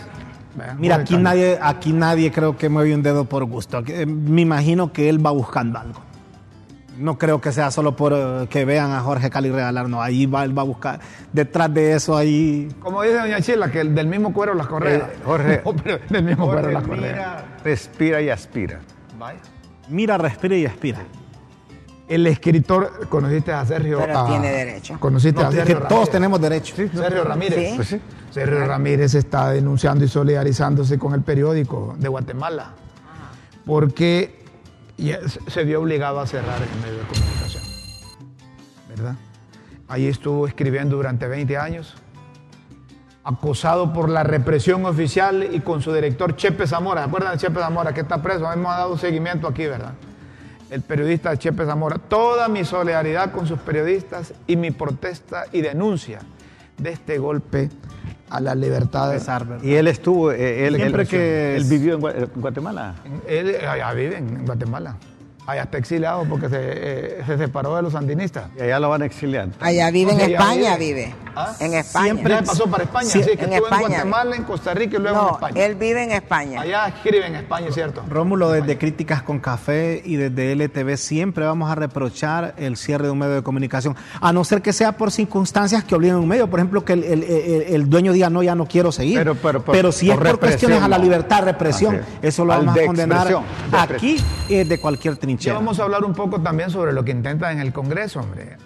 Mira, 0.78 0.96
aquí 0.96 1.18
nadie, 1.18 1.60
aquí 1.62 1.94
nadie 1.94 2.32
creo 2.32 2.58
que 2.58 2.70
mueve 2.70 2.94
un 2.96 3.02
dedo 3.04 3.26
por 3.26 3.44
gusto. 3.46 3.84
Eh, 3.88 4.06
Me 4.06 4.42
imagino 4.42 4.92
que 4.94 5.10
él 5.10 5.24
va 5.26 5.32
buscando 5.32 5.80
algo. 5.80 6.02
No 6.98 7.18
creo 7.18 7.42
que 7.42 7.52
sea 7.52 7.72
solo 7.72 7.94
por 7.98 8.14
eh, 8.16 8.48
que 8.50 8.64
vean 8.64 8.92
a 8.94 9.02
Jorge 9.02 9.30
Cali 9.30 9.52
regalar, 9.52 9.90
no. 9.90 10.02
Ahí 10.02 10.26
va, 10.28 10.46
él 10.46 10.58
va 10.58 10.62
a 10.62 10.66
buscar. 10.66 11.00
Detrás 11.34 11.74
de 11.74 11.92
eso, 11.94 12.16
ahí. 12.16 12.70
Como 12.80 13.02
dice 13.02 13.16
doña 13.18 13.42
Chila, 13.42 13.70
que 13.70 13.82
el 13.82 13.94
del 13.94 14.08
mismo 14.08 14.32
cuero 14.32 14.54
las 14.54 14.68
correas. 14.68 15.10
Eh, 15.10 15.18
Jorge- 15.26 15.62
No, 15.66 15.76
pero 15.76 16.00
del 16.10 16.24
mismo 16.24 16.46
cuero 16.50 16.72
las 16.72 16.84
correas. 16.84 17.14
mira, 17.14 17.44
respira 17.66 18.22
y 18.22 18.30
aspira. 18.30 18.80
Vaya. 19.20 19.40
Mira, 19.90 20.18
respira 20.18 20.56
y 20.56 20.66
aspira. 20.66 21.00
El 22.08 22.28
escritor, 22.28 23.08
conociste 23.10 23.52
a 23.52 23.66
Sergio. 23.66 23.98
Pero 24.00 24.20
a- 24.20 24.28
tiene 24.28 24.52
derecho. 24.52 25.00
Conociste 25.00 25.42
No, 25.42 25.48
a 25.48 25.50
que 25.50 25.56
Sergio 25.58 25.78
todos 25.80 25.90
Ramírez? 25.92 26.10
tenemos 26.12 26.42
derecho. 26.42 26.76
Sergio 26.76 27.24
Ramírez. 27.24 27.70
Sí. 27.70 27.76
Pues 27.76 27.88
sí. 27.88 28.02
Sergio 28.32 28.66
Ramírez 28.66 29.16
está 29.16 29.50
denunciando 29.52 30.04
y 30.04 30.08
solidarizándose 30.08 31.00
con 31.00 31.14
el 31.14 31.22
periódico 31.22 31.96
de 31.98 32.08
Guatemala 32.08 32.74
porque 33.66 34.44
se 35.48 35.64
vio 35.64 35.82
obligado 35.82 36.20
a 36.20 36.28
cerrar 36.28 36.62
el 36.62 36.80
medio 36.82 37.00
de 37.00 37.08
comunicación. 37.08 37.64
¿Verdad? 38.90 39.16
Ahí 39.88 40.08
estuvo 40.08 40.48
escribiendo 40.48 40.96
durante 40.98 41.28
20 41.28 41.58
años, 41.58 41.96
acosado 43.24 43.92
por 43.94 44.10
la 44.10 44.24
represión 44.24 44.86
oficial 44.86 45.50
y 45.52 45.62
con 45.62 45.82
su 45.82 45.92
director 45.94 46.36
Chepe 46.36 46.68
Zamora. 46.68 47.02
¿Se 47.04 47.08
acuerdan 47.08 47.32
de 47.34 47.38
Chepe 47.40 47.60
Zamora 47.60 47.94
que 47.94 48.02
está 48.02 48.22
preso? 48.22 48.52
Hemos 48.52 48.72
dado 48.76 48.98
seguimiento 48.98 49.48
aquí, 49.48 49.66
¿verdad? 49.66 49.94
El 50.70 50.82
periodista 50.82 51.36
Chepe 51.38 51.66
Zamora. 51.66 51.98
Toda 51.98 52.48
mi 52.48 52.66
solidaridad 52.66 53.32
con 53.32 53.48
sus 53.48 53.60
periodistas 53.60 54.34
y 54.48 54.56
mi 54.56 54.72
protesta 54.72 55.46
y 55.52 55.62
denuncia 55.62 56.20
de 56.78 56.90
este 56.92 57.18
golpe 57.18 57.70
a 58.30 58.40
la 58.42 58.56
libertad 58.56 59.10
de 59.12 59.18
Pesar, 59.20 59.46
¿verdad? 59.46 59.64
Y 59.64 59.76
él 59.76 59.88
estuvo, 59.88 60.32
eh, 60.32 60.66
él, 60.68 60.76
Siempre 60.76 61.04
él- 61.04 61.08
que 61.08 61.56
él 61.56 61.64
vivió 61.66 61.94
en 61.96 62.02
Gua- 62.02 62.16
en 62.16 62.42
Guatemala. 62.42 62.96
Él 63.28 63.56
allá 63.68 63.94
vive 63.94 64.18
en 64.18 64.46
Guatemala. 64.46 64.96
Allá 65.48 65.64
está 65.64 65.78
exiliado 65.78 66.26
porque 66.28 66.50
se, 66.50 66.58
eh, 66.60 67.24
se 67.26 67.38
separó 67.38 67.76
de 67.76 67.84
los 67.84 67.94
sandinistas. 67.94 68.46
Y 68.58 68.62
allá 68.64 68.80
lo 68.80 68.90
van 68.90 69.04
a 69.04 69.06
exiliar. 69.06 69.50
Allá 69.60 69.92
vive 69.92 70.14
en 70.14 70.22
España, 70.22 70.76
vive. 70.78 70.94
vive. 71.06 71.16
¿Ah? 71.36 71.54
En 71.60 71.74
España. 71.74 72.06
Siempre- 72.14 72.42
pasó 72.44 72.66
para 72.68 72.84
España, 72.86 73.10
Sí, 73.10 73.22
sí, 73.22 73.36
que 73.38 73.44
en 73.44 73.54
estuvo 73.54 73.66
España. 73.68 73.84
en 73.86 73.92
Guatemala, 73.92 74.36
en 74.38 74.44
Costa 74.44 74.74
Rica 74.74 74.98
y 74.98 75.02
luego 75.02 75.28
en 75.28 75.34
España. 75.34 75.66
él 75.66 75.76
vive 75.76 76.04
en 76.04 76.12
España. 76.14 76.62
Allá 76.62 76.88
escribe 76.88 77.28
en 77.28 77.36
España, 77.36 77.68
¿cierto? 77.72 78.04
Rómulo, 78.10 78.52
desde 78.52 78.78
Críticas 78.78 79.22
con 79.22 79.40
Café 79.40 80.02
y 80.04 80.16
desde 80.16 80.54
LTV 80.54 80.96
siempre 80.98 81.46
vamos 81.46 81.70
a 81.70 81.76
reprochar 81.76 82.54
el 82.58 82.78
cierre 82.78 83.06
de 83.06 83.12
un 83.12 83.20
medio 83.20 83.36
de 83.36 83.44
comunicación, 83.44 83.96
a 84.22 84.32
no 84.34 84.44
ser 84.46 84.62
que 84.62 84.72
sea 84.74 84.94
por 84.94 85.12
circunstancias 85.12 85.84
que 85.84 85.94
obliguen 85.94 86.16
a 86.16 86.20
un 86.20 86.28
medio, 86.28 86.50
por 86.50 86.60
ejemplo, 86.60 86.86
que 86.86 86.94
el, 86.94 87.04
el- 87.04 87.24
el- 87.24 87.62
el 87.76 87.90
dueño 87.90 88.14
diga 88.14 88.30
no, 88.30 88.42
ya 88.42 88.56
no 88.56 88.66
quiero 88.66 88.92
seguir. 88.94 89.18
Pero- 89.18 89.36
pero 89.36 89.62
por- 89.62 89.76
si 89.92 90.10
es 90.10 90.18
por 90.18 90.40
cuestiones 90.40 90.82
a 90.82 90.88
la 90.88 90.98
libertad, 90.98 91.44
represión, 91.44 92.00
eso 92.22 92.46
lo 92.46 92.54
vamos 92.54 92.78
a 92.78 92.86
condenar 92.86 93.28
aquí 93.74 94.18
eh, 94.50 94.64
de 94.66 94.80
cualquier 94.80 95.18
Ya 95.18 95.35
trinchera. 95.38 95.56
vamos 95.56 95.80
a 95.80 95.84
hablar 95.84 96.04
un 96.04 96.14
poco 96.14 96.42
también 96.42 96.70
sobre 96.70 96.94
lo 96.94 97.04
que 97.06 97.12
intentan 97.12 97.54
en 97.54 97.60
el 97.60 97.72
Congreso, 97.74 98.20
hombre. 98.22 98.58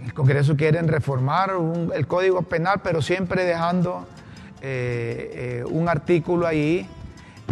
En 0.00 0.06
el 0.06 0.14
Congreso 0.14 0.56
quieren 0.56 0.88
reformar 0.88 1.56
un- 1.56 1.92
el 1.94 2.06
Código 2.06 2.42
Penal, 2.42 2.80
pero 2.82 3.02
siempre 3.02 3.44
dejando 3.44 4.06
eh, 4.60 5.60
eh, 5.62 5.64
un 5.70 5.88
artículo 5.88 6.46
ahí 6.46 6.88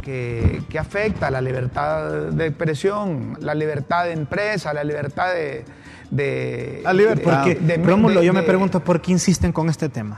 que, 0.03 0.63
que 0.69 0.79
afecta 0.79 1.31
la 1.31 1.41
libertad 1.41 2.11
de 2.33 2.47
expresión, 2.47 3.37
la 3.41 3.55
libertad 3.55 4.05
de 4.05 4.13
empresa, 4.13 4.73
la 4.75 4.83
libertad 4.85 5.33
de... 5.33 5.65
de 6.11 6.81
La 6.85 6.93
libertad. 6.93 7.43
Porque, 7.45 7.55
de- 7.61 7.79
de- 7.79 7.85
Rómulo, 7.85 8.23
yo 8.23 8.33
me 8.33 8.41
de- 8.43 8.47
pregunto 8.47 8.81
por 8.81 9.01
qué 9.01 9.13
insisten 9.13 9.53
con 9.53 9.69
este 9.69 9.89
tema. 9.89 10.17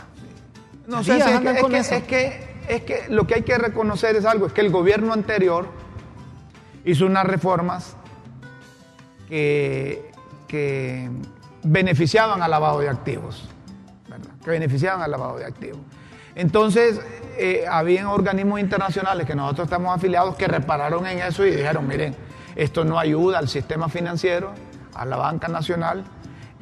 No 0.87 1.02
Sí, 1.04 1.11
sé, 1.11 1.18
es, 1.18 1.24
es 1.26 1.35
eso. 1.87 1.94
es 1.96 2.02
que- 2.04 2.48
es 2.68 2.83
que 2.83 3.04
lo 3.09 3.26
que 3.26 3.35
hay 3.37 3.42
que 3.42 3.57
reconocer 3.59 4.16
es 4.16 4.24
algo, 4.26 4.46
es 4.46 4.52
que 4.52 4.61
el 4.62 4.70
gobierno 4.70 5.12
anterior 5.14 5.66
hizo 6.85 7.07
unas 7.07 7.24
reformas 7.24 7.96
que, 9.28 10.10
que 10.46 11.10
beneficiaban 11.62 12.42
al 12.42 12.50
lavado 12.50 12.80
de 12.80 12.88
activos, 12.88 13.48
¿verdad? 14.08 14.30
que 14.44 14.50
beneficiaban 14.50 15.02
al 15.02 15.10
lavado 15.10 15.38
de 15.38 15.44
activos. 15.44 15.80
Entonces, 16.34 17.00
eh, 17.36 17.64
habían 17.68 18.06
organismos 18.06 18.60
internacionales 18.60 19.26
que 19.26 19.34
nosotros 19.34 19.66
estamos 19.66 19.94
afiliados 19.94 20.36
que 20.36 20.46
repararon 20.46 21.06
en 21.06 21.18
eso 21.18 21.44
y 21.44 21.50
dijeron, 21.50 21.86
miren, 21.86 22.14
esto 22.56 22.84
no 22.84 22.98
ayuda 22.98 23.38
al 23.38 23.48
sistema 23.48 23.88
financiero, 23.88 24.52
a 24.94 25.04
la 25.04 25.16
banca 25.16 25.48
nacional, 25.48 26.04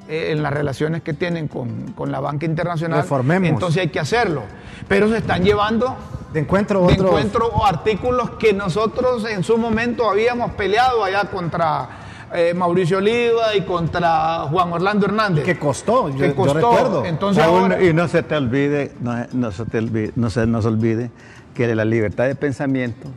eh, 0.08 0.32
en 0.32 0.42
las 0.42 0.52
relaciones 0.52 1.02
que 1.02 1.12
tienen 1.14 1.48
con, 1.48 1.92
con 1.92 2.10
la 2.10 2.20
banca 2.20 2.46
internacional. 2.46 3.00
Reformemos. 3.02 3.48
Entonces 3.50 3.82
hay 3.82 3.88
que 3.88 4.00
hacerlo. 4.00 4.42
Pero 4.88 5.08
se 5.08 5.18
están 5.18 5.42
llevando 5.44 5.96
De 6.32 6.40
encuentro 6.40 6.86
de 6.86 6.94
otros- 6.94 7.08
encuentro 7.10 7.64
artículos 7.66 8.30
que 8.38 8.52
nosotros 8.52 9.24
en 9.28 9.42
su 9.42 9.56
momento 9.58 10.08
habíamos 10.08 10.52
peleado 10.52 11.02
allá 11.04 11.24
contra 11.30 11.88
eh, 12.34 12.54
Mauricio 12.54 12.98
Oliva 12.98 13.54
y 13.54 13.62
contra 13.62 14.40
Juan 14.50 14.72
Orlando 14.72 15.06
Hernández. 15.06 15.44
Que 15.44 15.58
costó, 15.58 16.08
yo- 16.10 16.16
Que 16.18 16.28
yo 16.28 16.36
costó. 16.36 16.54
recuerdo. 16.54 17.04
Entonces 17.04 17.44
Raúl, 17.44 17.60
ahora- 17.72 17.82
y 17.82 17.92
no 17.92 18.08
se 18.08 18.22
te 18.22 18.36
olvide, 18.36 18.92
no, 19.00 19.14
no 19.32 19.50
se 19.52 19.64
te 19.64 19.78
olvide, 19.78 20.12
no 20.16 20.30
se 20.30 20.46
nos 20.46 20.64
olvide 20.66 21.10
que 21.54 21.74
la 21.74 21.84
libertad 21.84 22.24
de 22.26 22.34
pensamiento 22.34 23.08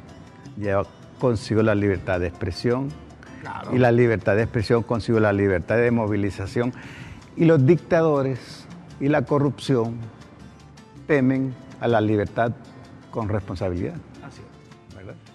lleva 0.58 0.84
consigo 1.20 1.62
la 1.64 1.76
libertad 1.76 2.20
de 2.20 2.28
expresión 2.28 2.90
Claro. 3.42 3.76
y 3.76 3.80
la 3.80 3.92
libertad 3.92 4.36
de 4.36 4.44
expresión 4.44 4.84
consigo 4.84 5.20
la 5.20 5.34
libertad 5.34 5.78
de 5.78 5.92
movilización 5.92 6.74
y 7.36 7.46
los 7.46 7.66
dictadores 7.66 8.66
y 9.00 9.08
la 9.10 9.24
corrupción 9.24 9.96
temen 11.08 11.54
a 11.82 11.88
la 11.88 12.02
libertad 12.02 12.52
con 13.12 13.30
responsabilidad. 13.30 13.96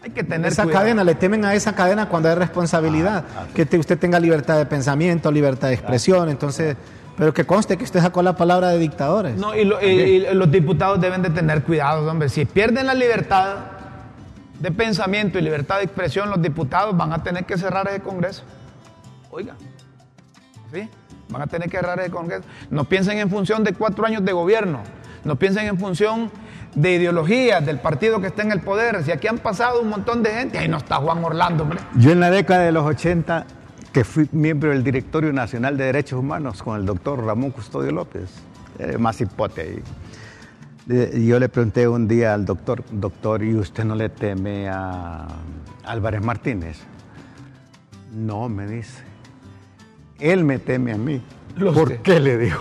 Hay 0.04 0.10
que 0.10 0.22
tener 0.22 0.52
esa 0.52 0.64
cuidado. 0.64 0.82
cadena, 0.82 1.02
le 1.04 1.14
temen 1.14 1.44
a 1.46 1.54
esa 1.54 1.74
cadena 1.74 2.08
cuando 2.08 2.28
hay 2.28 2.34
responsabilidad, 2.34 3.24
Ah, 3.36 3.46
que 3.54 3.64
te- 3.64 3.78
usted 3.78 3.98
tenga 3.98 4.20
libertad 4.20 4.58
de 4.58 4.66
pensamiento, 4.66 5.32
libertad 5.32 5.68
de 5.68 5.74
expresión, 5.74 6.28
entonces, 6.28 6.76
pero 7.16 7.32
que 7.32 7.44
conste 7.46 7.76
que 7.78 7.84
usted 7.84 8.00
sacó 8.00 8.22
la 8.22 8.36
palabra 8.36 8.68
de 8.68 8.78
dictadores. 8.78 9.36
No, 9.36 9.54
y, 9.54 9.64
lo- 9.64 9.80
y- 9.82 9.86
y 9.86 10.34
los 10.34 10.50
diputados 10.50 11.00
deben 11.00 11.22
de 11.22 11.30
tener 11.30 11.62
cuidado, 11.62 12.08
hombre. 12.10 12.28
Si 12.28 12.44
pierden 12.44 12.86
la 12.86 12.92
libertad 12.94 13.56
de 14.60 14.70
pensamiento 14.70 15.38
y 15.38 15.42
libertad 15.42 15.78
de 15.78 15.84
expresión, 15.84 16.28
los 16.28 16.42
diputados 16.42 16.94
van 16.96 17.12
a 17.14 17.22
tener 17.22 17.44
que 17.46 17.56
cerrar 17.56 17.88
ese 17.88 18.00
Congreso. 18.00 18.42
Oiga, 19.30 19.54
¿sí? 20.72 20.88
Van 21.30 21.40
a 21.42 21.46
tener 21.46 21.70
que 21.70 21.78
cerrar 21.78 21.98
ese 22.00 22.10
Congreso. 22.10 22.44
No 22.70 22.84
piensen 22.84 23.18
en 23.18 23.30
función 23.30 23.64
de 23.64 23.72
cuatro 23.72 24.04
años 24.04 24.22
de 24.24 24.32
gobierno. 24.32 24.80
No 25.24 25.36
piensen 25.36 25.66
en 25.66 25.78
función 25.78 26.30
de 26.74 26.94
ideologías 26.94 27.64
del 27.64 27.78
partido 27.78 28.20
que 28.20 28.26
está 28.28 28.42
en 28.42 28.52
el 28.52 28.60
poder. 28.60 29.02
Si 29.04 29.12
aquí 29.12 29.26
han 29.26 29.38
pasado 29.38 29.80
un 29.80 29.88
montón 29.88 30.22
de 30.22 30.30
gente, 30.30 30.58
ahí 30.58 30.68
no 30.68 30.78
está 30.78 30.96
Juan 30.96 31.24
Orlando, 31.24 31.62
hombre. 31.64 31.78
Yo 31.96 32.10
en 32.10 32.20
la 32.20 32.30
década 32.30 32.62
de 32.62 32.72
los 32.72 32.84
80, 32.84 33.46
que 33.92 34.04
fui 34.04 34.28
miembro 34.32 34.70
del 34.70 34.82
Directorio 34.82 35.32
Nacional 35.32 35.76
de 35.76 35.84
Derechos 35.84 36.18
Humanos 36.18 36.62
con 36.62 36.78
el 36.78 36.86
doctor 36.86 37.24
Ramón 37.24 37.50
Custodio 37.50 37.92
López, 37.92 38.28
eh, 38.78 38.98
más 38.98 39.20
hipote 39.20 39.60
ahí. 39.60 39.82
Eh, 40.90 41.24
yo 41.26 41.38
le 41.38 41.48
pregunté 41.48 41.88
un 41.88 42.06
día 42.06 42.34
al 42.34 42.44
doctor, 42.44 42.84
doctor, 42.90 43.42
¿y 43.42 43.54
usted 43.54 43.84
no 43.84 43.94
le 43.94 44.08
teme 44.10 44.68
a 44.68 45.26
Álvarez 45.84 46.22
Martínez? 46.22 46.78
No, 48.12 48.48
me 48.48 48.66
dice. 48.66 49.02
Él 50.20 50.44
me 50.44 50.58
teme 50.58 50.92
a 50.92 50.98
mí. 50.98 51.22
Lo 51.56 51.72
¿Por 51.72 51.88
sé. 51.88 52.00
qué 52.02 52.20
le 52.20 52.36
digo? 52.36 52.58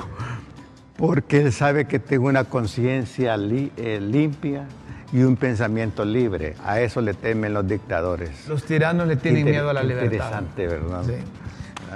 Porque 0.98 1.42
él 1.42 1.52
sabe 1.52 1.86
que 1.86 2.00
tengo 2.00 2.28
una 2.28 2.44
conciencia 2.46 3.36
li- 3.38 3.72
eh, 3.78 4.00
limpia, 4.02 4.66
y 5.12 5.22
un 5.22 5.36
pensamiento 5.36 6.04
libre. 6.06 6.56
A 6.66 6.80
eso 6.82 7.00
le 7.00 7.14
temen 7.14 7.54
los 7.54 7.68
dictadores. 7.68 8.48
Los 8.48 8.64
tiranos 8.64 9.08
le 9.08 9.16
tienen 9.16 9.42
Inter- 9.42 9.54
miedo 9.54 9.70
a 9.70 9.74
la 9.74 9.84
libertad. 9.84 10.06
Interesante, 10.12 10.68
¿verdad? 10.68 11.04
Sí. 11.06 11.14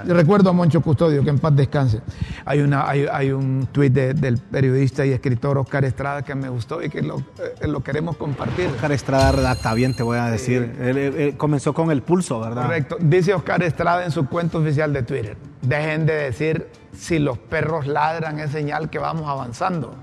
Yo 0.06 0.14
recuerdo 0.14 0.50
a 0.50 0.52
Moncho 0.52 0.80
Custodio, 0.80 1.24
que 1.24 1.30
en 1.30 1.40
paz 1.40 1.56
descanse. 1.56 2.00
Hay, 2.44 2.60
una, 2.60 2.88
hay, 2.88 3.06
hay 3.10 3.32
un 3.32 3.66
tuit 3.72 3.92
de- 3.92 4.14
del 4.14 4.38
periodista 4.38 5.04
y 5.04 5.10
escritor 5.10 5.58
Oscar 5.58 5.84
Estrada 5.84 6.22
que 6.22 6.36
me 6.36 6.48
gustó 6.48 6.80
y 6.80 6.88
que 6.88 7.02
lo, 7.02 7.18
eh, 7.60 7.66
lo 7.66 7.82
queremos 7.82 8.16
compartir. 8.16 8.66
Oscar 8.68 8.92
Estrada 8.92 9.32
redacta 9.32 9.74
bien, 9.74 9.96
te 9.96 10.04
voy 10.04 10.18
a 10.18 10.26
decir. 10.30 10.76
Él, 10.80 10.96
él- 10.96 11.14
él 11.16 11.36
comenzó 11.36 11.74
con 11.74 11.90
el 11.90 12.02
pulso, 12.02 12.38
¿verdad? 12.38 12.62
Correcto. 12.66 12.98
Dice 13.00 13.34
Oscar 13.34 13.64
Estrada 13.64 14.04
en 14.04 14.12
su 14.12 14.28
cuenta 14.28 14.58
oficial 14.58 14.92
de 14.92 15.02
Twitter, 15.02 15.36
dejen 15.62 16.06
de 16.06 16.14
decir 16.14 16.68
si 16.98 17.18
los 17.18 17.38
perros 17.38 17.86
ladran 17.86 18.40
es 18.40 18.50
señal 18.50 18.90
que 18.90 18.98
vamos 18.98 19.28
avanzando, 19.28 19.94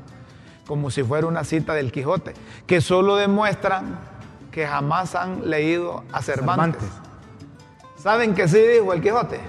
como 0.65 0.89
si 0.89 1.03
fuera 1.03 1.27
una 1.27 1.43
cita 1.43 1.73
del 1.73 1.91
Quijote, 1.91 2.34
que 2.65 2.79
solo 2.81 3.17
demuestran 3.17 3.99
que 4.51 4.65
jamás 4.65 5.13
han 5.15 5.49
leído 5.49 6.05
a 6.13 6.21
Cervantes. 6.21 6.81
Cervantes. 6.81 8.01
¿Saben 8.01 8.34
qué 8.34 8.47
sí 8.47 8.60
dijo 8.60 8.93
el 8.93 9.01
Quijote? 9.01 9.41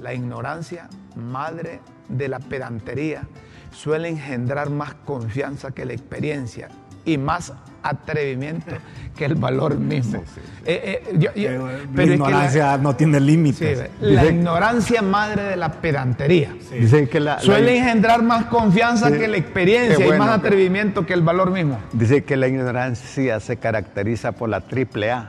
La 0.00 0.12
ignorancia, 0.12 0.88
madre 1.16 1.80
de 2.08 2.28
la 2.28 2.38
pedantería, 2.38 3.26
suele 3.70 4.10
engendrar 4.10 4.68
más 4.68 4.94
confianza 5.06 5.70
que 5.70 5.86
la 5.86 5.94
experiencia 5.94 6.68
y 7.04 7.18
más 7.18 7.52
atrevimiento 7.82 8.76
que 9.16 9.24
el 9.24 9.34
valor 9.34 9.76
mismo. 9.76 10.22
Eh, 10.64 11.02
eh, 11.04 11.16
yo- 11.18 11.34
yo- 11.34 11.50
Eh, 11.50 11.58
pero 11.58 11.68
la 11.68 11.74
es 11.74 11.94
que 11.94 12.06
la- 12.06 12.14
ignorancia 12.14 12.78
no 12.78 12.94
tiene 12.96 13.18
Sí, 13.18 13.24
límites. 13.24 13.90
la 14.00 14.22
Dice- 14.22 14.34
ignorancia 14.34 15.02
madre 15.02 15.42
de 15.42 15.56
la 15.56 15.72
pedantería. 15.72 16.54
Dice 16.72 17.08
que 17.08 17.18
la, 17.18 17.34
la- 17.34 17.40
Suele 17.40 17.76
engendrar 17.78 18.22
más 18.22 18.44
confianza 18.46 19.08
Sí, 19.10 19.18
que 19.18 19.26
la 19.28 19.36
experiencia 19.36 20.06
y 20.06 20.18
más 20.18 20.30
atrevimiento 20.30 21.04
que 21.04 21.12
el 21.14 21.22
valor 21.22 21.50
mismo. 21.50 21.78
dice 21.92 22.22
que 22.24 22.36
la 22.36 22.46
ignorancia 22.46 23.40
se 23.40 23.56
caracteriza 23.56 24.32
por 24.32 24.48
la 24.48 24.60
triple 24.60 25.10
A. 25.10 25.28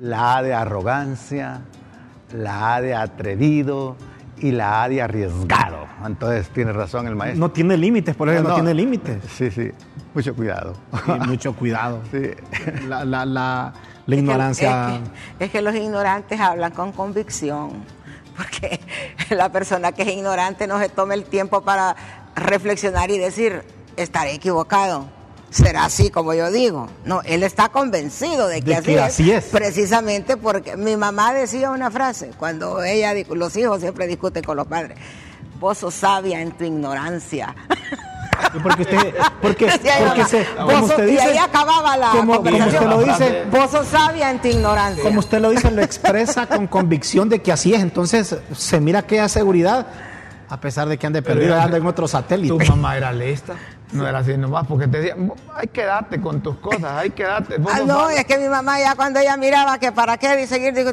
La 0.00 0.38
A 0.38 0.42
de 0.42 0.54
arrogancia, 0.54 1.60
la 2.34 2.74
A 2.76 2.80
de 2.80 2.94
atrevido 2.94 3.96
y 4.38 4.50
la 4.52 4.82
A 4.82 4.88
de 4.88 5.02
arriesgado. 5.02 5.86
Entonces 6.04 6.48
tiene 6.48 6.72
razón 6.72 7.06
el 7.06 7.14
maestro. 7.14 7.38
No 7.40 7.50
tiene 7.50 7.76
límites, 7.76 8.16
por 8.16 8.28
eso 8.30 8.42
no, 8.42 8.48
No, 8.50 8.54
tiene 8.54 8.72
límites. 8.74 9.18
Sí, 9.36 9.50
sí. 9.50 9.70
Mucho 10.14 10.34
cuidado. 10.34 10.74
Y 11.06 11.26
mucho 11.28 11.54
cuidado. 11.54 12.00
Sí. 12.10 12.30
La, 12.88 13.04
la- 13.04 13.24
la- 13.24 13.24
la 13.26 13.72
Es 14.06 14.06
que- 14.06 14.14
ignorancia. 14.16 14.90
Es 14.94 15.00
que, 15.38 15.44
es 15.44 15.50
que 15.50 15.62
los 15.62 15.74
ignorantes 15.74 16.40
hablan 16.40 16.72
con 16.72 16.92
convicción, 16.92 17.84
porque 18.36 18.80
la 19.30 19.50
persona 19.52 19.92
que 19.92 20.02
es 20.02 20.08
ignorante 20.08 20.66
no 20.66 20.78
se 20.80 20.88
toma 20.88 21.14
el 21.14 21.24
tiempo 21.24 21.60
para 21.62 21.94
reflexionar 22.34 23.10
y 23.10 23.18
decir, 23.18 23.62
estaré 23.96 24.34
equivocado. 24.34 25.08
Será 25.50 25.84
así 25.84 26.10
como 26.10 26.32
yo 26.32 26.50
digo. 26.52 26.88
No, 27.04 27.22
él 27.22 27.42
está 27.42 27.70
convencido 27.70 28.46
de 28.46 28.60
que, 28.62 28.70
De 28.70 28.76
así, 28.76 28.86
que 28.94 29.00
así 29.00 29.30
es. 29.32 29.46
Precisamente 29.46 30.36
porque 30.36 30.76
mi 30.76 30.96
mamá 30.96 31.32
decía 31.34 31.70
una 31.72 31.90
frase, 31.90 32.30
cuando 32.38 32.82
ella, 32.84 33.14
di- 33.14 33.24
los 33.24 33.56
hijos 33.56 33.80
siempre 33.80 34.06
discuten 34.06 34.44
con 34.44 34.56
los 34.56 34.68
padres, 34.68 34.96
vos 35.58 35.78
sos 35.78 35.94
sabia 35.94 36.40
en 36.40 36.52
tu 36.52 36.64
ignorancia. 36.64 37.54
Porque 38.62 38.82
usted, 38.82 39.14
porque, 39.42 39.70
se, 40.28 40.46
como 40.56 40.84
usted 40.86 41.06
y 41.06 41.10
dice, 41.12 41.22
ahí 41.22 41.38
acababa 41.38 41.96
la 41.96 42.10
como, 42.10 42.32
usted 42.40 42.82
lo 42.82 43.02
dice, 43.02 43.44
Vos 43.50 43.70
sos 43.70 43.86
sabia 43.86 44.30
en 44.30 44.40
tu 44.40 44.48
ignorancia. 44.48 45.02
como 45.02 45.20
usted 45.20 45.40
lo 45.40 45.50
dice, 45.50 45.70
lo 45.70 45.82
expresa 45.82 46.46
con 46.46 46.66
convicción 46.66 47.28
de 47.28 47.40
que 47.42 47.52
así 47.52 47.74
es. 47.74 47.80
Entonces 47.82 48.36
se 48.54 48.80
mira 48.80 49.00
aquella 49.00 49.28
seguridad, 49.28 49.86
a 50.48 50.60
pesar 50.60 50.88
de 50.88 50.98
que 50.98 51.06
ande 51.06 51.22
perdido, 51.22 51.60
anda 51.60 51.76
en 51.76 51.86
otro 51.86 52.08
satélite. 52.08 52.48
Tu 52.64 52.70
mamá 52.70 52.96
era 52.96 53.12
lista, 53.12 53.54
no 53.92 54.06
era 54.06 54.18
así 54.18 54.36
nomás, 54.36 54.66
porque 54.66 54.88
te 54.88 54.98
decía, 54.98 55.16
hay 55.54 55.68
que 55.68 55.84
darte 55.84 56.20
con 56.20 56.40
tus 56.40 56.56
cosas, 56.56 56.84
hay 56.84 57.10
que 57.10 57.22
darte. 57.24 57.58
vos 57.58 57.72
Ah, 57.74 57.80
no, 57.86 58.00
sabio". 58.00 58.16
es 58.18 58.24
que 58.24 58.38
mi 58.38 58.48
mamá 58.48 58.78
ya 58.80 58.94
cuando 58.96 59.20
ella 59.20 59.36
miraba 59.36 59.78
que 59.78 59.92
para 59.92 60.16
qué 60.18 60.42
y 60.42 60.46
seguir, 60.46 60.74
dijo, 60.74 60.90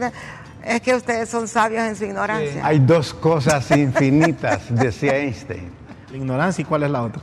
es 0.63 0.81
que 0.81 0.95
ustedes 0.95 1.29
son 1.29 1.47
sabios 1.47 1.83
en 1.83 1.95
su 1.95 2.03
ignorancia. 2.05 2.65
Hay 2.65 2.79
dos 2.79 3.13
cosas 3.13 3.69
infinitas, 3.71 4.62
decía 4.69 5.15
Einstein. 5.15 5.71
La 6.12 6.17
ignorancia 6.17 6.62
y 6.62 6.65
cuál 6.65 6.83
es 6.83 6.91
la 6.91 7.03
otra. 7.03 7.21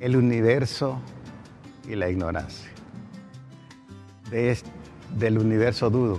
El 0.00 0.16
universo 0.16 0.98
y 1.86 1.94
la 1.94 2.08
ignorancia. 2.08 2.70
De 4.30 4.56
del 5.18 5.38
universo 5.38 5.90
dudo. 5.90 6.18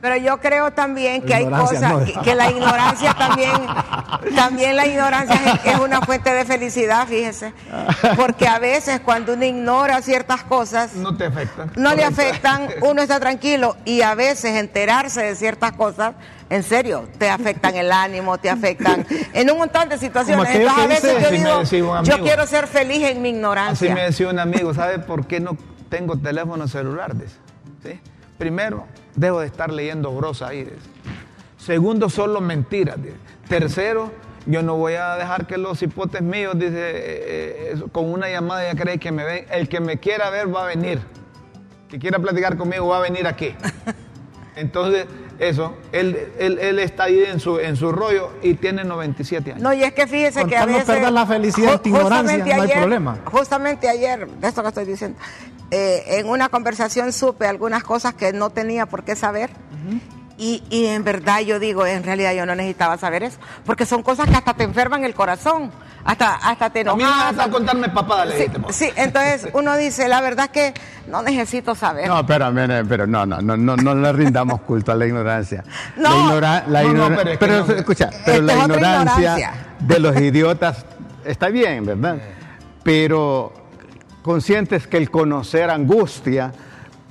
Pero 0.00 0.16
yo 0.16 0.38
creo 0.40 0.70
también 0.70 1.20
que 1.22 1.34
hay 1.34 1.44
cosas, 1.46 1.82
no. 1.82 2.04
que, 2.04 2.14
que 2.14 2.34
la 2.34 2.50
ignorancia 2.50 3.12
también, 3.12 3.52
también 4.34 4.74
la 4.76 4.86
ignorancia 4.86 5.38
es, 5.64 5.74
es 5.74 5.78
una 5.78 6.00
fuente 6.00 6.32
de 6.32 6.44
felicidad, 6.46 7.06
fíjese. 7.06 7.52
Porque 8.16 8.48
a 8.48 8.58
veces 8.58 9.00
cuando 9.00 9.34
uno 9.34 9.44
ignora 9.44 10.00
ciertas 10.00 10.42
cosas, 10.44 10.94
No 10.94 11.16
te 11.16 11.26
afectan. 11.26 11.70
no 11.76 11.94
le 11.94 12.04
afectan, 12.04 12.68
uno 12.82 13.02
está 13.02 13.20
tranquilo 13.20 13.76
y 13.84 14.00
a 14.02 14.14
veces 14.14 14.56
enterarse 14.56 15.22
de 15.22 15.34
ciertas 15.36 15.72
cosas, 15.72 16.14
en 16.48 16.62
serio, 16.62 17.06
te 17.18 17.28
afectan 17.28 17.76
el 17.76 17.92
ánimo, 17.92 18.38
te 18.38 18.48
afectan 18.50 19.06
en 19.34 19.50
un 19.50 19.58
montón 19.58 19.88
de 19.90 19.98
situaciones. 19.98 20.48
Entonces 20.48 20.82
a 20.82 20.86
veces 20.86 21.02
dice- 21.28 21.42
yo 21.44 21.58
Así 21.60 21.76
me 21.76 21.82
digo, 21.82 22.02
yo 22.04 22.14
amigo. 22.14 22.26
quiero 22.26 22.46
ser 22.46 22.66
feliz 22.66 23.02
en 23.04 23.20
mi 23.22 23.28
Así 23.28 23.36
ignorancia. 23.36 23.94
me 23.94 24.02
decía 24.04 24.28
un 24.28 24.38
amigo, 24.38 24.72
¿sabe 24.72 24.98
por 24.98 25.26
qué 25.26 25.40
no 25.40 25.56
tengo 25.90 26.16
teléfono 26.16 26.66
celular? 26.68 27.12
¿sí? 27.84 28.00
Primero, 28.38 28.86
debo 29.16 29.40
de 29.40 29.46
estar 29.46 29.72
leyendo 29.72 30.12
brosa 30.12 30.48
ahí. 30.48 30.64
dice. 30.64 30.76
Segundo, 31.58 32.08
solo 32.08 32.40
mentiras. 32.40 33.02
dice. 33.02 33.16
Tercero, 33.48 34.12
yo 34.46 34.62
no 34.62 34.76
voy 34.76 34.94
a 34.94 35.16
dejar 35.16 35.46
que 35.46 35.58
los 35.58 35.82
hipotes 35.82 36.22
míos, 36.22 36.54
dice, 36.58 36.76
eh, 36.76 37.72
eh, 37.72 37.82
con 37.92 38.06
una 38.06 38.28
llamada 38.28 38.72
ya 38.72 38.80
cree 38.80 38.98
que 38.98 39.12
me 39.12 39.24
ven. 39.24 39.46
El 39.50 39.68
que 39.68 39.80
me 39.80 39.98
quiera 39.98 40.30
ver 40.30 40.54
va 40.54 40.64
a 40.64 40.66
venir. 40.66 41.00
Que 41.88 41.98
quiera 41.98 42.18
platicar 42.18 42.56
conmigo 42.56 42.88
va 42.88 42.98
a 42.98 43.00
venir 43.00 43.26
aquí. 43.26 43.54
Entonces, 44.56 45.06
eso, 45.40 45.74
él, 45.90 46.32
él, 46.38 46.58
él 46.58 46.78
está 46.78 47.04
ahí 47.04 47.24
en 47.24 47.40
su, 47.40 47.58
en 47.58 47.74
su 47.74 47.90
rollo 47.90 48.30
y 48.42 48.54
tiene 48.54 48.84
97 48.84 49.52
años. 49.52 49.62
No, 49.62 49.72
y 49.72 49.82
es 49.82 49.94
que 49.94 50.06
fíjese 50.06 50.40
Con 50.42 50.50
que 50.50 50.56
a 50.56 50.60
tal 50.60 50.68
no 50.68 50.74
veces... 50.74 50.94
perder 50.94 51.12
la 51.12 51.26
felicidad 51.26 51.80
ignorancia, 51.82 52.18
justamente 52.18 52.54
no 52.56 52.62
hay 52.62 52.70
problema. 52.70 53.18
Justamente 53.24 53.88
ayer, 53.88 54.28
de 54.28 54.48
esto 54.48 54.60
que 54.62 54.68
estoy 54.68 54.84
diciendo, 54.84 55.18
eh, 55.70 56.04
en 56.18 56.28
una 56.28 56.50
conversación 56.50 57.12
supe 57.12 57.46
algunas 57.46 57.82
cosas 57.82 58.12
que 58.12 58.34
no 58.34 58.50
tenía 58.50 58.84
por 58.84 59.02
qué 59.02 59.16
saber. 59.16 59.50
Y, 60.42 60.62
y 60.70 60.86
en 60.86 61.04
verdad 61.04 61.40
yo 61.40 61.58
digo, 61.58 61.84
en 61.86 62.02
realidad 62.02 62.32
yo 62.32 62.46
no 62.46 62.54
necesitaba 62.54 62.96
saber 62.96 63.22
eso, 63.24 63.38
porque 63.66 63.84
son 63.84 64.02
cosas 64.02 64.26
que 64.26 64.34
hasta 64.36 64.54
te 64.54 64.64
enferman 64.64 65.04
el 65.04 65.12
corazón, 65.12 65.70
hasta, 66.02 66.34
hasta 66.36 66.70
te 66.70 66.80
A 66.80 66.84
mí 66.94 67.02
me 67.02 67.10
enojas. 67.10 67.36
vas 67.36 67.46
a 67.46 67.50
contarme 67.50 67.90
papada, 67.90 68.24
le 68.24 68.32
Sí, 68.32 68.38
dijiste, 68.38 68.58
pues. 68.60 68.74
sí, 68.74 68.90
entonces 68.96 69.48
uno 69.52 69.76
dice, 69.76 70.08
la 70.08 70.22
verdad 70.22 70.46
es 70.46 70.50
que 70.72 70.80
no 71.08 71.20
necesito 71.20 71.74
saber. 71.74 72.08
No, 72.08 72.24
pero, 72.24 72.50
pero 72.88 73.06
no, 73.06 73.26
no, 73.26 73.42
no, 73.42 73.54
no, 73.58 73.76
no 73.76 73.94
le 73.94 74.12
rindamos 74.14 74.62
culto 74.62 74.92
a 74.92 74.94
la 74.94 75.04
ignorancia. 75.06 75.62
No. 75.98 76.08
la 76.08 76.16
ignora- 76.16 76.64
la 76.68 76.82
No, 76.84 76.92
no, 76.94 77.16
pero 77.16 77.30
es 77.32 77.38
que 77.38 77.46
pero 77.46 77.66
no. 77.66 77.72
escucha, 77.74 78.10
pero 78.24 78.40
la 78.42 78.52
es 78.54 78.58
otra 78.64 78.76
ignorancia, 78.76 79.14
ignorancia. 79.20 79.52
de 79.80 79.98
los 80.00 80.16
idiotas 80.18 80.86
está 81.26 81.48
bien, 81.50 81.84
¿verdad? 81.84 82.16
Pero 82.82 83.52
conscientes 84.22 84.86
que 84.86 84.96
el 84.96 85.10
conocer 85.10 85.68
angustia, 85.68 86.50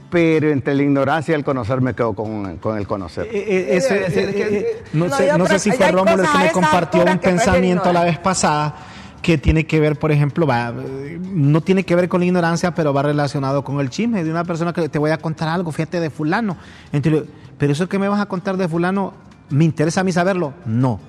pero 0.10 0.50
entre 0.50 0.74
la 0.76 0.84
ignorancia 0.84 1.34
y 1.34 1.36
el 1.36 1.44
conocer 1.44 1.82
me 1.82 1.94
quedo 1.94 2.14
con, 2.14 2.58
con 2.58 2.78
el 2.78 2.88
conocer. 2.88 3.28
Eh, 3.32 3.78
ese- 3.78 4.06
eh, 4.08 4.84
no, 4.94 5.08
No, 5.08 5.16
sé, 5.16 5.38
no 5.38 5.46
sé 5.46 5.60
si 5.60 5.72
fue 5.72 5.92
Rómulo 5.92 6.24
el 6.24 6.30
que 6.30 6.38
me 6.38 6.52
compartió 6.52 7.04
un 7.06 7.20
pensamiento 7.20 7.92
la 7.94 8.04
vez 8.04 8.18
pasada 8.20 8.76
que 9.22 9.38
tiene 9.38 9.66
que 9.66 9.80
ver, 9.82 10.00
por 10.00 10.12
ejemplo, 10.14 10.48
va, 10.48 10.70
eh, 10.78 11.20
no 11.22 11.60
tiene 11.62 11.84
que 11.84 11.94
ver 11.96 12.08
con 12.08 12.22
la 12.22 12.26
ignorancia, 12.26 12.74
pero 12.74 12.94
va 12.94 13.04
relacionado 13.04 13.64
con 13.66 13.80
el 13.82 13.90
chisme 13.90 14.24
de 14.24 14.32
una 14.32 14.46
persona 14.46 14.72
que 14.74 14.88
te 14.88 14.98
voy 14.98 15.12
a 15.12 15.18
contar 15.18 15.50
algo, 15.50 15.72
fíjate 15.72 16.00
de 16.00 16.10
fulano. 16.10 16.56
Entonces, 16.94 17.24
pero 17.58 17.74
eso 17.74 17.90
que 17.90 18.00
me 18.00 18.08
vas 18.08 18.22
a 18.22 18.28
contar 18.28 18.56
de 18.56 18.68
fulano, 18.70 19.14
¿me 19.50 19.66
interesa 19.66 20.02
a 20.02 20.04
mí 20.06 20.12
saberlo? 20.14 20.54
No. 20.66 21.00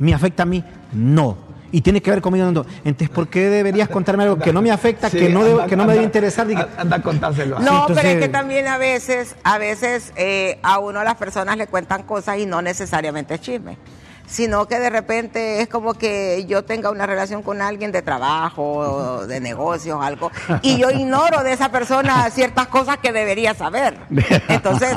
¿Me 0.00 0.12
afecta 0.12 0.42
a 0.42 0.46
mí? 0.46 0.64
No. 0.92 1.36
Y 1.72 1.80
tiene 1.80 2.00
que 2.02 2.10
ver 2.10 2.20
conmigo. 2.20 2.52
No. 2.52 2.64
Entonces, 2.84 3.08
¿por 3.08 3.28
qué 3.28 3.48
deberías 3.48 3.88
contarme 3.88 4.22
algo 4.24 4.38
que 4.38 4.52
no 4.52 4.60
me 4.62 4.70
afecta, 4.70 5.08
Sí, 5.10 5.18
que 5.18 5.28
no, 5.30 5.40
debo- 5.42 5.52
anda- 5.62 5.66
que 5.66 5.76
no 5.76 5.84
me 5.86 5.94
debe 5.94 6.04
interesar? 6.04 6.46
Diga, 6.46 6.68
Anda 6.76 6.96
a 6.98 7.02
contárselo. 7.02 7.58
No, 7.58 7.64
Sí, 7.64 7.70
entonces- 7.70 7.96
pero 8.04 8.08
es 8.10 8.20
que 8.26 8.28
también 8.28 8.68
a 8.68 8.76
veces, 8.78 9.34
a 9.42 9.58
veces 9.58 10.12
eh, 10.16 10.58
a 10.62 10.78
uno 10.78 11.02
las 11.02 11.16
personas 11.16 11.56
le 11.56 11.66
cuentan 11.66 12.02
cosas 12.04 12.36
y 12.38 12.46
no 12.46 12.60
necesariamente 12.62 13.34
es 13.34 13.40
chisme, 13.40 13.78
sino 14.26 14.66
que 14.68 14.78
de 14.78 14.90
repente 14.90 15.60
es 15.62 15.68
como 15.68 15.94
que 15.94 16.44
yo 16.46 16.62
tenga 16.64 16.90
una 16.90 17.06
relación 17.06 17.42
con 17.42 17.62
alguien 17.62 17.90
de 17.90 18.02
trabajo, 18.02 18.62
o 18.62 19.26
de 19.26 19.40
negocios, 19.40 19.98
algo, 20.02 20.30
y 20.60 20.76
yo 20.76 20.90
ignoro 20.90 21.42
de 21.42 21.52
esa 21.54 21.70
persona 21.70 22.28
ciertas 22.30 22.66
cosas 22.68 22.98
que 22.98 23.12
debería 23.12 23.54
saber. 23.54 23.96
Entonces, 24.48 24.94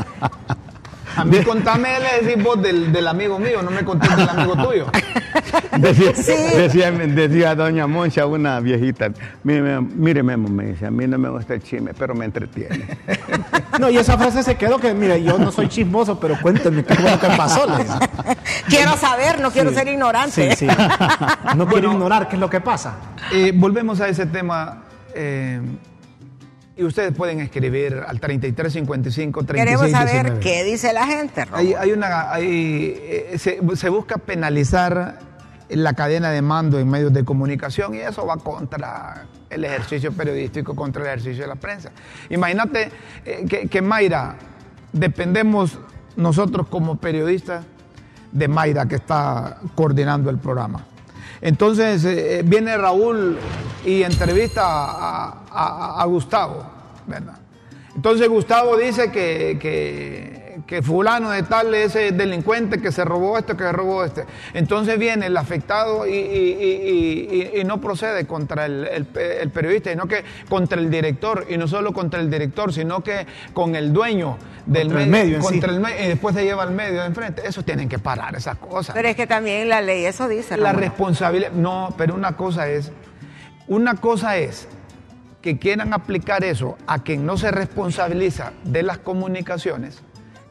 A 1.16 1.24
mí 1.26 1.38
contame, 1.44 1.90
le 2.00 2.26
decís 2.28 2.44
vos 2.44 2.62
del, 2.62 2.92
del 2.92 3.08
amigo 3.08 3.40
mío, 3.40 3.62
no 3.62 3.72
me 3.72 3.84
contés 3.86 4.16
del 4.16 4.28
amigo 4.30 4.56
tuyo. 4.56 4.86
Decía, 5.78 6.14
Sí. 6.16 6.34
decía, 6.58 6.92
decía 6.92 7.56
doña 7.56 7.86
Moncha, 7.88 8.26
una 8.26 8.60
viejita, 8.60 9.10
mire, 9.44 9.80
mire 9.82 10.24
Memo, 10.24 10.48
me 10.50 10.68
dice, 10.68 10.86
a 10.88 10.92
mí 10.92 11.06
no 11.08 11.18
me 11.18 11.30
gusta 11.30 11.54
el 11.54 11.64
chisme, 11.64 11.94
pero 11.94 12.14
me 12.16 12.26
entretiene. 12.26 12.98
No, 13.80 13.90
y 13.90 13.98
esa 13.98 14.18
frase 14.18 14.42
se 14.42 14.56
quedó 14.56 14.78
que, 14.80 14.94
mire, 14.94 15.22
yo 15.22 15.38
no 15.38 15.52
soy 15.52 15.68
chismoso, 15.68 16.18
pero 16.18 16.40
cuénteme 16.42 16.82
qué 16.86 16.96
fue 16.96 17.12
lo 17.12 17.20
que 17.20 17.28
pasó. 17.36 17.68
Quiero 18.70 18.96
saber, 18.96 19.42
no 19.42 19.52
quiero 19.52 19.72
Sí. 19.72 19.76
ser 19.76 19.88
ignorante. 19.90 20.56
Sí, 20.56 20.66
sí. 20.66 20.76
No 21.58 21.68
quiero 21.68 21.92
ignorar 21.92 22.30
qué 22.30 22.36
es 22.36 22.40
lo 22.40 22.50
que 22.50 22.62
pasa. 22.62 22.94
Eh, 23.34 23.52
volvemos 23.54 24.00
a 24.00 24.08
ese 24.08 24.28
tema. 24.28 24.78
eh, 25.14 25.60
y 26.78 26.84
ustedes 26.84 27.14
pueden 27.14 27.40
escribir 27.40 28.04
al 28.06 28.20
3355 28.20 29.46
Queremos 29.46 29.82
36 29.82 29.92
saber 29.92 30.40
19. 30.40 30.40
qué 30.40 30.64
dice 30.64 30.94
la 30.94 31.06
gente, 31.08 31.46
Romo. 31.46 31.58
Hay, 31.58 31.74
hay 31.74 31.92
una, 31.92 32.32
hay, 32.32 32.94
eh, 32.98 33.36
se, 33.38 33.60
se 33.76 33.90
busca 33.90 34.18
penalizar 34.18 35.20
la 35.70 35.94
cadena 35.94 36.32
de 36.32 36.42
mando 36.42 36.78
en 36.80 36.90
medios 36.90 37.14
de 37.14 37.24
comunicación 37.24 37.96
y 37.96 38.00
eso 38.00 38.26
va 38.26 38.38
contra 38.38 39.26
el 39.50 39.64
ejercicio 39.64 40.12
periodístico, 40.12 40.76
contra 40.76 41.02
el 41.04 41.08
ejercicio 41.08 41.44
de 41.44 41.48
la 41.48 41.56
prensa. 41.56 41.92
Imagínate 42.30 42.92
eh, 43.26 43.46
que, 43.48 43.68
que 43.68 43.82
Mayra, 43.82 44.36
dependemos 44.92 45.80
nosotros 46.16 46.68
como 46.68 46.98
periodistas 46.98 47.66
de 48.32 48.48
Mayra 48.48 48.86
que 48.86 48.96
está 48.96 49.60
coordinando 49.76 50.30
el 50.30 50.38
programa. 50.38 50.86
Entonces 51.42 52.04
eh, 52.06 52.42
viene 52.46 52.78
Raúl 52.78 53.38
y 53.86 54.04
entrevista 54.04 54.64
a, 54.66 55.45
a- 55.56 56.02
a 56.02 56.06
Gustavo, 56.06 56.66
¿verdad? 57.08 57.38
Entonces 57.96 58.28
Gustavo 58.28 58.76
dice 58.76 59.10
que, 59.10 59.58
que, 59.62 60.60
que 60.68 60.82
fulano 60.82 61.30
de 61.30 61.44
tal 61.44 61.74
es 61.74 61.96
el 61.96 62.18
delincuente 62.18 62.82
que 62.82 62.92
se 62.92 63.06
robó 63.06 63.38
esto, 63.38 63.56
que 63.56 63.64
se 63.64 63.72
robó 63.72 64.04
este. 64.04 64.26
Entonces 64.54 65.00
viene 65.00 65.28
el 65.28 65.38
afectado 65.38 66.06
y, 66.06 66.12
y- 66.14 66.58
y- 66.60 67.52
y- 67.56 67.62
y 67.62 67.64
no 67.64 67.80
procede 67.80 68.28
contra 68.28 68.66
el, 68.66 68.86
el 68.88 69.06
pe- 69.06 69.42
el 69.42 69.50
periodista, 69.50 69.92
sino 69.92 70.08
que 70.08 70.26
contra 70.50 70.78
el 70.78 70.90
director, 70.90 71.46
y 71.50 71.56
no 71.56 71.70
solo 71.70 71.94
contra 71.94 72.20
el 72.20 72.30
director, 72.30 72.74
sino 72.74 73.02
que 73.02 73.26
con 73.54 73.78
el 73.78 73.94
dueño 73.94 74.38
del 74.66 74.88
Contra 74.88 75.04
el 75.04 75.10
medio 75.10 75.36
en 75.38 75.42
sí. 75.44 75.48
contra 75.48 75.72
el 75.72 75.80
me- 75.80 76.04
y 76.04 76.08
después 76.10 76.36
se 76.36 76.44
lleva 76.44 76.64
al 76.64 76.72
medio 76.72 77.00
de 77.00 77.06
enfrente. 77.08 77.48
Eso 77.48 77.64
tienen 77.64 77.88
que 77.88 78.00
parar, 78.00 78.36
esas 78.36 78.58
cosas. 78.58 78.94
Pero 78.94 79.08
es 79.08 79.16
que 79.16 79.26
también 79.28 79.70
la 79.70 79.80
ley 79.80 80.04
eso 80.06 80.28
dice, 80.28 80.58
La 80.58 80.74
responsabilidad, 80.74 81.52
no, 81.54 81.94
pero 81.98 82.14
una 82.14 82.36
cosa 82.36 82.68
es, 82.68 82.92
una 83.68 83.96
cosa 83.96 84.36
es 84.38 84.68
que 85.46 85.60
quieran 85.60 85.94
aplicar 85.94 86.44
eso 86.44 86.76
a 86.88 87.04
quien 87.04 87.24
no 87.24 87.38
se 87.38 87.52
responsabiliza 87.52 88.54
de 88.64 88.82
las 88.82 88.98
comunicaciones, 88.98 90.02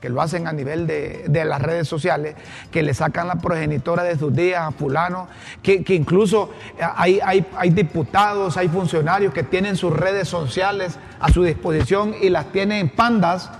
que 0.00 0.08
lo 0.08 0.22
hacen 0.22 0.46
a 0.46 0.52
nivel 0.52 0.86
de, 0.86 1.24
de 1.26 1.44
las 1.44 1.60
redes 1.60 1.88
sociales, 1.88 2.36
que 2.70 2.84
le 2.84 2.94
sacan 2.94 3.26
la 3.26 3.34
progenitora 3.34 4.04
de 4.04 4.16
sus 4.16 4.32
días 4.32 4.62
a 4.62 4.70
fulano, 4.70 5.26
que, 5.64 5.82
que 5.82 5.96
incluso 5.96 6.52
hay, 6.94 7.18
hay, 7.24 7.44
hay 7.56 7.70
diputados, 7.70 8.56
hay 8.56 8.68
funcionarios 8.68 9.34
que 9.34 9.42
tienen 9.42 9.76
sus 9.76 9.92
redes 9.92 10.28
sociales 10.28 10.96
a 11.18 11.28
su 11.28 11.42
disposición 11.42 12.14
y 12.22 12.28
las 12.28 12.52
tienen 12.52 12.78
en 12.78 12.88
pandas, 12.90 13.50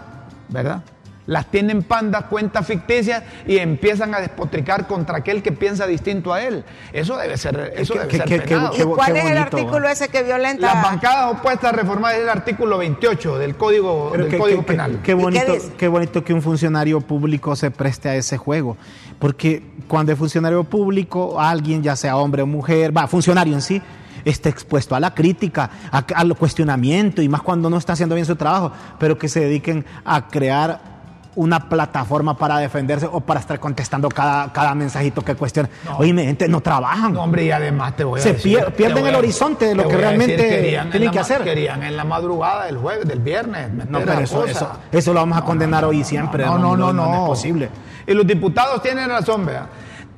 ¿verdad? 0.51 0.85
Las 1.27 1.51
tienen 1.51 1.83
pandas, 1.83 2.25
cuentas 2.25 2.67
ficticias 2.67 3.23
y 3.47 3.57
empiezan 3.57 4.15
a 4.15 4.21
despotricar 4.21 4.87
contra 4.87 5.19
aquel 5.19 5.43
que 5.43 5.53
piensa 5.53 5.87
distinto 5.87 6.35
a 6.35 6.43
él. 6.43 6.65
Eso 6.93 7.17
debe 7.17 7.39
ser, 7.39 7.73
eso 7.77 7.95
qué- 7.95 7.99
debe 8.01 8.11
qué- 8.11 8.17
ser 8.19 8.27
qué- 8.27 8.39
penado. 8.41 8.75
¿Y 8.75 8.77
qué 8.77 8.85
cuál 8.85 9.17
es 9.17 9.25
el 9.25 9.39
artículo 9.39 9.87
¿va? 9.87 9.93
ese 9.93 10.09
que 10.09 10.23
violenta? 10.23 10.67
Las 10.75 10.83
bancadas 10.83 11.33
opuestas 11.33 11.73
a 11.73 11.77
reformar 11.77 12.15
es 12.15 12.21
el 12.21 12.29
artículo 12.29 12.77
28 12.77 13.39
del 13.39 13.57
Código, 13.57 14.09
Pero 14.13 14.25
del 14.25 14.31
qué, 14.33 14.39
código 14.39 14.61
qué- 14.61 14.67
Penal. 14.67 14.91
qué- 14.93 14.99
qué 14.99 15.13
¿Y 15.13 15.15
qué 15.17 15.23
bonito, 15.23 15.55
qué 15.79 15.89
bonito 15.89 16.25
que 16.25 16.35
un 16.35 16.43
funcionario 16.43 17.01
público 17.01 17.57
se 17.57 17.71
preste 17.71 18.11
a 18.11 18.17
ese 18.17 18.37
juego. 18.37 18.77
Porque 19.19 19.63
cuando 19.89 20.13
es 20.13 20.19
funcionario 20.19 20.63
público, 20.65 21.41
alguien, 21.41 21.83
ya 21.83 21.97
sea 21.97 22.19
hombre 22.19 22.43
o 22.43 22.47
mujer, 22.47 22.95
va, 22.95 23.07
funcionario 23.07 23.55
en 23.55 23.63
sí, 23.63 23.81
está 24.27 24.51
expuesto 24.51 24.95
a 24.95 25.01
la 25.01 25.15
crítica, 25.15 25.71
a- 25.91 26.05
al 26.17 26.35
cuestionamiento, 26.37 27.23
y 27.23 27.29
más 27.31 27.41
cuando 27.41 27.71
no 27.71 27.79
está 27.79 27.95
haciendo 27.95 28.15
bien 28.15 28.27
su 28.27 28.37
trabajo, 28.37 28.73
pero 28.99 29.17
que 29.17 29.29
se 29.31 29.41
dediquen 29.41 29.87
a 30.05 30.29
crear 30.29 30.94
una 31.37 31.69
plataforma 31.69 32.37
para 32.37 32.59
defenderse 32.59 33.07
o 33.11 33.21
para 33.21 33.41
estar 33.41 33.59
contestando 33.59 34.09
cada, 34.09 34.53
cada 34.53 34.75
mensajito 34.75 35.23
que 35.23 35.35
cuestiona. 35.35 35.69
Oye, 35.99 36.13
mi 36.13 36.25
gente, 36.25 36.49
no 36.49 36.61
trabajan. 36.61 37.13
No, 37.13 37.23
hombre, 37.23 37.45
y 37.45 37.51
además 37.51 37.97
te 37.97 38.05
voy 38.05 38.21
a 38.21 38.23
Se 38.23 38.35
decir. 38.35 38.59
pier- 38.59 38.73
pierden 38.73 39.07
el 39.07 39.15
horizonte 39.15 39.67
de 39.67 39.75
lo 39.75 39.89
que 39.89 39.97
realmente 39.97 40.37
querían 40.37 40.91
tienen 40.91 41.11
que 41.11 41.19
hacer. 41.19 41.43
Querían 41.43 41.83
en 41.83 41.97
la 41.97 42.05
madrugada 42.05 42.67
del 42.67 42.79
jueves, 42.79 43.07
del 43.09 43.21
viernes. 43.21 43.69
No, 43.89 44.01
pero 44.01 44.21
eso, 44.21 44.45
eso, 44.45 44.71
eso 44.93 45.13
lo 45.13 45.21
vamos 45.21 45.37
a 45.39 45.43
condenar 45.43 45.85
hoy 45.85 46.01
y 46.01 46.05
siempre. 46.05 46.45
No, 46.45 46.59
no, 46.59 46.77
no, 46.77 46.93
no. 46.93 47.07
no 47.07 47.15
es 47.15 47.21
posible. 47.29 47.69
Y 48.07 48.13
los 48.15 48.27
diputados 48.27 48.81
tienen 48.83 49.09
razón, 49.09 49.45
vea. 49.47 49.67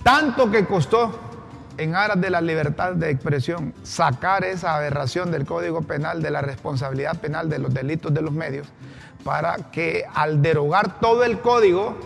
Tanto 0.02 0.50
que 0.50 0.64
costó 0.66 1.26
en 1.79 1.95
aras 1.95 2.21
de 2.21 2.31
la 2.31 2.41
libertad 2.41 2.93
de 2.93 3.11
expresión 3.11 3.75
sacar 3.83 4.45
esa 4.45 4.77
aberración 4.77 5.31
del 5.31 5.45
Código 5.45 5.83
Penal, 5.83 6.23
de 6.23 6.31
la 6.31 6.41
responsabilidad 6.41 7.19
penal 7.21 7.49
de 7.49 7.59
los 7.59 7.73
delitos 7.73 8.12
de 8.12 8.23
los 8.23 8.33
medios, 8.33 8.67
para 9.25 9.57
que 9.71 10.05
al 10.15 10.43
derogar 10.43 11.01
todo 11.01 11.25
el 11.25 11.41
código, 11.41 11.97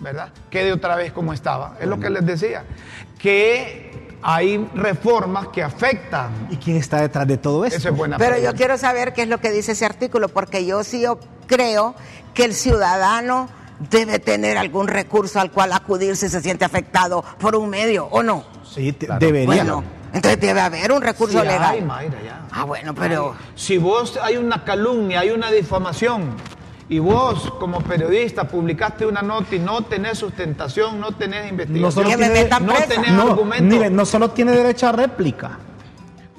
¿verdad? 0.00 0.32
Quede 0.50 0.72
otra 0.72 0.96
vez 0.96 1.12
como 1.12 1.32
estaba. 1.32 1.76
Es 1.80 1.86
lo 1.86 2.00
que 2.00 2.10
les 2.10 2.24
decía. 2.24 2.64
Que 3.18 4.16
hay 4.22 4.58
reformas 4.74 5.48
que 5.48 5.62
afectan. 5.62 6.48
¿Y 6.50 6.56
quién 6.56 6.76
está 6.76 7.00
detrás 7.00 7.26
de 7.26 7.36
todo 7.36 7.64
esto? 7.64 7.78
Eso 7.78 7.90
es 7.90 7.96
buena 7.96 8.16
Pero 8.16 8.38
yo 8.38 8.54
quiero 8.54 8.78
saber 8.78 9.12
qué 9.12 9.22
es 9.22 9.28
lo 9.28 9.38
que 9.38 9.50
dice 9.50 9.72
ese 9.72 9.84
artículo, 9.84 10.28
porque 10.28 10.64
yo 10.64 10.82
sí 10.84 11.00
yo 11.00 11.18
creo 11.46 11.94
que 12.34 12.44
el 12.44 12.54
ciudadano 12.54 13.48
debe 13.90 14.18
tener 14.18 14.58
algún 14.58 14.88
recurso 14.88 15.40
al 15.40 15.52
cual 15.52 15.72
acudir 15.72 16.16
si 16.16 16.28
se 16.28 16.40
siente 16.40 16.64
afectado 16.64 17.24
por 17.38 17.54
un 17.54 17.70
medio, 17.70 18.06
¿o 18.06 18.22
no? 18.22 18.57
Sí, 18.72 18.92
te- 18.92 19.06
Claro. 19.06 19.20
debería. 19.24 19.46
Bueno, 19.46 19.84
entonces 20.12 20.40
debe 20.40 20.60
haber 20.60 20.92
un 20.92 21.02
recurso 21.02 21.40
Sí, 21.40 21.46
legal. 21.46 21.62
hay, 21.74 21.82
Mayra, 21.82 22.22
ya. 22.24 22.40
Ah, 22.50 22.64
bueno, 22.64 22.94
pero... 22.94 23.34
Si 23.54 23.78
vos 23.78 24.18
hay 24.22 24.36
una 24.36 24.64
calumnia, 24.64 25.20
hay 25.20 25.30
una 25.30 25.50
difamación, 25.50 26.30
y 26.90 26.98
vos 27.00 27.52
como 27.58 27.80
periodista 27.82 28.44
publicaste 28.44 29.04
una 29.04 29.20
nota 29.20 29.54
y 29.54 29.58
no 29.58 29.82
tenés 29.82 30.18
sustentación, 30.18 30.98
no 31.00 31.12
tenés 31.12 31.42
No 31.44 31.48
investigación, 31.50 31.92
solo 31.92 32.08
Que 32.08 32.16
me 32.16 32.28
tiene- 32.30 32.50
no 32.60 32.74
tenés 32.88 33.12
no, 33.12 33.22
argumento. 33.30 33.64
mire, 33.64 33.90
no 33.90 34.06
solo 34.06 34.30
tiene 34.30 34.52
derecho 34.52 34.88
a 34.88 34.92
réplica. 34.92 35.58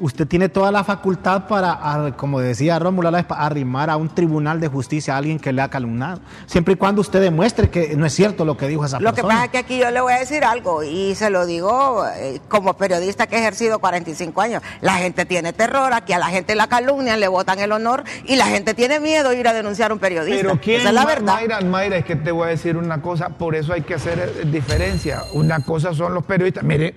Usted 0.01 0.27
tiene 0.27 0.49
toda 0.49 0.71
la 0.71 0.83
facultad 0.83 1.47
para, 1.47 1.73
ar- 1.73 2.15
como 2.15 2.39
decía 2.39 2.79
Rómulo, 2.79 3.11
arrimar 3.29 3.89
a 3.89 3.97
un 3.97 4.09
tribunal 4.09 4.59
de 4.59 4.67
justicia 4.67 5.13
a 5.15 5.17
alguien 5.17 5.39
que 5.39 5.51
le 5.51 5.61
ha 5.61 5.69
calumnado. 5.69 6.21
Siempre 6.45 6.73
y 6.75 6.77
cuando 6.77 7.01
usted 7.01 7.21
demuestre 7.21 7.69
que 7.69 7.95
no 7.95 8.05
es 8.05 8.13
cierto 8.13 8.45
lo 8.45 8.55
que 8.57 8.67
dijo 8.67 8.85
esa 8.85 8.99
Lo 8.99 9.09
que 9.11 9.15
persona. 9.21 9.33
pasa 9.33 9.45
es 9.45 9.51
que 9.51 9.57
aquí 9.57 9.77
yo 9.79 9.91
le 9.91 10.01
voy 10.01 10.13
a 10.13 10.19
decir 10.19 10.43
algo 10.43 10.83
y 10.83 11.15
se 11.15 11.29
lo 11.29 11.45
digo 11.45 12.05
eh, 12.15 12.39
como 12.47 12.75
periodista 12.75 13.27
que 13.27 13.35
he 13.35 13.39
ejercido 13.39 13.79
45 13.79 14.41
años. 14.41 14.63
La 14.81 14.93
gente 14.95 15.25
tiene 15.25 15.51
terror, 15.53 15.91
aquí 15.93 16.13
a 16.13 16.19
la 16.19 16.27
gente 16.27 16.55
la 16.55 16.67
calumnian, 16.67 17.19
le 17.19 17.27
botan 17.27 17.59
el 17.59 17.71
honor 17.71 18.03
y 18.25 18.35
la 18.37 18.45
gente 18.45 18.73
tiene 18.73 18.99
miedo 18.99 19.29
de 19.29 19.39
ir 19.39 19.47
a 19.47 19.53
denunciar 19.53 19.91
a 19.91 19.93
un 19.93 19.99
periodista. 19.99 20.41
Pero 20.41 20.59
quién, 20.61 20.79
Esa 20.79 20.89
es 20.89 20.95
la 20.95 21.05
verdad. 21.05 21.33
Mayra, 21.35 21.61
Mayra, 21.61 21.97
es 21.97 22.05
que 22.05 22.15
te 22.15 22.31
voy 22.31 22.45
a 22.47 22.49
decir 22.51 22.77
una 22.77 23.01
cosa, 23.01 23.29
por 23.29 23.55
eso 23.55 23.73
hay 23.73 23.81
que 23.81 23.95
hacer 23.95 24.19
eh, 24.19 24.45
diferencia. 24.49 25.23
Una 25.33 25.59
cosa 25.59 25.93
son 25.93 26.13
los 26.13 26.23
periodistas. 26.23 26.63
Mire, 26.63 26.93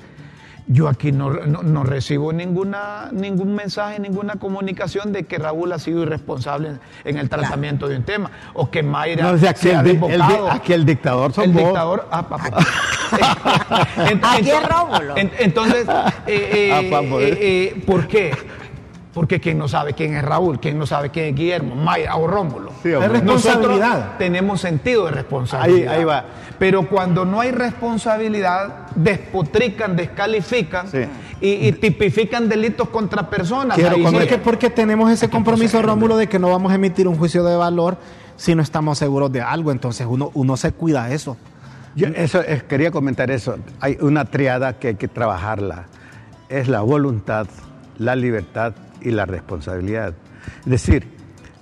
yo 0.69 0.89
aquí 0.89 1.11
no, 1.13 1.31
no- 1.31 1.63
no 1.63 1.83
recibo 1.85 2.33
ninguna, 2.33 3.09
ningún 3.13 3.55
mensaje, 3.55 3.99
ninguna 3.99 4.35
comunicación 4.37 5.13
de 5.13 5.25
que 5.25 5.39
Raúl 5.39 5.73
ha 5.73 5.79
sido 5.79 6.03
irresponsable 6.03 6.69
en, 6.69 6.81
en 7.05 7.19
el 7.19 7.29
tratamiento 7.29 7.89
de 7.89 7.97
un 7.97 8.05
tema. 8.05 8.31
O 8.55 8.71
que 8.71 8.83
Mayra 8.83 9.25
No, 9.25 9.31
o 9.33 9.39
sea, 9.39 9.51
aquí 9.51 9.61
se 9.63 9.75
ha 9.77 9.81
el 9.81 9.87
el 9.89 9.93
di- 10.01 10.07
desbocado. 10.09 10.51
aquí 10.51 10.73
el 10.73 10.85
dictador 10.87 11.33
son 11.33 11.45
El 11.45 11.53
vos. 11.53 11.63
dictador. 11.65 12.09
ah, 12.11 12.29
papá. 12.29 12.59
En- 14.09 14.21
Aquí 14.25 14.51
es 14.51 14.69
Rómulo. 14.69 15.17
en- 15.17 15.33
entonces, 15.39 15.87
eh, 16.27 16.51
eh, 16.53 16.73
Ah, 16.73 16.81
papá. 16.91 17.17
eh, 17.21 17.39
eh, 17.41 17.83
¿por 17.87 18.07
qué? 18.07 18.33
Porque 19.13 19.41
quién 19.41 19.59
no 19.59 19.69
sabe 19.69 19.93
quién 19.93 20.15
es 20.17 20.25
Raúl, 20.25 20.59
quién 20.59 20.79
no 20.79 20.87
sabe 20.87 21.11
quién 21.11 21.27
es 21.27 21.35
Guillermo, 21.35 21.75
Mayra 21.75 22.17
o 22.17 22.27
Rómulo. 22.27 22.71
Sí. 22.83 22.89
Es 22.93 23.09
responsabilidad. 23.11 23.89
Nosotros 23.89 24.19
tenemos 24.19 24.61
sentido 24.63 25.05
de 25.05 25.11
responsabilidad. 25.11 25.93
Ahí- 25.93 25.99
ahí 25.99 26.05
va. 26.05 26.25
Pero 26.59 26.89
cuando 26.89 27.25
no 27.25 27.41
hay 27.41 27.51
responsabilidad, 27.51 28.87
despotrican, 28.95 29.97
descalifican 29.97 30.89
Sí. 30.89 30.99
y, 31.41 31.69
y 31.69 31.73
tipifican 31.73 32.49
delitos 32.49 32.89
contra 32.89 33.29
personas. 33.29 33.77
Quiero 33.77 33.97
Ahí 33.97 34.07
sí. 34.07 34.13
Porque, 34.13 34.39
porque 34.39 34.71
tenemos 34.71 35.11
ese 35.11 35.29
compromiso. 35.29 35.83
Rómulo, 35.83 36.17
de 36.17 36.29
que 36.29 36.39
no 36.39 36.51
vamos 36.51 36.73
a 36.73 36.77
emitir 36.77 37.09
un 37.09 37.17
juicio 37.17 37.43
de 37.45 37.57
valor 37.57 37.97
si 38.37 38.55
no 38.55 38.63
estamos 38.63 38.99
seguros 38.99 39.33
de 39.33 39.41
algo. 39.41 39.73
Entonces 39.73 40.07
uno, 40.09 40.31
uno 40.35 40.57
se 40.57 40.73
cuida 40.73 41.07
de 41.09 41.15
eso. 41.15 41.37
Yo 41.95 42.09
eso, 42.09 42.41
es- 42.43 42.63
quería 42.63 42.91
comentar 42.91 43.31
eso. 43.31 43.57
Hay 43.81 43.99
una 44.01 44.25
triada 44.25 44.79
que 44.79 44.89
hay 44.89 44.95
que 44.95 45.09
trabajarla. 45.09 45.87
Es 46.49 46.69
la 46.69 46.81
voluntad, 46.83 47.47
la 47.99 48.15
libertad 48.17 48.75
y 49.01 49.11
la 49.11 49.27
responsabilidad. 49.27 50.15
Es 50.61 50.71
decir, 50.71 51.09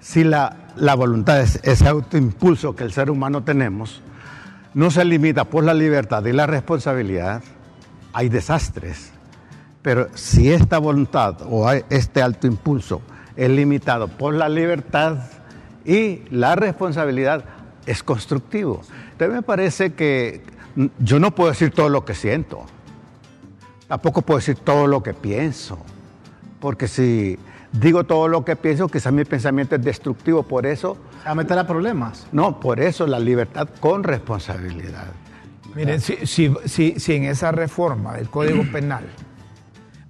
si 0.01 0.25
la, 0.25 0.57
la 0.77 0.95
voluntad 0.95 1.41
es 1.41 1.61
ese 1.63 1.89
autoimpulso 1.89 2.75
que 2.77 2.85
el 2.85 2.93
ser 2.93 3.11
humano 3.11 3.43
tenemos, 3.45 4.03
no 4.75 4.91
se 4.91 5.05
limita 5.05 5.45
por 5.45 5.65
la 5.65 5.75
libertad 5.75 6.25
y 6.27 6.33
la 6.33 6.47
responsabilidad, 6.47 7.43
hay 8.13 8.29
desastres. 8.29 9.13
Pero 9.83 10.09
si 10.15 10.53
esta 10.53 10.79
voluntad 10.79 11.39
o 11.49 11.71
este 11.71 12.23
alto 12.23 12.47
impulso 12.47 13.01
es 13.37 13.51
limitado 13.51 14.09
por 14.09 14.35
la 14.35 14.49
libertad 14.49 15.19
y 15.85 16.23
la 16.31 16.55
responsabilidad, 16.55 17.45
es 17.87 18.03
constructivo. 18.03 18.83
Entonces 19.13 19.35
me 19.35 19.43
parece 19.43 19.95
que 19.95 20.43
yo 20.99 21.19
no 21.19 21.35
puedo 21.35 21.51
decir 21.51 21.73
todo 21.73 21.89
lo 21.89 22.05
que 22.05 22.15
siento, 22.15 22.65
tampoco 23.89 24.23
puedo 24.23 24.39
decir 24.39 24.57
todo 24.57 24.87
lo 24.87 25.03
que 25.03 25.15
pienso, 25.15 25.79
porque 26.61 26.87
si 26.87 27.39
digo 27.73 28.05
todo 28.05 28.29
lo 28.29 28.45
que 28.45 28.57
pienso, 28.57 28.89
quizás 28.89 29.13
mi 29.13 29.25
pensamiento 29.25 29.77
es 29.77 29.83
destructivo, 29.83 30.43
por 30.43 30.67
eso, 30.67 30.97
A 31.25 31.35
meter 31.35 31.59
a 31.59 31.67
problemas. 31.67 32.27
no, 32.33 32.59
por 32.61 32.81
eso 32.81 33.07
la 33.07 33.19
libertad 33.19 33.69
con 33.81 34.03
responsabilidad. 34.05 35.07
Miren, 35.75 36.01
si, 36.01 36.27
si- 36.27 36.53
si- 36.65 36.99
si 36.99 37.15
en 37.15 37.25
esa 37.25 37.53
reforma 37.53 38.15
del 38.17 38.29
Código 38.29 38.65
Penal 38.73 39.05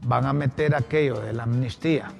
van 0.06 0.24
a 0.26 0.32
meter 0.32 0.74
aquello 0.74 1.20
de 1.20 1.32
la 1.34 1.42
amnistía, 1.42 2.10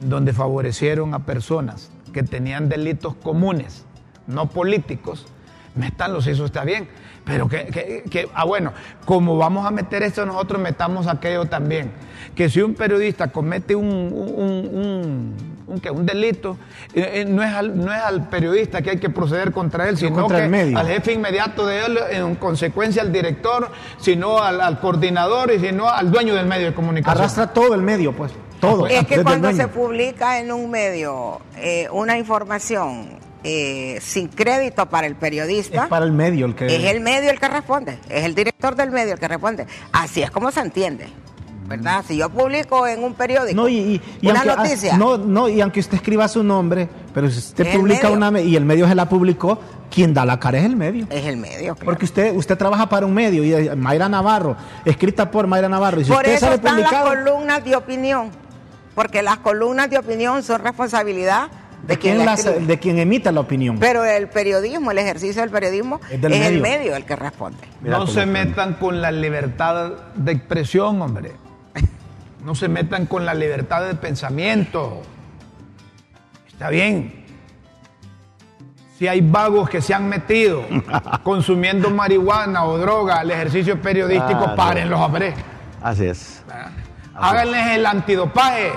en 0.00 0.08
donde 0.08 0.32
favorecieron 0.32 1.14
a 1.14 1.20
personas 1.20 1.90
que 2.12 2.22
tenían 2.22 2.68
delitos 2.68 3.14
comunes, 3.16 3.84
no 4.26 4.48
políticos, 4.48 5.26
métanlos, 5.74 6.26
eso 6.26 6.46
está 6.46 6.64
bien. 6.64 6.88
Pero 7.24 7.48
que, 7.48 7.66
que- 7.66 8.04
que- 8.10 8.28
ah, 8.34 8.44
bueno, 8.44 8.72
como 9.06 9.36
vamos 9.38 9.64
a 9.66 9.70
meter 9.70 10.02
esto 10.02 10.26
nosotros, 10.26 10.60
metamos 10.60 11.06
aquello 11.06 11.46
también. 11.46 11.90
Que 12.34 12.50
si 12.50 12.60
un 12.60 12.74
periodista 12.74 13.28
comete 13.28 13.74
un, 13.74 13.86
un- 13.86 14.34
un- 14.34 15.34
un- 15.66 15.82
un 15.96 16.06
delito, 16.06 16.58
eh, 16.92 17.22
eh, 17.22 17.24
no, 17.26 17.42
es 17.42 17.52
al, 17.54 17.76
no 17.82 17.92
es 17.94 18.00
al 18.02 18.28
periodista 18.28 18.82
que 18.82 18.90
hay 18.90 18.98
que 18.98 19.08
proceder 19.08 19.52
contra 19.52 19.88
él, 19.88 19.96
sino 19.96 20.14
contra 20.16 20.38
que 20.38 20.44
el 20.44 20.50
medio. 20.50 20.78
al 20.78 20.86
jefe 20.86 21.12
inmediato 21.14 21.64
de 21.66 21.86
él, 21.86 21.98
en 22.10 22.34
consecuencia 22.34 23.00
al 23.00 23.10
director, 23.12 23.70
sino 23.98 24.38
al, 24.38 24.60
al 24.60 24.78
coordinador 24.78 25.50
y 25.52 25.60
sino 25.60 25.88
al 25.88 26.10
dueño 26.10 26.34
del 26.34 26.46
medio 26.46 26.66
de 26.66 26.74
comunicación. 26.74 27.18
Arrastra 27.22 27.46
todo 27.52 27.74
el 27.74 27.80
medio, 27.80 28.12
pues. 28.12 28.32
Todo. 28.60 28.86
Es 28.86 29.06
que 29.06 29.22
cuando 29.22 29.50
se 29.52 29.68
publica 29.68 30.38
en 30.38 30.52
un 30.52 30.70
medio 30.70 31.40
eh, 31.56 31.86
una 31.90 32.18
información 32.18 33.08
eh, 33.44 33.98
sin 34.00 34.28
crédito 34.28 34.86
para 34.88 35.06
el 35.06 35.14
periodista, 35.16 35.84
Es 35.84 35.88
para 35.88 36.04
el 36.06 36.12
medio 36.12 36.46
el 36.46 36.54
que. 36.54 36.66
es 36.66 36.84
el 36.84 37.00
medio 37.00 37.30
el 37.30 37.38
que 37.38 37.48
responde, 37.48 37.98
es 38.08 38.24
el 38.24 38.34
director 38.34 38.74
del 38.74 38.90
medio 38.90 39.12
el 39.12 39.18
que 39.20 39.28
responde. 39.28 39.66
Así 39.92 40.22
es 40.22 40.30
como 40.30 40.50
se 40.50 40.60
entiende, 40.60 41.06
¿verdad? 41.66 42.04
Si 42.08 42.16
yo 42.16 42.30
publico 42.30 42.86
en 42.86 43.04
un 43.04 43.14
periódico 43.14 43.54
No, 43.60 43.68
y, 43.68 43.76
y- 43.76 44.02
y 44.22 44.28
una 44.30 44.40
aunque, 44.40 44.50
ah, 44.52 44.56
noticia, 44.56 44.96
no, 44.96 45.18
no, 45.18 45.48
y 45.48 45.60
aunque 45.60 45.80
usted 45.80 45.94
escriba 45.96 46.26
su 46.28 46.42
nombre, 46.42 46.88
pero 47.12 47.30
si 47.30 47.38
usted 47.38 47.70
publica 47.76 48.10
una 48.10 48.40
y 48.40 48.56
el 48.56 48.64
medio 48.64 48.88
se 48.88 48.94
la 48.94 49.08
publicó, 49.08 49.58
quien 49.90 50.12
da 50.14 50.24
la 50.24 50.40
cara 50.40 50.58
es 50.58 50.64
el 50.64 50.74
medio. 50.76 51.06
es 51.10 51.24
el 51.26 51.36
medio. 51.36 51.74
claro. 51.74 51.84
Porque 51.84 52.06
usted, 52.06 52.34
usted 52.34 52.56
trabaja 52.58 52.88
para 52.88 53.04
un 53.06 53.14
medio 53.14 53.44
y 53.44 53.52
eh, 53.52 53.76
Mayra 53.76 54.08
Navarro, 54.08 54.56
escrita 54.84 55.30
por 55.30 55.46
Mayra 55.46 55.68
Navarro. 55.68 56.00
Y 56.00 56.04
si 56.04 56.10
Por 56.10 56.20
usted 56.22 56.32
eso 56.34 56.52
están 56.52 56.80
las 56.80 56.90
columnas 56.92 57.62
de 57.64 57.76
opinión, 57.76 58.30
porque 58.94 59.22
las 59.22 59.38
columnas 59.38 59.90
de 59.90 59.98
opinión 59.98 60.42
son 60.42 60.62
responsabilidad 60.62 61.48
de, 61.86 61.98
quien 61.98 62.14
quien, 62.16 62.18
la 62.26 62.32
las- 62.32 62.66
de 62.66 62.78
quien 62.78 62.98
emita 62.98 63.30
la 63.32 63.40
opinión. 63.40 63.78
Pero 63.78 64.04
el 64.04 64.28
periodismo, 64.28 64.90
el 64.90 64.98
ejercicio 64.98 65.42
del 65.42 65.50
periodismo, 65.50 66.00
Es 66.10 66.22
el 66.22 66.60
medio. 66.60 66.94
el 66.96 67.04
que 67.04 67.16
responde. 67.16 67.58
Mira 67.80 67.98
no 67.98 68.06
se 68.06 68.26
metan 68.26 68.74
con 68.74 69.00
la 69.02 69.10
libertad 69.12 69.92
de 70.14 70.32
expresión, 70.32 71.00
hombre. 71.02 71.32
No 72.44 72.54
se 72.54 72.68
metan 72.68 73.06
con 73.06 73.24
la 73.24 73.32
libertad 73.34 73.86
de 73.86 73.94
pensamiento. 73.94 75.00
Está 76.46 76.68
bien. 76.68 77.24
Si 78.98 79.08
hay 79.08 79.20
vagos 79.22 79.68
que 79.68 79.80
se 79.82 79.92
han 79.92 80.08
metido 80.08 80.62
consumiendo 81.24 81.90
marihuana 81.90 82.64
o 82.64 82.78
droga 82.78 83.16
al 83.20 83.30
ejercicio 83.30 83.80
periodístico, 83.80 84.38
Claro. 84.40 84.54
párenlos, 84.56 85.00
hombre. 85.00 85.34
Así 85.82 86.04
es. 86.06 86.42
Háganles 87.14 87.66
el 87.76 87.86
antidopaje. 87.86 88.72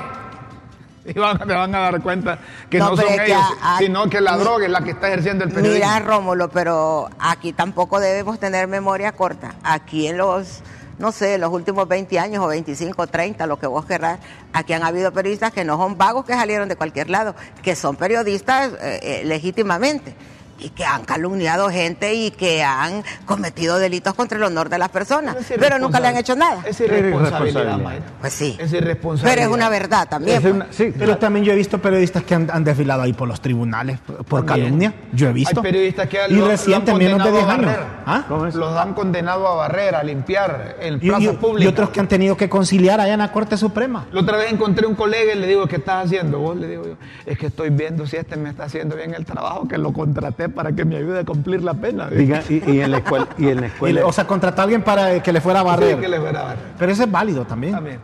Y 1.15 1.19
van, 1.19 1.37
se 1.39 1.45
van 1.45 1.73
a 1.73 1.79
dar 1.79 2.01
cuenta 2.01 2.37
que 2.69 2.79
no, 2.79 2.87
son 2.95 3.05
que 3.05 3.25
ellos, 3.25 3.41
a- 3.61 3.75
a- 3.75 3.77
sino 3.79 4.09
que 4.09 4.19
la 4.21 4.33
mi- 4.37 4.43
droga 4.43 4.65
es 4.65 4.71
la 4.71 4.81
que 4.83 4.91
está 4.91 5.07
ejerciendo 5.07 5.45
el 5.45 5.51
periodismo. 5.51 5.85
Mira, 5.85 5.99
Rómulo, 5.99 6.49
pero 6.49 7.09
aquí 7.19 7.53
tampoco 7.53 7.99
debemos 7.99 8.39
tener 8.39 8.67
memoria 8.67 9.11
corta. 9.13 9.55
Aquí 9.63 10.07
en 10.07 10.17
los, 10.17 10.61
no 10.99 11.11
sé, 11.11 11.37
los 11.37 11.51
últimos 11.51 11.87
20 11.87 12.19
años 12.19 12.43
o 12.43 12.47
25, 12.47 13.07
30, 13.07 13.47
lo 13.47 13.57
que 13.57 13.67
vos 13.67 13.85
querrás, 13.85 14.19
aquí 14.53 14.73
han 14.73 14.83
habido 14.83 15.11
periodistas 15.13 15.53
que 15.53 15.63
no 15.63 15.77
son 15.77 15.97
vagos 15.97 16.25
que 16.25 16.33
salieron 16.33 16.67
de 16.67 16.75
cualquier 16.75 17.09
lado, 17.09 17.35
que 17.61 17.75
son 17.75 17.95
periodistas 17.95 18.73
eh, 18.81 18.99
eh, 19.01 19.21
legítimamente 19.25 20.15
y 20.59 20.69
que 20.69 20.83
han 20.85 21.03
calumniado 21.05 21.69
gente 21.69 22.13
y 22.15 22.31
que 22.31 22.63
han 22.63 23.03
cometido 23.25 23.77
delitos 23.79 24.13
contra 24.15 24.37
el 24.37 24.43
honor 24.43 24.69
de 24.69 24.77
las 24.77 24.89
personas, 24.89 25.35
pero 25.59 25.79
nunca 25.79 25.99
le 25.99 26.07
han 26.07 26.17
hecho 26.17 26.35
nada. 26.35 26.63
Es 26.65 26.79
irresponsabilidad. 26.79 27.77
Mayra. 27.77 28.05
Pues 28.21 28.33
sí. 28.33 28.57
Es 28.59 28.73
irresponsabilidad. 28.73 29.35
Pero 29.35 29.49
es 29.49 29.53
una 29.55 29.69
verdad 29.69 30.07
también. 30.09 30.37
Es 30.37 30.41
pues. 30.43 30.53
una- 30.53 30.67
sí, 30.71 30.93
Pero 30.97 31.17
también 31.17 31.45
yo 31.45 31.53
he 31.53 31.55
visto 31.55 31.79
periodistas 31.79 32.23
que 32.23 32.35
han, 32.35 32.49
han 32.51 32.63
desfilado 32.63 33.01
ahí 33.03 33.13
por 33.13 33.27
los 33.27 33.41
tribunales 33.41 33.99
por 33.99 34.45
También. 34.45 34.45
calumnia. 34.65 34.93
Yo 35.13 35.29
he 35.29 35.33
visto. 35.33 35.59
Hay 35.59 35.63
periodistas 35.63 36.07
que 36.09 36.19
y 36.29 36.33
lo- 36.33 36.41
lo 36.41 36.47
reciente, 36.47 36.91
han 36.91 36.97
menos 36.97 37.23
de 37.23 37.31
10 37.31 37.43
condenado 37.45 37.67
a 37.69 37.71
años. 37.73 37.87
barrer. 38.05 38.47
¿Ah? 38.49 38.51
Los 38.57 38.77
han 38.77 38.93
condenado 38.93 39.47
a 39.47 39.55
barrer, 39.55 39.95
a 39.95 40.03
limpiar 40.03 40.75
en 40.79 40.95
Y, 40.95 41.09
plaza 41.09 41.23
y- 41.23 41.27
pública. 41.37 41.63
y 41.65 41.67
otros 41.67 41.89
que 41.89 41.99
han 41.99 42.07
tenido 42.07 42.35
que 42.37 42.49
conciliar 42.49 42.99
allá 42.99 43.13
en 43.13 43.19
la 43.19 43.31
Corte 43.31 43.57
Suprema. 43.57 44.05
La 44.11 44.21
otra 44.21 44.37
vez 44.37 44.51
encontré 44.51 44.87
un 44.87 44.95
colega 44.95 45.33
y 45.33 45.39
le 45.39 45.47
digo, 45.47 45.67
¿qué 45.67 45.77
estás 45.77 46.05
haciendo? 46.05 46.39
Vos 46.39 46.57
le 46.57 46.67
digo 46.67 46.83
yo, 46.85 46.93
es 47.25 47.37
que 47.37 47.47
estoy 47.47 47.69
viendo 47.69 48.05
si 48.07 48.15
este 48.17 48.35
me 48.37 48.49
está 48.49 48.63
haciendo 48.65 48.95
bien 48.95 49.13
el 49.13 49.25
trabajo, 49.25 49.67
que 49.67 49.77
lo 49.77 49.91
contraté 49.93 50.46
para 50.49 50.71
que 50.73 50.85
me 50.85 50.97
ayude 50.97 51.19
a 51.19 51.23
cumplir 51.25 51.63
la 51.63 51.73
pena. 51.73 52.09
Diga, 52.09 52.41
y, 52.49 52.63
y 52.71 52.81
en 52.81 52.91
la 52.91 52.97
escuela, 52.97 53.27
y 53.37 53.47
en 53.47 53.61
la 53.61 53.67
escuela 53.73 54.05
o 54.05 54.11
sea, 54.13 54.25
contratar 54.27 54.61
a 54.61 54.63
alguien 54.63 54.83
para 54.83 55.21
que 55.21 55.31
le 55.33 55.41
fuera 55.41 55.59
a 55.61 55.63
barrer. 55.63 55.95
Sí, 55.95 56.01
que 56.01 56.07
le 56.07 56.19
fuera 56.19 56.39
a 56.39 56.43
barrer. 56.43 56.63
Pero 56.77 56.91
eso 56.91 57.03
es 57.03 57.11
válido 57.11 57.45
también. 57.45 57.73
También. 57.73 57.99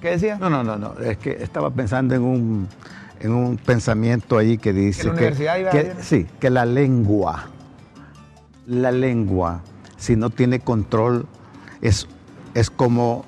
¿Qué 0.00 0.10
decía? 0.10 0.36
No, 0.38 0.50
no, 0.50 0.64
no, 0.64 0.76
no. 0.76 0.94
Es 0.98 1.16
que 1.18 1.30
estaba 1.42 1.70
pensando 1.70 2.14
en 2.14 2.22
un, 2.22 2.68
en 3.20 3.32
un 3.32 3.56
pensamiento 3.56 4.36
ahí 4.38 4.58
que 4.58 4.72
dice 4.72 5.02
¿En 5.02 5.08
la 5.08 5.12
universidad 5.14 5.58
iba 5.58 5.70
que- 5.70 5.94
sí, 6.00 6.26
que 6.40 6.50
la 6.50 6.64
lengua, 6.66 7.44
la 8.66 8.90
lengua, 8.90 9.60
si 9.96 10.16
no 10.16 10.30
tiene 10.30 10.58
control, 10.60 11.26
es, 11.80 12.08
es 12.54 12.68
como 12.70 13.24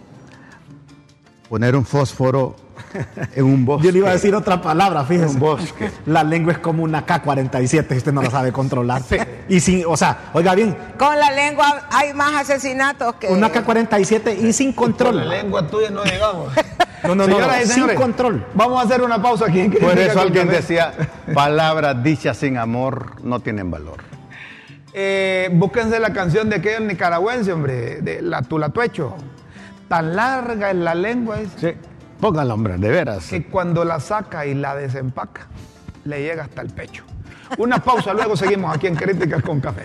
poner 1.49 1.77
un 1.77 1.85
fósforo 1.85 2.57
en 3.35 3.45
un 3.45 3.65
bosque. 3.65 3.87
Yo 3.87 3.93
le 3.93 3.99
iba 3.99 4.11
a 4.11 4.13
decir 4.13 4.35
otra 4.35 4.61
palabra, 4.61 5.05
fíjese. 5.05 5.35
Un 5.35 5.39
bosque. 5.39 5.91
La 6.07 6.25
lengua 6.25 6.53
es 6.53 6.59
como 6.59 6.83
una 6.83 7.05
K-47 7.05 7.89
si 7.89 7.97
usted 7.97 8.13
no 8.13 8.23
la 8.23 8.31
sabe 8.31 8.53
controlar. 8.53 9.03
Y 9.49 9.61
sin, 9.61 9.85
o 9.87 9.97
sea, 9.97 10.31
oiga 10.33 10.55
bien, 10.55 10.77
Con 10.99 11.19
la 11.19 11.31
lengua 11.31 11.89
hay 11.91 12.13
más 12.15 12.35
asesinatos 12.35 13.15
que... 13.17 13.29
una 13.29 13.51
K-47 13.51 14.39
y 14.39 14.53
sin 14.53 14.73
Con 14.73 14.93
control. 14.93 15.17
la 15.17 15.25
lengua 15.25 15.67
tuya 15.67 15.91
no 15.91 16.05
llegamos. 16.05 16.53
No, 17.05 17.15
no, 17.15 17.27
sin 17.67 17.95
control. 17.97 18.47
Vamos 18.55 18.81
a 18.81 18.87
hacer 18.87 19.03
una 19.03 19.21
pausa 19.21 19.45
aquí. 19.47 19.61
en 19.61 19.73
Por 19.73 19.99
eso 19.99 20.15
con 20.15 20.23
alguien 20.23 20.49
decía, 20.49 20.95
palabras 21.35 22.03
dichas 22.03 22.39
sin 22.39 22.57
amor 22.57 23.23
no 23.23 23.41
tienen 23.41 23.71
valor. 23.71 23.99
Eh, 24.95 25.51
búsquense 25.53 26.01
la 26.01 26.15
canción 26.15 26.49
de 26.49 26.57
aquel 26.57 26.87
nicaragüense, 26.87 27.53
hombre, 27.53 28.01
de 28.01 28.23
la 28.23 28.41
Tulatuecho. 28.41 29.17
Tan 29.89 30.17
larga 30.17 30.71
es 30.71 30.77
la 30.77 30.95
lengua 30.95 31.41
es 31.41 31.49
Sí, 31.59 31.75
póngalo, 32.21 32.55
hombre, 32.55 32.79
de 32.79 32.91
veras. 32.91 33.29
que 33.29 33.45
cuando 33.45 33.85
la 33.85 34.01
saca 34.01 34.47
y 34.47 34.55
la 34.55 34.75
desempaca, 34.75 35.47
le 36.05 36.23
llega 36.23 36.45
hasta 36.45 36.63
el 36.63 36.71
pecho. 36.71 37.05
Una 37.59 37.79
pausa, 37.79 38.13
luego 38.15 38.37
seguimos 38.37 38.75
aquí 38.75 38.87
en 38.87 38.97
Críticas 38.97 39.43
con 39.43 39.61
Café. 39.61 39.85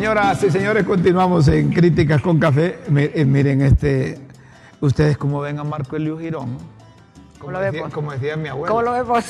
Señoras 0.00 0.42
y 0.42 0.50
señores, 0.50 0.84
continuamos 0.84 1.46
en 1.48 1.74
Críticas 1.74 2.22
con 2.22 2.38
Café. 2.38 2.78
Eh, 2.96 3.22
Miren, 3.26 3.60
este, 3.60 4.18
ustedes 4.80 5.18
como 5.18 5.42
ven 5.42 5.58
a 5.58 5.62
Marco 5.62 5.94
Elio 5.94 6.18
Girón, 6.18 6.56
como, 7.38 7.52
lo 7.52 7.60
decía, 7.60 7.80
vemos? 7.82 7.92
como 7.92 8.10
decía 8.12 8.34
mi 8.34 8.48
abuelo. 8.48 8.74
¿Cómo 8.74 8.80
lo 8.80 8.92
vemos? 8.92 9.26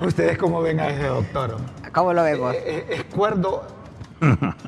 Ustedes 0.00 0.38
como 0.38 0.62
ven 0.62 0.78
a 0.78 0.90
ese 0.90 1.06
doctor. 1.06 1.56
¿Cómo 1.92 2.12
lo 2.12 2.22
vemos? 2.22 2.54
Eh, 2.54 2.62
eh, 2.64 2.86
¿Es 2.90 3.04
cuerdo 3.06 3.66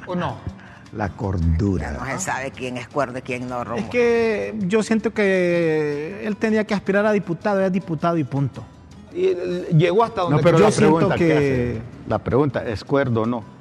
o 0.09 0.17
no? 0.17 0.39
La 0.93 1.11
cordura. 1.11 1.93
No 1.93 2.05
se 2.05 2.19
sabe 2.19 2.51
quién 2.51 2.79
es 2.79 2.89
cuerdo 2.89 3.19
y 3.19 3.23
quién 3.23 3.49
no, 3.49 3.63
Romo. 3.63 3.79
Es 3.79 3.91
que 3.91 4.57
yo 4.63 4.83
siento 4.83 5.15
que 5.15 6.27
él 6.27 6.37
tenía 6.37 6.65
que 6.65 6.75
aspirar 6.75 7.07
a 7.07 7.13
diputado, 7.13 7.61
es 7.61 7.71
diputado 7.71 8.19
y 8.19 8.25
punto. 8.25 8.65
Y 9.13 9.37
llegó 9.77 10.03
hasta 10.03 10.23
donde 10.23 10.39
No, 10.39 10.43
pero 10.43 10.59
yo 10.59 10.65
la 10.65 10.71
siento 10.73 10.97
pregunta 10.97 11.17
que... 11.17 11.81
la 12.09 12.19
pregunta 12.19 12.65
es 12.69 12.83
cuerdo 12.83 13.23
o 13.23 13.27
no. 13.27 13.54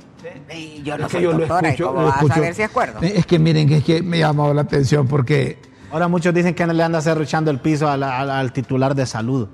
Y 0.55 0.81
yo 0.83 0.97
no 0.97 1.05
Es 1.05 1.11
que 1.11 1.17
soy 1.17 1.23
yo 1.23 1.31
lo 1.33 1.37
doctora, 1.39 1.67
¿y 1.67 1.71
escucho, 1.71 1.87
¿cómo 1.89 2.01
lo 2.01 2.07
vas 2.07 2.23
a 2.23 2.27
saber 2.27 2.55
si 2.55 2.61
es 2.61 2.69
cuerdo? 2.69 2.99
Eh, 3.01 3.13
Es 3.17 3.25
que 3.25 3.39
miren, 3.39 3.71
es 3.71 3.83
que 3.83 4.01
me 4.01 4.17
ha 4.17 4.27
llamado 4.27 4.53
la 4.53 4.61
atención 4.61 5.07
porque 5.07 5.57
Ahora 5.91 6.07
muchos 6.07 6.33
dicen 6.33 6.55
que 6.55 6.65
le 6.65 6.81
anda 6.83 7.01
cerruchando 7.01 7.51
el 7.51 7.59
piso 7.59 7.87
al, 7.87 8.01
al 8.03 8.51
titular 8.51 8.95
de 8.95 9.05
salud, 9.05 9.47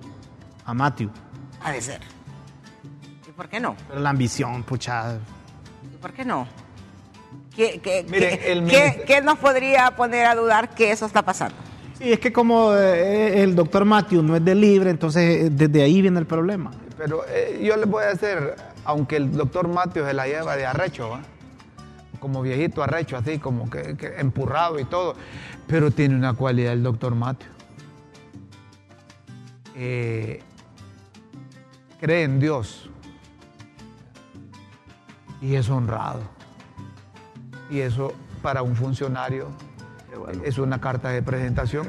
a 0.66 0.74
Matthew. 0.74 1.10
Ha 1.62 1.72
de 1.74 1.82
ser. 1.82 2.00
¿Y 3.28 3.32
por 3.34 3.50
qué 3.50 3.60
no? 3.60 3.76
Pero 3.90 4.00
la 4.00 4.10
ambición, 4.12 4.64
pucha. 4.64 5.18
¿Y 5.84 5.98
por 5.98 6.14
qué 6.14 6.24
no? 6.24 6.48
¿Qué, 7.56 7.82
qué, 7.84 8.06
Mire, 8.10 8.40
qué- 8.40 8.52
el 8.54 8.60
qué- 8.66 8.78
ministro- 8.84 9.06
qué 9.06 9.22
nos 9.22 9.38
podría 9.40 9.92
poner 9.92 10.26
a 10.28 10.36
dudar 10.36 10.70
que 10.70 10.92
eso 10.92 11.06
está 11.06 11.24
pasando? 11.24 11.56
Y 12.00 12.14
es 12.14 12.20
que 12.22 12.32
como 12.32 12.74
eh, 12.74 13.44
el 13.44 13.54
doctor 13.56 13.84
Matthew 13.84 14.24
no 14.24 14.38
es 14.38 14.46
de 14.46 14.56
libre, 14.56 14.90
entonces 14.92 15.48
eh, 15.48 15.50
desde 15.52 15.84
ahí 15.84 16.02
viene 16.02 16.20
el 16.20 16.26
problema. 16.26 16.72
Pero 16.98 17.24
eh, 17.28 17.60
yo 17.62 17.76
les 17.76 17.86
voy 17.90 18.04
a 18.06 18.12
hacer, 18.12 18.56
aunque 18.90 19.18
el 19.18 19.32
doctor 19.32 19.68
Mateo 19.68 20.06
se 20.06 20.14
la 20.14 20.26
lleva 20.28 20.56
de 20.56 20.66
arrecho, 20.66 21.20
como 22.20 22.42
viejito 22.42 22.84
arrecho, 22.84 23.18
así 23.18 23.38
como 23.38 23.70
que, 23.70 23.96
que 23.96 24.20
empurrado 24.20 24.80
y 24.80 24.86
todo, 24.86 25.16
pero 25.68 25.92
tiene 25.92 26.16
una 26.16 26.34
cualidad 26.34 26.74
el 26.74 26.84
doctor 26.84 27.16
Mateo. 27.16 27.50
Eh, 29.76 30.42
cree 32.02 32.24
en 32.24 32.40
Dios 32.40 32.90
y 35.42 35.56
es 35.56 35.70
honrado. 35.70 36.22
Y 37.70 37.80
eso 37.80 38.14
para 38.42 38.64
un 38.64 38.76
funcionario 38.76 39.50
es 40.44 40.58
una 40.58 40.82
carta 40.82 41.10
de 41.10 41.22
presentación. 41.22 41.88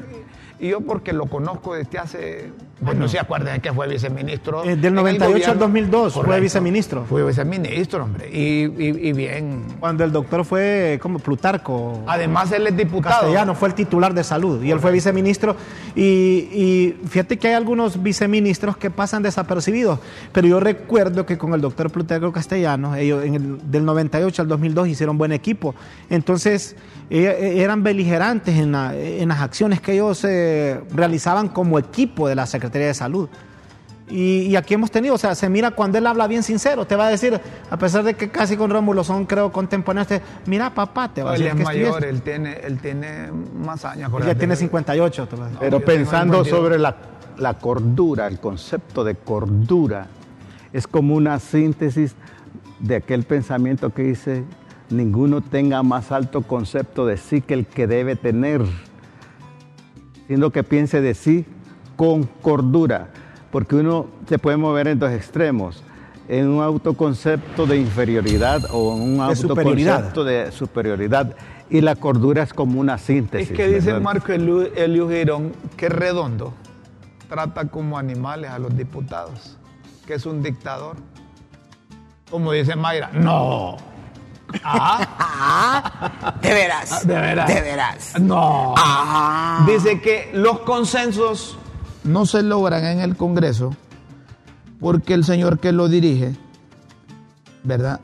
Y 0.58 0.68
yo 0.68 0.82
porque 0.82 1.12
lo 1.12 1.26
conozco 1.26 1.74
desde 1.74 1.98
hace... 1.98 2.52
Bueno, 2.80 3.00
no 3.00 3.08
se 3.08 3.18
acuerdan 3.18 3.54
de 3.56 3.60
que 3.60 3.72
fue 3.72 3.86
viceministro. 3.88 4.64
Eh, 4.64 4.68
del 4.76 4.78
en 4.78 4.84
el 4.86 4.94
98 4.94 5.26
al 5.26 5.32
gobierno. 5.58 5.60
2002 5.60 6.14
fue 6.14 6.40
viceministro. 6.40 7.04
Fue 7.04 7.24
viceministro, 7.26 8.04
hombre. 8.04 8.30
Y, 8.32 8.64
y- 8.82 9.08
y 9.08 9.12
bien. 9.12 9.64
Cuando 9.78 10.02
el 10.02 10.12
doctor 10.12 10.44
fue 10.46 10.98
como 11.02 11.18
Plutarco. 11.18 12.02
Además, 12.06 12.50
él 12.52 12.66
es 12.66 12.76
diputado. 12.76 13.20
Castellano 13.20 13.54
fue 13.54 13.68
el 13.68 13.74
titular 13.74 14.14
de 14.14 14.24
salud 14.24 14.62
y 14.62 14.70
él 14.70 14.80
fue 14.80 14.92
viceministro. 14.92 15.56
Y, 15.94 16.02
y 16.02 16.96
fíjate 17.08 17.36
que 17.38 17.48
hay 17.48 17.54
algunos 17.54 18.02
viceministros 18.02 18.76
que 18.78 18.90
pasan 18.90 19.22
desapercibidos, 19.22 19.98
pero 20.32 20.48
yo 20.48 20.58
recuerdo 20.60 21.26
que 21.26 21.36
con 21.36 21.52
el 21.52 21.60
doctor 21.60 21.90
Plutarco 21.90 22.32
Castellano, 22.32 22.94
ellos 22.96 23.24
en 23.24 23.34
el, 23.34 23.70
del 23.70 23.84
98 23.84 24.40
al 24.40 24.48
2002 24.48 24.88
hicieron 24.88 25.18
buen 25.18 25.32
equipo. 25.32 25.74
Entonces, 26.08 26.76
eh, 27.10 27.54
eran 27.58 27.82
beligerantes 27.82 28.56
en, 28.58 28.72
la- 28.72 28.94
en 28.96 29.28
las 29.28 29.40
acciones 29.40 29.80
que 29.82 29.92
ellos 29.92 30.24
eh, 30.24 30.80
realizaban 30.94 31.48
como 31.48 31.78
equipo 31.78 32.26
de 32.26 32.34
la 32.36 32.46
Secretaría 32.46 32.69
de 32.78 32.94
Salud. 32.94 33.28
Y, 34.08 34.40
y 34.48 34.56
aquí 34.56 34.74
hemos 34.74 34.90
tenido, 34.90 35.14
o 35.14 35.18
sea, 35.18 35.36
se 35.36 35.48
mira 35.48 35.70
cuando 35.70 35.96
él 35.98 36.06
habla 36.06 36.26
bien 36.26 36.42
sincero, 36.42 36.84
te 36.84 36.96
va 36.96 37.06
a 37.06 37.10
decir, 37.10 37.40
a 37.70 37.76
pesar 37.76 38.02
de 38.02 38.14
que 38.14 38.28
casi 38.28 38.56
con 38.56 38.68
Rómulo 38.70 39.04
son, 39.04 39.24
creo, 39.24 39.52
contemporáneos, 39.52 40.08
te- 40.08 40.20
mira, 40.46 40.74
papá, 40.74 41.14
te 41.14 41.22
va 41.22 41.30
a 41.30 41.34
Él 41.36 41.42
decir 41.44 41.60
es 41.60 41.68
que 41.68 41.72
esto 41.74 41.78
y 41.78 41.84
mayor, 41.92 42.04
él 42.04 42.22
tiene, 42.22 42.54
él 42.64 42.78
tiene 42.80 43.30
más 43.30 43.84
años. 43.84 44.10
Él 44.20 44.26
ya 44.26 44.34
tiene 44.34 44.56
58. 44.56 45.28
te 45.28 45.36
voy 45.36 45.44
a 45.44 45.46
decir. 45.46 45.58
Pero 45.60 45.80
pensando 45.80 46.42
52. 46.44 46.48
sobre 46.48 46.78
la, 46.80 46.96
la 47.38 47.54
cordura, 47.58 48.26
el 48.26 48.40
concepto 48.40 49.04
de 49.04 49.14
cordura, 49.14 50.08
es 50.72 50.88
como 50.88 51.14
una 51.14 51.38
síntesis 51.38 52.16
de 52.80 52.96
aquel 52.96 53.22
pensamiento 53.22 53.94
que 53.94 54.02
dice, 54.02 54.42
ninguno 54.88 55.40
tenga 55.40 55.84
más 55.84 56.10
alto 56.10 56.42
concepto 56.42 57.06
de 57.06 57.16
sí 57.16 57.42
que 57.42 57.54
el 57.54 57.64
que 57.66 57.86
debe 57.86 58.16
tener, 58.16 58.62
siendo 60.26 60.50
que 60.50 60.64
piense 60.64 61.00
de 61.00 61.14
sí 61.14 61.46
con 62.00 62.24
cordura, 62.40 63.08
porque 63.52 63.76
uno 63.76 64.06
se 64.26 64.38
puede 64.38 64.56
mover 64.56 64.88
en 64.88 64.98
dos 64.98 65.10
extremos, 65.12 65.82
en 66.28 66.48
un 66.48 66.62
autoconcepto 66.62 67.66
de 67.66 67.76
inferioridad 67.76 68.62
o 68.72 68.94
en 68.96 69.02
un 69.20 69.28
De 69.28 69.36
superioridad. 69.36 69.96
autoconcepto 69.96 70.24
de 70.24 70.50
superioridad, 70.50 71.36
y 71.68 71.82
la 71.82 71.96
cordura 71.96 72.42
es 72.42 72.54
como 72.54 72.80
una 72.80 72.96
síntesis. 72.96 73.50
Es 73.50 73.54
que 73.54 73.66
dice 73.68 73.88
¿verdad? 73.88 74.00
Marco 74.00 74.32
Eliu 74.32 74.62
Eliu 74.74 75.10
Girón 75.10 75.52
que 75.76 75.90
Redondo 75.90 76.54
trata 77.28 77.66
como 77.68 77.98
animales 77.98 78.50
a 78.50 78.58
los 78.58 78.74
diputados, 78.74 79.58
que 80.06 80.14
es 80.14 80.24
un 80.24 80.42
dictador. 80.42 80.96
Como 82.30 82.50
dice 82.52 82.76
Mayra, 82.76 83.10
no. 83.12 83.76
Ah, 84.64 85.06
Ah, 85.20 86.34
de 86.40 86.48
veras. 86.54 87.06
de 87.06 87.14
veras. 87.14 87.46
De 87.46 87.60
veras. 87.60 88.20
No. 88.20 88.74
Ah. 88.78 89.66
Dice 89.68 90.00
que 90.00 90.30
los 90.32 90.60
consensos 90.60 91.58
no 92.04 92.26
se 92.26 92.42
logran 92.42 92.84
en 92.84 93.00
el 93.00 93.16
Congreso 93.16 93.74
porque 94.80 95.14
el 95.14 95.24
señor 95.24 95.58
que 95.58 95.72
lo 95.72 95.88
dirige, 95.88 96.34
¿verdad? 97.62 98.00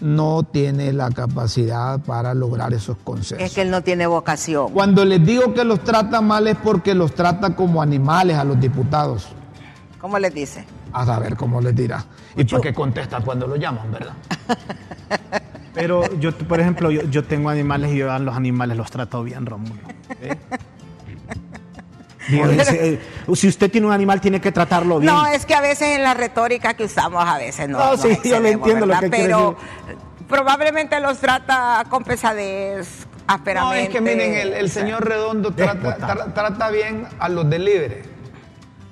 No 0.00 0.42
tiene 0.44 0.94
la 0.94 1.10
capacidad 1.10 2.00
para 2.00 2.32
lograr 2.32 2.72
esos 2.72 2.96
consensos. 3.04 3.46
Es 3.46 3.54
que 3.54 3.62
él 3.62 3.70
no 3.70 3.82
tiene 3.82 4.06
vocación. 4.06 4.72
Cuando 4.72 5.04
les 5.04 5.24
digo 5.24 5.52
que 5.52 5.62
los 5.62 5.84
trata 5.84 6.22
mal 6.22 6.46
es 6.46 6.56
porque 6.56 6.94
los 6.94 7.14
trata 7.14 7.54
como 7.54 7.82
animales 7.82 8.36
a 8.38 8.44
los 8.44 8.58
diputados. 8.58 9.28
¿Cómo 10.00 10.18
les 10.18 10.32
dice? 10.32 10.64
A 10.92 11.04
saber 11.04 11.36
cómo 11.36 11.60
les 11.60 11.76
dirá. 11.76 12.02
Y 12.34 12.44
para 12.44 12.62
qué 12.62 12.72
contestan 12.72 13.22
cuando 13.22 13.46
lo 13.46 13.56
llaman, 13.56 13.92
¿verdad? 13.92 14.14
Pero 15.74 16.02
yo, 16.18 16.32
por 16.32 16.60
ejemplo, 16.60 16.90
yo, 16.90 17.02
yo 17.02 17.22
tengo 17.22 17.50
animales 17.50 17.92
y 17.92 17.98
yo 17.98 18.10
a 18.10 18.18
los 18.18 18.34
animales 18.34 18.76
los 18.76 18.90
trato 18.90 19.22
bien, 19.22 19.44
Rómulo. 19.44 19.82
¿Eh? 20.20 20.36
Eh, 22.32 22.98
si 23.34 23.48
usted 23.48 23.70
tiene 23.70 23.86
un 23.86 23.92
animal, 23.92 24.20
tiene 24.20 24.40
que 24.40 24.52
tratarlo 24.52 24.98
bien. 24.98 25.12
No, 25.12 25.26
es 25.26 25.46
que 25.46 25.54
a 25.54 25.60
veces 25.60 25.96
en 25.96 26.02
la 26.02 26.14
retórica 26.14 26.74
que 26.74 26.84
usamos, 26.84 27.24
a 27.26 27.38
veces 27.38 27.68
no. 27.68 27.78
No, 27.78 27.90
nos 27.92 28.00
sí, 28.00 28.18
yo 28.24 28.40
le 28.40 28.52
entiendo 28.52 28.86
lo 28.86 28.98
que 28.98 29.10
quiere 29.10 29.24
Pero 29.24 29.56
probablemente 30.28 31.00
los 31.00 31.18
trata 31.18 31.84
con 31.88 32.04
pesadez, 32.04 33.06
No, 33.06 33.34
ásperamente. 33.34 33.82
es 33.84 33.88
que 33.90 34.00
miren, 34.00 34.54
el, 34.54 34.70
señor 34.70 35.06
Redondo 35.06 35.52
trata, 35.52 35.74
Déspota. 35.74 36.14
tra- 36.14 36.34
trata 36.34 36.70
bien 36.70 37.06
a 37.18 37.28
los 37.28 37.48
delibres, 37.50 38.06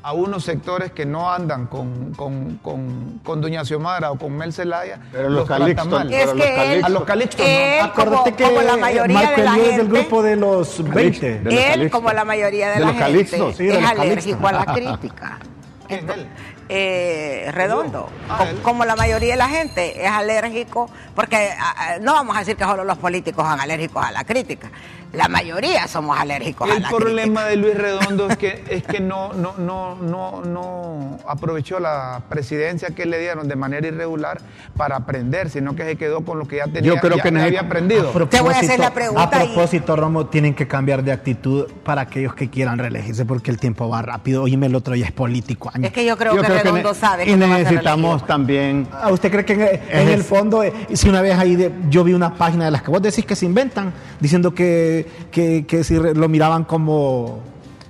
a 0.08 0.12
unos 0.12 0.42
sectores 0.44 0.90
que 0.92 1.04
no 1.04 1.30
andan 1.30 1.66
con, 1.66 2.14
con, 2.14 2.56
con, 2.62 3.20
con 3.22 3.40
Doña 3.42 3.64
Xiomara 3.64 4.10
o 4.10 4.16
con 4.18 4.36
Mel 4.36 4.52
Zelaya, 4.54 4.98
Pero 5.12 5.28
los 5.28 5.44
trata 5.46 5.60
Calixtos, 5.64 5.88
mal. 5.88 6.12
Es 6.12 6.26
los 6.26 6.34
que 6.46 6.72
él, 6.72 6.84
A 6.84 6.88
los 6.88 7.04
calixtos, 7.04 7.46
no. 7.46 7.84
Acuérdate 7.84 8.16
como, 8.32 8.36
que 8.36 8.44
como 8.44 8.62
la 8.62 8.76
mayoría 8.78 9.14
Marco 9.14 9.36
de 9.40 9.44
la 9.44 9.50
Eliu 9.52 9.62
es 9.64 9.68
gente, 9.70 9.82
del 9.84 9.88
grupo 9.92 10.22
de 10.22 10.36
los 10.36 10.84
20. 10.90 11.40
De 11.40 11.50
los 11.52 11.54
él, 11.64 11.90
como 11.90 12.10
la 12.12 12.24
mayoría 12.24 12.68
de, 12.68 12.74
De 12.74 12.80
la 12.80 12.86
los 12.86 12.94
gente, 12.96 13.04
calixtos, 13.12 13.56
sí, 13.56 13.64
de 13.66 13.74
es 13.76 13.80
los 13.82 13.90
alérgico 13.90 14.48
a 14.48 14.52
la 14.52 14.64
crítica. 14.66 15.38
¿Quién, 15.88 16.00
Entonces, 16.00 16.24
él? 16.24 16.30
eh, 16.70 17.50
redondo, 17.52 18.08
Ah, 18.28 18.36
Co- 18.38 18.44
él. 18.44 18.58
como 18.62 18.84
la 18.84 18.94
mayoría 18.96 19.32
de 19.32 19.36
la 19.38 19.48
gente 19.48 20.04
es 20.04 20.10
alérgico, 20.10 20.88
porque 21.14 21.50
ah, 21.58 21.74
ah, 21.78 21.94
no 22.00 22.12
vamos 22.12 22.36
a 22.36 22.40
decir 22.40 22.56
que 22.56 22.64
solo 22.64 22.84
los 22.84 22.98
políticos 22.98 23.46
son 23.46 23.58
alérgicos 23.60 24.04
a 24.04 24.12
la 24.12 24.24
crítica, 24.24 24.70
la 25.12 25.28
mayoría 25.28 25.88
somos 25.88 26.18
alérgicos 26.18 26.70
a 26.70 26.74
El 26.76 26.82
la 26.82 26.88
problema 26.90 27.44
crítica. 27.46 27.48
de 27.48 27.56
Luis 27.56 27.74
Redondo 27.76 28.28
es 28.28 28.36
que, 28.36 28.64
es 28.70 28.82
que 28.82 29.00
no, 29.00 29.32
no, 29.32 29.54
no, 29.58 29.94
no, 29.96 30.42
no 30.44 31.18
aprovechó 31.26 31.80
la 31.80 32.22
presidencia 32.28 32.90
que 32.90 33.06
le 33.06 33.18
dieron 33.18 33.48
de 33.48 33.56
manera 33.56 33.86
irregular 33.88 34.40
para 34.76 34.96
aprender, 34.96 35.48
sino 35.50 35.74
que 35.74 35.84
se 35.84 35.96
quedó 35.96 36.24
con 36.24 36.38
lo 36.38 36.46
que 36.46 36.56
ya 36.56 36.64
tenía, 36.66 36.82
Yo 36.94 36.96
creo 37.00 37.16
ya- 37.16 37.22
que 37.22 37.30
necesita- 37.30 37.46
había 37.60 37.60
aprendido. 37.68 38.10
A 38.10 38.28
Te 38.28 38.40
voy 38.40 38.52
a 38.54 38.58
hacer 38.58 38.78
la 38.78 38.92
propósito- 38.92 38.94
pregunta 38.94 39.38
A 39.38 39.44
y- 39.44 39.46
propósito, 39.48 39.96
Romo, 39.96 40.26
tienen 40.26 40.54
que 40.54 40.66
cambiar 40.68 41.02
de 41.02 41.12
actitud 41.12 41.66
para 41.84 42.02
aquellos 42.02 42.34
que 42.34 42.50
quieran 42.50 42.78
reelegirse 42.78 43.24
porque 43.24 43.50
el 43.50 43.58
tiempo 43.58 43.88
va 43.88 44.02
rápido. 44.02 44.42
Oíme, 44.42 44.66
el 44.66 44.74
otro 44.74 44.94
ya 44.94 45.06
es 45.06 45.12
político. 45.12 45.70
año. 45.72 45.86
Es 45.86 45.92
que 45.92 46.04
yo 46.04 46.16
creo 46.16 46.34
Yo 46.34 46.42
que 46.42 46.46
creo 46.48 46.62
Redondo 46.62 46.94
sabe 46.94 47.22
y 47.24 47.26
que 47.26 47.36
no 47.36 47.46
a 47.46 47.48
ser 47.48 47.58
necesitamos 47.64 48.26
también 48.26 48.86
¿A 48.92 49.10
usted 49.10 49.30
cree 49.30 49.44
que 49.44 49.52
en, 49.90 49.98
en 50.00 50.08
el 50.08 50.22
fondo, 50.22 50.62
eh, 50.62 50.72
si 50.92 51.08
una 51.08 51.22
vez 51.22 51.36
ahí 51.38 51.56
de- 51.56 51.72
yo 51.88 52.04
vi 52.04 52.12
una 52.12 52.34
página 52.34 52.66
de 52.66 52.70
las 52.70 52.82
que 52.82 52.90
vos 52.90 53.00
decís 53.02 53.24
que 53.24 53.34
se 53.36 53.46
inventan, 53.46 53.92
diciendo 54.20 54.54
que, 54.54 54.97
que, 55.30 55.64
que 55.66 55.84
si 55.84 55.94
lo 55.96 56.28
miraban 56.28 56.64
como, 56.64 57.40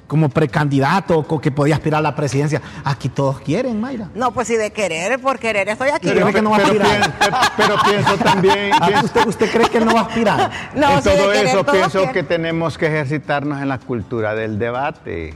como 0.06 0.28
precandidato 0.30 1.18
o 1.28 1.40
que 1.40 1.50
podía 1.50 1.74
aspirar 1.76 1.98
a 1.98 2.02
la 2.02 2.14
presidencia? 2.16 2.62
Aquí 2.84 3.08
todos 3.08 3.40
quieren, 3.40 3.80
Mayra. 3.80 4.08
No, 4.14 4.32
pues 4.32 4.48
si 4.48 4.56
de 4.56 4.70
querer, 4.70 5.20
por 5.20 5.38
querer 5.38 5.68
estoy 5.68 5.90
aquí. 5.90 6.08
Pero- 6.08 6.26
¿no? 6.26 6.32
que 6.32 6.42
no 6.42 6.50
va 6.50 6.56
a 6.56 6.60
pero, 6.60 6.82
aspirar. 6.82 7.00
pien- 7.00 7.12
pero- 7.18 7.36
pero 7.56 7.76
pienso 7.84 8.16
también 8.24 8.70
Ah, 8.80 8.86
pienso- 8.86 9.04
¿Usted, 9.06 9.26
¿Usted 9.26 9.50
cree 9.50 9.68
que 9.68 9.80
no 9.80 9.94
va 9.94 10.00
a 10.00 10.04
aspirar? 10.04 10.50
No, 10.74 10.90
en 10.96 11.02
si 11.02 11.10
de 11.10 11.16
todo 11.16 11.30
querer 11.32 11.46
eso 11.46 11.64
todos 11.64 11.76
pienso 11.76 11.98
quieren. 11.98 12.14
que 12.14 12.22
tenemos 12.22 12.78
que 12.78 12.86
ejercitarnos 12.86 13.60
en 13.60 13.68
la 13.68 13.78
cultura 13.78 14.34
del 14.34 14.58
debate. 14.58 15.34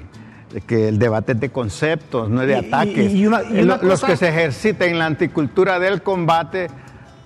de 0.53 0.61
Que 0.61 0.89
el 0.89 0.99
debate 0.99 1.33
es 1.33 1.41
de 1.41 1.49
conceptos, 1.49 2.29
no 2.29 2.43
es 2.43 2.49
de 2.49 2.55
Y- 2.55 2.67
ataques. 2.67 3.13
y 3.15 3.27
una- 3.27 3.43
y 3.43 3.63
una 3.63 3.77
lo- 3.79 3.83
Los 3.85 4.01
cosa- 4.01 4.07
que 4.09 4.17
se 4.19 4.29
ejercitan 4.29 4.89
en 4.91 4.99
la 4.99 5.07
anticultura 5.07 5.79
del 5.79 6.03
combate 6.03 6.69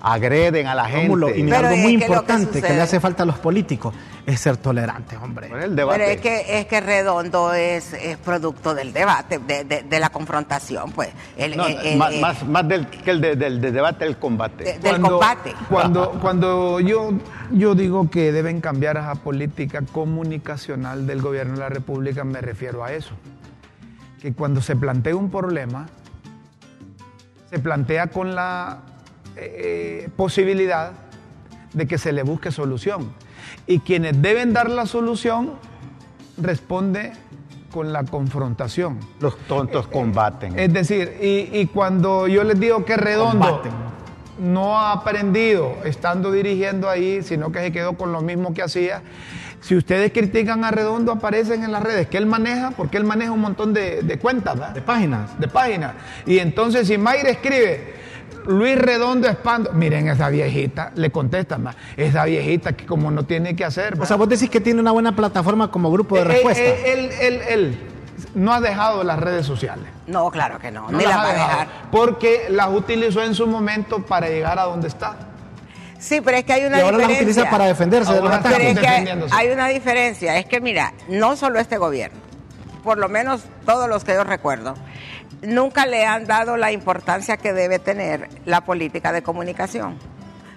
agreden 0.01 0.67
a 0.69 0.75
la 0.77 0.85
gente. 0.85 1.07
Rómulo, 1.09 1.35
y 1.35 1.43
mira, 1.43 1.59
algo 1.59 1.71
muy 1.71 1.77
que 1.79 1.93
lo 1.93 1.99
que 1.99 2.05
importante 2.05 2.63
que, 2.63 2.73
le 2.75 2.81
hace 2.81 3.01
falta 3.01 3.25
a 3.25 3.27
los 3.27 3.39
políticos 3.39 3.93
es 4.27 4.41
ser 4.41 4.57
tolerantes, 4.57 5.17
hombre. 5.23 5.49
El 5.63 5.77
debate. 5.77 6.01
Pero 6.01 6.11
es 6.11 6.21
que, 6.21 6.59
es 6.59 6.67
que 6.67 6.81
Redondo 6.81 7.55
es, 7.55 7.93
es 7.93 8.17
producto 8.19 8.75
del 8.75 8.93
debate, 8.93 9.39
de, 9.39 9.63
de- 9.65 9.83
de 9.85 10.01
la 10.01 10.11
confrontación, 10.11 10.91
pues. 10.91 11.11
El- 11.37 11.57
No, 11.57 11.67
el- 11.67 11.77
el- 11.87 11.97
más, 11.97 12.13
el- 12.13 12.21
más- 12.21 12.45
más 12.49 12.67
del, 12.69 12.89
que 12.89 13.09
el 13.13 13.21
de- 13.21 13.37
del, 13.37 13.61
del 13.61 13.73
debate 13.73 14.05
del 14.05 14.17
combate. 14.17 14.65
de- 14.65 14.79
del 14.81 15.01
combate. 15.01 15.55
Cuando, 15.71 16.11
cuando 16.21 16.81
yo, 16.81 17.13
yo 17.53 17.77
digo 17.77 18.11
que 18.11 18.33
deben 18.33 18.61
cambiar 18.61 18.97
esa 18.97 19.15
política 19.15 19.83
comunicacional 19.93 21.07
del 21.07 21.23
gobierno 21.23 21.55
de 21.55 21.61
la 21.61 21.69
República, 21.69 22.25
me 22.25 22.41
refiero 22.41 22.83
a 22.85 22.93
eso. 22.93 23.15
Que 24.21 24.33
cuando 24.33 24.61
se 24.61 24.75
plantea 24.75 25.15
un 25.15 25.31
problema, 25.31 25.87
se 27.49 27.61
plantea 27.61 28.09
con 28.09 28.35
la 28.35 28.81
eh, 29.37 30.09
posibilidad 30.17 30.93
de 31.75 31.87
que 31.87 31.97
se 31.97 32.11
le 32.11 32.25
busque 32.25 32.51
solución. 32.51 33.13
Y 33.67 33.81
quienes 33.81 34.21
deben 34.23 34.53
dar 34.53 34.71
la 34.71 34.87
solución 34.87 35.53
responde 36.39 37.13
con 37.71 37.93
la 37.93 38.05
confrontación. 38.05 38.99
Los 39.21 39.37
tontos 39.49 39.87
combaten. 39.89 40.59
Es 40.59 40.73
decir, 40.73 41.19
y, 41.21 41.59
y 41.59 41.67
cuando 41.67 42.27
yo 42.29 42.45
les 42.45 42.59
digo 42.59 42.85
que 42.85 42.97
Redondo 42.97 43.47
Combaten. 43.47 43.73
no 44.39 44.79
ha 44.79 44.93
aprendido 44.93 45.77
estando 45.85 46.31
dirigiendo 46.31 46.89
ahí, 46.89 47.23
sino 47.23 47.51
que 47.53 47.61
se 47.61 47.73
quedó 47.73 47.95
con 47.95 48.13
lo 48.13 48.21
mismo 48.23 48.55
que 48.55 48.63
hacía, 48.63 49.03
Si 49.61 49.75
ustedes 49.75 50.13
critican 50.13 50.65
a 50.65 50.71
Redondo, 50.71 51.11
aparecen 51.13 51.65
en 51.65 51.73
las 51.73 51.83
redes 51.83 52.07
que 52.07 52.19
él 52.19 52.27
maneja, 52.27 52.71
porque 52.77 52.99
él 52.99 53.05
maneja 53.05 53.33
un 53.33 53.41
montón 53.41 53.75
de, 53.75 54.03
de 54.03 54.19
cuentas, 54.19 54.55
¿verdad? 54.55 54.75
De 54.75 54.81
páginas. 54.83 55.41
de 55.41 55.49
páginas. 55.49 55.95
Y 56.25 56.39
entonces 56.39 56.87
si 56.87 56.97
Mayra 56.99 57.31
escribe, 57.31 57.95
Luis 58.47 58.77
Redondo 58.79 59.29
Espando, 59.29 59.73
miren 59.73 60.09
esa 60.09 60.29
viejita, 60.29 60.93
le 60.95 61.11
contestan 61.11 61.63
más, 61.65 61.77
esa 61.97 62.25
viejita 62.25 62.73
que 62.75 62.87
como 62.87 63.11
no 63.11 63.25
tiene 63.25 63.57
que 63.57 63.65
hacer. 63.65 64.01
O 64.01 64.07
sea, 64.07 64.17
vos 64.17 64.29
decís 64.29 64.49
que 64.51 64.61
tiene 64.61 64.81
una 64.81 64.93
buena 64.93 65.15
plataforma 65.17 65.71
como 65.71 65.91
grupo 65.91 66.17
de 66.17 66.23
Eh, 66.23 66.25
respuesta. 66.25 66.63
eh, 66.63 66.93
él, 66.93 67.11
él, 67.21 67.41
él 67.49 67.79
no 68.35 68.53
ha 68.53 68.61
dejado 68.61 69.03
las 69.05 69.19
redes 69.19 69.45
sociales. 69.47 69.85
No, 70.07 70.31
claro 70.31 70.59
que 70.59 70.71
no, 70.71 70.91
No 70.91 70.99
ni 70.99 71.05
las 71.05 71.11
la 71.11 71.17
va 71.17 71.23
a 71.29 71.33
dejado, 71.33 71.51
dejar. 71.51 71.69
Porque 71.91 72.47
las 72.51 72.69
utilizó 72.71 73.23
en 73.23 73.35
su 73.35 73.47
momento 73.47 74.05
para 74.05 74.29
llegar 74.29 74.59
a 74.59 74.63
donde 74.65 74.89
está. 74.89 75.17
Sí, 75.99 76.21
pero 76.21 76.37
es 76.37 76.45
que 76.45 76.53
hay 76.53 76.65
una 76.67 76.79
y 76.79 76.81
ahora 76.83 76.99
las 76.99 77.11
utiliza 77.11 77.49
para 77.51 77.65
defenderse 77.65 78.13
de 78.13 78.21
los 78.21 78.31
ataques. 78.31 78.59
es 78.59 78.79
que 78.79 78.87
hay, 78.87 78.91
defendiéndose. 79.01 79.35
hay 79.35 79.49
una 79.49 79.67
diferencia, 79.69 80.37
es 80.39 80.47
que 80.47 80.61
mira, 80.61 80.93
no 81.09 81.37
solo 81.37 81.59
este 81.59 81.79
gobierno, 81.79 82.19
por 82.85 82.99
lo 82.99 83.09
menos 83.09 83.43
todos 83.65 83.89
los 83.89 84.05
que 84.05 84.13
yo 84.13 84.23
recuerdo, 84.23 84.75
nunca 85.43 85.87
le 85.87 86.05
han 86.07 86.27
dado 86.27 86.57
la 86.57 86.73
importancia 86.73 87.37
que 87.37 87.53
debe 87.53 87.79
tener 87.79 88.29
la 88.45 88.63
política 88.63 89.13
de 89.13 89.23
comunicación. 89.23 89.99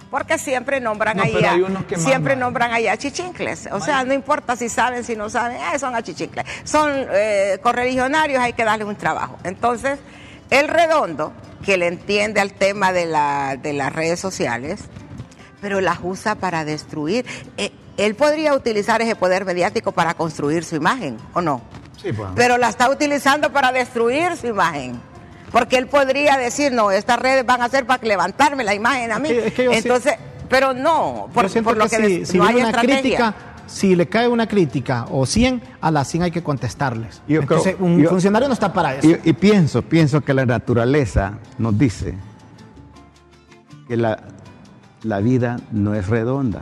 Porque 0.10 0.40
siempre 0.40 0.80
nombran 0.80 1.18
No, 1.18 1.24
ahí 1.24 1.32
pero 1.34 1.48
a, 1.48 1.52
hay 1.52 1.62
unos 1.62 1.84
que 1.86 1.96
siempre 1.96 2.34
mandan. 2.34 2.40
nombran 2.40 2.72
ahí 2.74 2.88
a 2.88 2.98
chichincles. 2.98 3.70
O 3.72 3.80
sea, 3.80 4.04
no 4.04 4.14
importa 4.14 4.56
si 4.56 4.68
saben, 4.68 5.04
si 5.04 5.16
no 5.16 5.30
saben, 5.30 5.58
ah, 5.62 5.78
son 5.78 5.94
a 5.94 6.02
chichincles. 6.02 6.46
Son 6.64 6.92
eh, 7.12 7.60
correligionarios, 7.62 8.42
hay 8.42 8.54
que 8.54 8.64
darle 8.66 8.86
un 8.86 8.96
trabajo. 8.96 9.38
Entonces, 9.44 10.00
el 10.50 10.68
redondo, 10.68 11.32
que 11.64 11.78
le 11.78 11.86
entiende 11.88 12.40
al 12.42 12.54
tema 12.54 12.92
de, 12.92 13.06
la, 13.06 13.56
de 13.62 13.74
las 13.74 13.94
redes 13.94 14.20
sociales, 14.20 14.80
pero 15.62 15.80
las 15.80 16.00
usa 16.02 16.34
para 16.36 16.66
destruir. 16.66 17.26
Eh, 17.58 17.72
él 17.98 18.16
podría 18.16 18.56
utilizar 18.56 19.04
ese 19.04 19.16
poder 19.16 19.46
mediático 19.46 19.92
para 19.92 20.16
construir 20.16 20.64
su 20.64 20.76
imagen, 20.76 21.18
¿o 21.34 21.42
no? 21.42 21.62
Sí, 22.02 22.14
pues. 22.14 22.30
Pero 22.36 22.58
la 22.58 22.70
está 22.70 22.90
utilizando 22.90 23.52
para 23.52 23.72
destruir 23.72 24.36
su 24.38 24.48
imagen. 24.48 25.00
Porque 25.52 25.78
él 25.78 25.88
podría 25.88 26.38
decir, 26.38 26.72
no, 26.72 26.92
estas 26.92 27.20
redes 27.20 27.46
van 27.46 27.62
a 27.62 27.70
ser 27.70 27.86
para 27.86 28.04
levantarme 28.06 28.64
la 28.64 28.74
imagen 28.76 29.12
a 29.12 29.20
mí. 29.20 29.30
Es 29.30 29.36
que- 29.42 29.48
es 29.48 29.54
que 29.54 29.64
yo 29.66 29.72
Entonces, 29.72 30.14
pero 30.48 30.74
no, 30.74 31.28
por, 31.34 31.44
Yo 31.46 31.50
siento 31.50 31.70
por 31.72 31.78
lo 31.78 31.86
que, 31.90 31.98
que, 31.98 32.08
si, 32.08 32.20
des- 32.20 32.30
si 32.30 32.38
no 32.38 32.46
hay 32.46 32.56
una 32.56 32.66
estrategia. 32.70 33.02
crítica, 33.02 33.34
si 33.68 33.96
le 33.96 34.08
cae 34.08 34.28
una 34.28 34.48
crítica 34.48 35.06
o 35.12 35.26
100, 35.26 35.62
a 35.82 35.92
las 35.92 36.08
100 36.08 36.24
hay 36.24 36.32
que 36.32 36.42
contestarles. 36.44 37.18
Yo 37.28 37.42
creo- 37.42 37.42
Entonces, 37.42 37.76
un 37.80 38.00
yo- 38.02 38.10
funcionario 38.10 38.48
no 38.48 38.54
está 38.54 38.72
para 38.72 38.96
eso. 38.96 39.08
Y, 39.08 39.20
y 39.24 39.34
pienso, 39.34 39.82
pienso 39.82 40.22
que 40.22 40.34
la 40.34 40.46
naturaleza 40.46 41.34
nos 41.58 41.78
dice 41.78 42.16
que 43.88 43.98
la, 43.98 44.20
la 45.04 45.20
vida 45.20 45.58
no 45.72 45.96
es 45.96 46.08
redonda. 46.08 46.62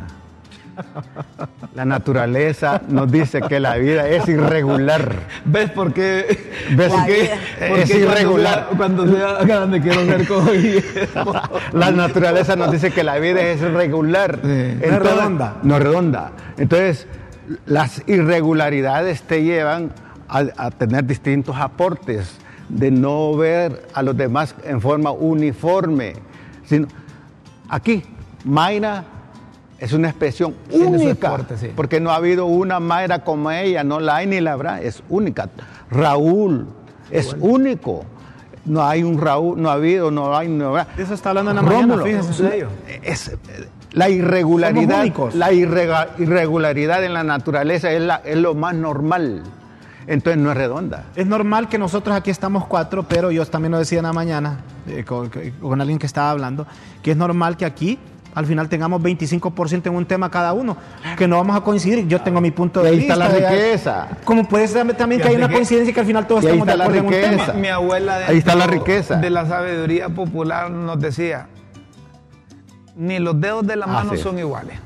La 1.75 1.85
naturaleza 1.85 2.81
nos 2.89 3.11
dice 3.11 3.41
que 3.41 3.59
la 3.59 3.75
vida 3.77 4.07
es 4.07 4.27
irregular. 4.27 5.11
¿Ves 5.45 5.69
por 5.71 5.93
qué? 5.93 6.51
¿Ves? 6.75 6.91
por 6.91 7.05
qué- 7.05 7.23
Es 7.23 7.29
qué 7.59 7.67
cuando 7.67 7.95
irregular. 8.11 8.53
sea- 8.69 8.77
Cuando 8.77 9.07
sea 9.07 9.81
quiero 9.81 10.05
ser 10.05 10.27
como. 10.27 11.33
La 11.73 11.91
naturaleza 11.91 12.55
nos 12.55 12.71
dice 12.71 12.91
que 12.91 13.03
la 13.03 13.17
vida 13.19 13.41
es 13.41 13.61
irregular. 13.61 14.39
Sí. 14.43 14.49
Entonces- 14.49 14.89
No 14.91 14.95
es 14.97 15.03
redonda. 15.03 15.55
No 15.63 15.77
es 15.77 15.83
redonda. 15.83 16.31
Entonces, 16.57 17.07
las 17.65 18.01
irregularidades 18.07 19.21
te 19.23 19.43
llevan 19.43 19.91
a, 20.27 20.45
a 20.57 20.71
tener 20.71 21.05
distintos 21.05 21.55
aportes, 21.57 22.37
de 22.69 22.91
no 22.91 23.35
ver 23.37 23.87
a 23.93 24.01
los 24.01 24.17
demás 24.17 24.55
en 24.65 24.81
forma 24.81 25.11
uniforme. 25.11 26.13
Sino, 26.65 26.87
aquí, 27.69 28.03
Mayra 28.43 29.03
es 29.79 29.93
una 29.93 30.09
expresión 30.09 30.55
única, 30.71 31.37
sí. 31.59 31.71
porque 31.75 31.99
no 31.99 32.11
ha 32.11 32.15
habido 32.15 32.45
una 32.45 32.79
Mayra 32.79 33.23
como 33.23 33.51
ella, 33.51 33.83
no 33.83 33.99
la 33.99 34.17
hay 34.17 34.27
ni 34.27 34.39
la 34.41 34.53
habrá, 34.53 34.81
es 34.81 35.03
única. 35.09 35.49
Raúl 35.91 36.67
es 37.11 37.35
único. 37.39 38.03
No 38.65 38.83
hay 38.85 39.01
un 39.03 39.21
Raúl, 39.21 39.61
no 39.61 39.69
ha 39.69 39.73
habido, 39.73 40.11
no 40.11 40.35
hay, 40.35 40.49
no 40.49 40.67
habrá. 40.69 40.87
Eso 40.97 41.13
está 41.13 41.29
hablando 41.29 41.51
en 41.51 41.55
la 41.57 41.61
mañana, 41.61 41.95
Rómulo, 41.95 42.03
fíjese. 42.03 42.65
es, 43.01 43.27
eh, 43.29 43.37
la 43.93 44.09
irregularidad, 44.09 45.05
la 45.35 45.51
irrega- 45.53 46.09
irregularidad 46.17 47.03
en 47.05 47.13
la 47.13 47.23
naturaleza 47.23 47.91
es, 47.91 48.01
la- 48.01 48.21
es 48.25 48.35
lo 48.35 48.55
más 48.55 48.75
normal. 48.75 49.43
Entonces 50.05 50.41
no 50.41 50.51
es 50.51 50.57
redonda. 50.57 51.05
Es 51.15 51.27
normal 51.27 51.67
que 51.69 51.77
nosotros 51.77 52.15
aquí 52.15 52.29
estamos 52.29 52.65
cuatro, 52.65 53.03
pero 53.03 53.29
yo 53.31 53.45
también 53.45 53.71
lo 53.73 53.77
decía 53.79 53.99
en 53.99 54.05
la 54.05 54.13
mañana 54.13 54.59
eh, 54.87 55.03
con, 55.05 55.29
con 55.61 55.79
alguien 55.81 55.99
que 55.99 56.05
estaba 56.05 56.31
hablando, 56.31 56.65
que 57.01 57.11
es 57.11 57.17
normal 57.17 57.55
que 57.57 57.65
aquí 57.65 57.99
al 58.37 58.45
final 58.45 58.69
tengamos 58.69 59.01
25% 59.01 59.87
en 59.87 59.95
un 59.95 60.05
tema 60.05 60.29
cada 60.29 60.53
uno, 60.53 60.77
que 61.17 61.27
no 61.27 61.37
vamos 61.37 61.57
a 61.57 61.61
coincidir. 61.61 62.07
Yo 62.07 62.21
tengo 62.21 62.39
mi 62.39 62.51
punto 62.51 62.83
de 62.83 62.89
Y 62.89 62.93
ahí 62.93 62.99
vista. 62.99 63.13
está 63.15 63.27
la 63.27 63.49
riqueza. 63.49 64.07
Como 64.23 64.47
puede 64.47 64.67
ser 64.67 64.93
también 64.95 65.19
que 65.19 65.27
hay 65.29 65.35
una 65.37 65.49
coincidencia 65.51 65.91
que 65.91 65.99
al 65.99 66.05
final 66.05 66.27
todos 66.27 66.43
Y 66.43 66.47
ahí 66.47 66.53
estamos 66.59 66.67
de 66.67 66.71
está 66.73 66.77
la 66.77 66.83
acuerdo 66.83 66.99
en 66.99 67.05
un 67.07 67.13
riqueza. 67.13 67.45
tema. 67.47 67.53
Mi, 67.55 67.61
mi 67.61 67.67
abuela 67.69 68.17
Ahí 68.27 68.37
está 68.37 68.53
la 68.53 68.67
dentro 68.67 68.85
riqueza. 68.85 69.15
de 69.15 69.29
la 69.31 69.45
sabiduría 69.47 70.09
popular 70.09 70.69
nos 70.69 70.99
decía, 70.99 71.47
ni 72.95 73.17
los 73.17 73.41
dedos 73.41 73.65
de 73.65 73.75
la 73.75 73.87
mano 73.87 74.15
son 74.17 74.37
iguales. 74.37 74.77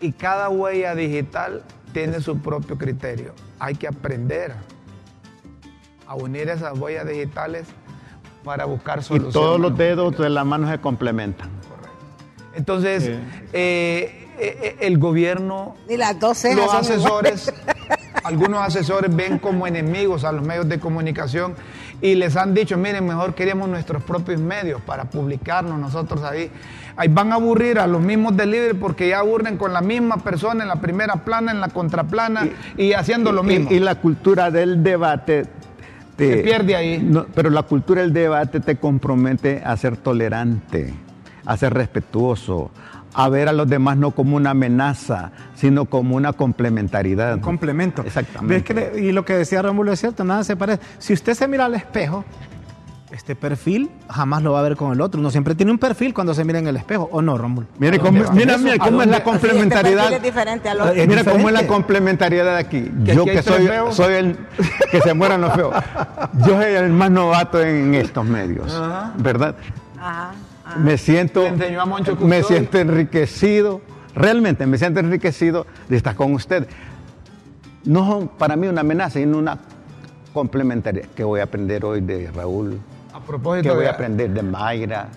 Y 0.00 0.12
cada 0.12 0.48
huella 0.50 0.94
digital 0.94 1.62
tiene 1.92 2.20
su 2.20 2.38
propio 2.38 2.78
criterio. 2.78 3.34
Hay 3.58 3.74
que 3.74 3.88
aprender 3.88 4.54
a 6.06 6.14
unir 6.14 6.48
esas 6.48 6.78
huellas 6.78 7.08
digitales 7.08 7.66
para 8.44 8.66
buscar 8.66 9.00
Y 9.00 9.02
soluciones. 9.02 9.34
todos 9.34 9.58
los 9.60 9.76
dedos 9.76 10.16
de 10.16 10.30
la 10.30 10.44
mano 10.44 10.70
se 10.70 10.78
complementan. 10.78 11.50
Entonces, 12.54 13.04
Sí. 13.04 13.12
eh, 13.52 14.26
eh, 14.38 14.76
el 14.80 14.98
gobierno 14.98 15.76
Ni 15.88 15.96
las 15.96 16.18
dos 16.18 16.44
los 16.56 16.72
asesores, 16.74 17.52
algunos 18.24 18.60
asesores 18.60 19.14
ven 19.14 19.38
como 19.38 19.66
enemigos 19.66 20.24
a 20.24 20.32
los 20.32 20.44
medios 20.44 20.68
de 20.68 20.78
comunicación 20.80 21.54
y 22.02 22.14
les 22.14 22.36
han 22.36 22.54
dicho, 22.54 22.76
miren, 22.78 23.06
mejor 23.06 23.34
queríamos 23.34 23.68
nuestros 23.68 24.02
propios 24.02 24.40
medios 24.40 24.80
para 24.80 25.04
publicarnos 25.04 25.78
nosotros 25.78 26.22
ahí. 26.22 26.50
Ahí 26.96 27.08
van 27.08 27.30
a 27.32 27.34
aburrir 27.36 27.78
a 27.78 27.86
los 27.86 28.00
mismos 28.00 28.36
delivery 28.36 28.74
porque 28.74 29.08
ya 29.10 29.18
aburren 29.20 29.56
con 29.58 29.72
la 29.72 29.80
misma 29.82 30.16
persona 30.16 30.62
en 30.62 30.68
la 30.68 30.76
primera 30.76 31.14
plana, 31.16 31.52
en 31.52 31.60
la 31.60 31.68
contraplana 31.68 32.48
y, 32.76 32.94
haciendo 32.94 33.32
lo 33.32 33.42
Y- 33.44 33.46
mismo. 33.46 33.70
Y, 33.70 33.78
la 33.80 33.94
cultura 33.96 34.50
del 34.50 34.82
debate 34.82 35.44
te- 36.16 36.36
Se 36.38 36.42
pierde 36.42 36.74
ahí. 36.76 36.98
No, 36.98 37.26
pero 37.34 37.48
la 37.50 37.62
cultura 37.62 38.00
del 38.02 38.12
debate 38.14 38.60
te 38.60 38.76
compromete 38.76 39.62
a 39.64 39.76
ser 39.76 39.96
tolerante, 39.98 40.94
a 41.52 41.56
ser 41.56 41.74
respetuoso, 41.74 42.70
a 43.12 43.28
ver 43.28 43.48
a 43.48 43.52
los 43.52 43.68
demás 43.68 43.96
no 43.96 44.12
como 44.12 44.36
una 44.36 44.50
amenaza, 44.50 45.32
sino 45.56 45.86
como 45.86 46.14
una 46.14 46.32
complementariedad. 46.32 47.34
Un 47.34 47.40
complemento. 47.40 48.02
Exactamente. 48.02 48.54
¿Ves 48.54 48.62
que 48.64 48.74
le- 48.74 49.00
y 49.08 49.12
lo 49.12 49.24
que 49.24 49.34
decía 49.34 49.60
Rómulo 49.62 49.92
es 49.92 49.98
cierto, 50.00 50.22
nada 50.22 50.44
se 50.44 50.54
parece. 50.56 50.80
Si 50.98 51.12
usted 51.12 51.34
se 51.34 51.48
mira 51.48 51.64
al 51.64 51.74
espejo, 51.74 52.24
este 53.10 53.34
perfil 53.34 53.90
jamás 54.08 54.44
lo 54.44 54.52
va 54.52 54.60
a 54.60 54.62
ver 54.62 54.76
con 54.76 54.92
el 54.92 55.00
otro. 55.00 55.18
Uno 55.20 55.32
siempre 55.32 55.56
tiene 55.56 55.72
un 55.72 55.78
perfil 55.78 56.14
cuando 56.14 56.32
se 56.34 56.44
mira 56.44 56.60
en 56.60 56.68
el 56.68 56.76
espejo, 56.76 57.08
¿o 57.10 57.20
no, 57.20 57.36
Rómulo? 57.36 57.66
Mire 57.80 57.96
¿A 57.96 58.00
cómo, 58.00 58.12
mira, 58.32 58.56
mira 58.56 58.74
¿A 58.76 58.78
cómo 58.78 59.02
es 59.02 59.08
la 59.08 59.18
dónde? 59.18 59.40
Sí, 59.40 59.46
este 59.46 59.48
complementariedad. 59.48 60.02
perfil 60.04 60.16
es 60.18 60.22
diferente 60.22 60.68
al 60.68 60.80
otro. 60.80 60.92
Es 60.94 61.08
Mira 61.08 61.24
cómo 61.24 61.48
es 61.48 61.54
la 61.54 61.66
complementariedad 61.66 62.56
aquí. 62.56 62.82
Que 63.04 63.14
Yo 63.16 63.22
aquí 63.22 63.30
que 63.32 63.42
soy, 63.42 63.68
soy 63.90 64.14
el 64.14 64.38
que 64.92 65.00
se 65.00 65.14
mueran 65.14 65.40
los 65.40 65.52
feos. 65.54 65.74
Yo 66.46 66.62
soy 66.62 66.74
el 66.74 66.90
más 66.92 67.10
novato 67.10 67.60
en 67.60 67.92
estos 67.96 68.24
medios, 68.24 68.72
Ajá. 68.72 69.12
¿verdad? 69.18 69.56
Ajá. 69.98 70.30
Me 70.78 70.98
siento, 70.98 71.42
Le 71.42 71.48
enseñó 71.48 71.80
a 71.80 71.86
Moncho 71.86 72.16
me 72.16 72.42
siento 72.42 72.78
enriquecido, 72.78 73.80
realmente 74.14 74.66
me 74.66 74.78
siento 74.78 75.00
enriquecido 75.00 75.66
de 75.88 75.96
estar 75.96 76.14
con 76.14 76.34
usted. 76.34 76.66
No 77.84 78.30
para 78.38 78.56
mí 78.56 78.66
una 78.68 78.82
amenaza, 78.82 79.18
sino 79.18 79.38
una 79.38 79.58
complementaria. 80.32 81.04
¿Qué 81.14 81.24
voy 81.24 81.40
a 81.40 81.44
aprender 81.44 81.84
hoy 81.84 82.00
de 82.00 82.30
Raúl? 82.30 82.78
a 83.12 83.20
propósito 83.20 83.68
¿Qué 83.68 83.74
voy 83.74 83.86
a 83.86 83.90
aprender 83.90 84.30
de 84.30 84.42
Mayra? 84.42 85.08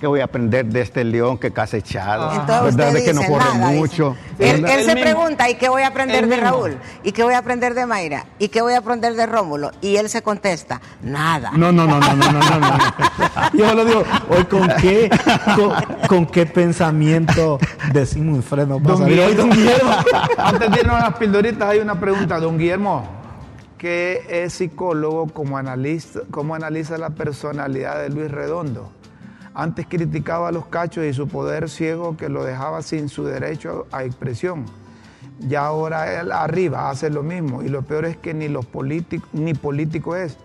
¿Qué 0.00 0.06
voy 0.06 0.20
a 0.20 0.24
aprender 0.24 0.64
de 0.66 0.80
este 0.80 1.02
león 1.02 1.38
que 1.38 1.50
caza 1.52 1.76
echado? 1.76 2.30
Entonces 2.32 2.76
¿Verdad? 2.76 2.92
De 2.92 3.04
que 3.04 3.12
no 3.12 3.22
corre 3.22 3.58
nada, 3.58 3.72
mucho. 3.72 4.16
Él, 4.38 4.64
se 4.64 4.94
mismo. 4.94 5.00
pregunta, 5.00 5.50
¿y 5.50 5.56
qué 5.56 5.68
voy 5.68 5.82
a 5.82 5.88
aprender 5.88 6.22
Él 6.22 6.30
de 6.30 6.36
mismo. 6.36 6.50
Raúl? 6.50 6.78
¿Y 7.02 7.10
qué 7.10 7.24
voy 7.24 7.34
a 7.34 7.38
aprender 7.38 7.74
de 7.74 7.84
Mayra? 7.84 8.24
¿Y 8.38 8.48
qué 8.48 8.62
voy 8.62 8.74
a 8.74 8.78
aprender 8.78 9.14
de 9.14 9.26
Rómulo? 9.26 9.72
Y 9.80 9.96
él 9.96 10.08
se 10.08 10.22
contesta, 10.22 10.80
nada. 11.02 11.50
No, 11.50 11.72
no, 11.72 11.84
no, 11.84 11.98
no, 11.98 12.14
no, 12.14 12.32
no, 12.32 12.40
no, 12.40 12.60
no. 12.60 12.78
Yo 13.54 13.74
lo 13.74 13.84
digo, 13.84 14.04
hoy 14.30 14.44
con 14.44 14.68
qué, 14.80 15.10
con, 15.56 16.06
con 16.06 16.26
qué 16.26 16.46
pensamiento 16.46 17.58
decimos 17.92 18.36
un 18.36 18.42
freno. 18.44 18.78
Don 18.78 19.02
Hoy, 19.02 19.34
don 19.34 19.50
Guillermo. 19.50 19.90
Antes 20.36 20.70
de 20.70 20.80
irnos 20.80 20.94
a 20.94 21.10
las 21.10 21.18
pildoritas, 21.18 21.68
hay 21.68 21.80
una 21.80 21.98
pregunta. 21.98 22.38
Don 22.38 22.56
Guillermo, 22.56 23.04
¿qué 23.78 24.24
es 24.28 24.52
psicólogo 24.52 25.26
como 25.26 25.58
analista, 25.58 26.20
cómo 26.30 26.54
analiza 26.54 26.98
la 26.98 27.10
personalidad 27.10 28.00
de 28.00 28.10
Luis 28.10 28.30
Redondo? 28.30 28.92
Antes 29.54 29.86
criticaba 29.88 30.48
a 30.48 30.52
los 30.52 30.66
cachos 30.66 31.04
y 31.04 31.12
su 31.12 31.26
poder 31.28 31.68
ciego 31.68 32.16
que 32.16 32.28
lo 32.28 32.44
dejaba 32.44 32.82
sin 32.82 33.08
su 33.08 33.24
derecho 33.24 33.86
a 33.92 34.04
expresión. 34.04 34.64
Ya 35.40 35.66
ahora 35.66 36.20
él 36.20 36.32
arriba 36.32 36.90
hace 36.90 37.10
lo 37.10 37.22
mismo 37.22 37.62
y 37.62 37.68
lo 37.68 37.82
peor 37.82 38.04
es 38.04 38.16
que 38.16 38.34
ni 38.34 38.48
los 38.48 38.66
políticos 38.66 39.28
ni 39.32 39.54
político 39.54 40.16
es. 40.16 40.36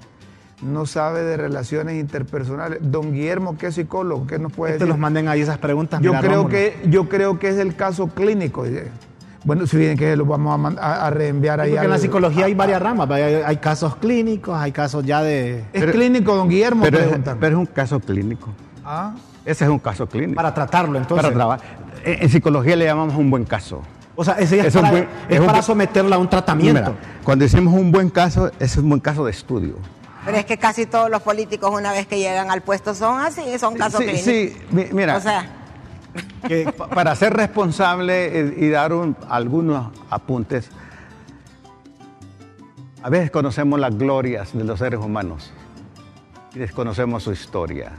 No 0.62 0.86
sabe 0.86 1.24
de 1.24 1.36
relaciones 1.36 2.00
interpersonales. 2.00 2.80
Don 2.82 3.12
Guillermo, 3.12 3.58
¿qué 3.58 3.68
es 3.68 3.76
psicólogo? 3.76 4.26
¿Qué 4.28 4.40
nos 4.40 4.54
puede 4.54 4.74
Que 4.74 4.78
te 4.80 4.84
decir? 4.86 4.90
los 4.92 5.00
manden 5.00 5.28
ahí 5.28 5.42
esas 5.42 5.58
preguntas. 5.58 6.00
Yo 6.02 6.12
mira, 6.12 6.22
creo, 6.22 6.32
Rómulo. 6.44 6.50
que, 6.50 6.78
yo 6.90 7.10
creo 7.10 7.38
que 7.38 7.50
es 7.50 7.58
el 7.58 7.76
caso 7.76 8.08
clínico. 8.08 8.64
Bueno, 9.44 9.68
si 9.68 9.76
bien 9.76 9.98
que 9.98 10.16
lo 10.16 10.26
vamos 10.26 10.54
a, 10.54 10.58
mand- 10.58 10.80
a- 10.80 11.06
a 11.08 11.10
reenviar 11.10 11.60
ahí. 11.60 11.72
Porque 11.72 11.84
en 11.84 11.90
la 11.92 11.98
psicología 11.98 12.46
hay 12.46 12.54
varias 12.54 12.82
ramas. 12.82 13.10
Hay, 13.12 13.22
hay 13.46 13.58
casos 13.58 13.98
clínicos, 13.98 14.56
hay 14.58 14.72
casos 14.72 15.04
ya 15.06 15.22
de... 15.22 15.66
Es 15.74 15.84
clínico, 15.92 16.34
don 16.34 16.48
Guillermo, 16.48 16.84
Pero 16.84 16.98
es, 17.00 17.04
preguntan. 17.08 17.38
pero 17.42 17.56
es 17.58 17.60
un 17.60 17.66
caso 17.66 18.00
clínico. 18.00 18.48
Ah, 18.86 19.14
Ese 19.46 19.64
es 19.66 19.70
un 19.70 19.80
caso 19.80 20.08
clínico. 20.08 20.36
Para 20.36 20.54
tratarlo, 20.54 20.98
entonces. 20.98 21.24
Para 21.24 21.34
trabajar. 21.34 21.66
En, 22.04 22.24
en 22.24 22.30
psicología 22.30 22.76
le 22.76 22.86
llamamos 22.86 23.16
un 23.16 23.30
buen 23.30 23.46
caso. 23.46 23.82
O 24.16 24.24
sea, 24.24 24.36
ese 24.36 24.58
ya 24.58 24.64
es, 24.64 24.68
Es 24.70 24.76
un 24.76 24.82
para, 24.82 24.92
buen- 24.92 25.08
es 25.30 25.40
es 25.40 25.46
para 25.46 25.62
someterla 25.62 26.16
a 26.18 26.20
un 26.20 26.30
tratamiento. 26.30 26.82
Mira, 26.92 26.94
cuando 27.24 27.44
decimos 27.44 27.74
un 27.74 27.92
buen 27.92 28.10
caso, 28.10 28.52
es 28.60 28.78
un 28.78 28.90
buen 28.90 29.02
caso 29.02 29.26
de 29.26 29.32
estudio. 29.32 29.78
Pero 30.26 30.38
es 30.38 30.46
que 30.46 30.58
casi 30.58 30.86
todos 30.86 31.10
los 31.10 31.22
políticos 31.22 31.72
una 31.74 31.92
vez 31.92 32.08
que 32.08 32.18
llegan 32.18 32.52
al 32.52 32.62
puesto 32.62 32.94
son 32.94 33.20
así, 33.20 33.58
son 33.60 33.76
casos 33.76 34.00
sí, 34.02 34.06
clínicos. 34.06 34.26
sí, 34.26 34.58
mi- 34.72 34.86
mira, 34.92 35.18
O 35.18 35.22
sea, 35.22 35.46
que 36.48 36.72
pa- 36.72 36.88
para 36.90 37.16
ser 37.16 37.34
responsable 37.34 38.40
eh, 38.40 38.56
y 38.58 38.70
dar 38.70 38.94
un- 38.94 39.18
algunos 39.30 39.88
apuntes, 40.10 40.70
a 43.02 43.10
veces 43.10 43.32
conocemos 43.32 43.80
las 43.80 43.98
glorias 43.98 44.54
de 44.54 44.64
los 44.64 44.80
seres 44.80 45.00
humanos 45.00 45.52
y 46.56 46.60
desconocemos 46.60 47.24
su 47.24 47.32
historia. 47.34 47.92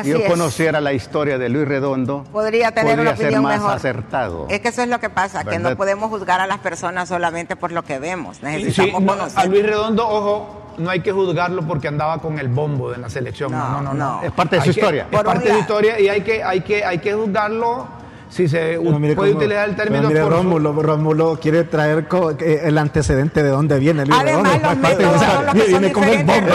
Así 0.00 0.12
si 0.12 0.18
yo 0.18 0.24
es. 0.24 0.30
conociera 0.30 0.80
la 0.80 0.92
historia 0.92 1.38
de 1.38 1.48
Luis 1.48 1.66
Redondo, 1.68 2.24
Podría 2.32 2.72
tener 2.72 2.98
una 3.00 3.16
ser 3.16 3.40
más 3.40 3.58
mejor. 3.58 3.72
acertado. 3.74 4.46
Es 4.48 4.60
que 4.60 4.68
eso 4.68 4.82
es 4.82 4.88
lo 4.88 4.98
que 5.00 5.10
pasa, 5.10 5.44
que 5.44 5.58
no 5.58 5.76
podemos 5.76 6.10
juzgar 6.10 6.40
a 6.40 6.46
las 6.46 6.58
personas 6.58 7.08
solamente 7.08 7.56
por 7.56 7.72
lo 7.72 7.82
que 7.84 7.98
vemos. 7.98 8.36
sí, 8.38 8.42
Necesitamos 8.44 9.02
no, 9.02 9.12
conocer. 9.16 9.38
a 9.40 9.44
Luis 9.46 9.64
Redondo, 9.64 10.08
ojo, 10.08 10.62
no 10.78 10.90
hay 10.90 11.00
que 11.00 11.10
juzgarlo 11.12 11.62
porque 11.66 11.88
andaba 11.88 12.18
con 12.18 12.38
el 12.38 12.48
bombo 12.48 12.90
de 12.90 12.98
la 12.98 13.08
selección. 13.08 13.50
No, 13.52 13.80
no, 13.80 13.94
no. 13.94 13.94
No. 13.94 14.22
Es 14.22 14.32
parte 14.32 14.56
de 14.56 14.62
su 14.62 14.68
Hay 14.68 14.74
que- 14.74 14.80
historia. 14.80 15.02
Es 15.10 15.16
Por 15.16 15.24
parte 15.26 15.48
de 15.48 15.54
su 15.54 15.60
historia 15.60 15.98
y 16.00 16.08
hay 16.08 16.20
que, 16.20 16.44
hay 16.44 16.60
que, 16.60 16.84
hay 16.84 16.98
que 16.98 17.14
juzgarlo 17.14 17.86
si 18.28 18.48
se 18.48 18.78
puede 19.14 19.14
cómo- 19.32 19.38
utilizar 19.40 19.68
el 19.68 19.76
término 19.76 20.08
mire, 20.08 20.20
por 20.22 20.30
su- 20.32 20.36
Rómulo, 20.36 20.72
Rómulo 20.82 21.38
quiere 21.40 21.64
traer 21.64 22.08
co- 22.08 22.30
el 22.38 22.76
antecedente 22.78 23.42
de 23.42 23.48
dónde 23.50 23.78
viene 23.78 24.04
Luis 24.04 24.18
Además, 24.20 24.60
los 24.62 24.76
métodos 24.78 25.20
son 25.22 25.46
que 25.52 25.58
viene 25.66 25.86
el 25.86 25.94
diferentes, 25.94 26.46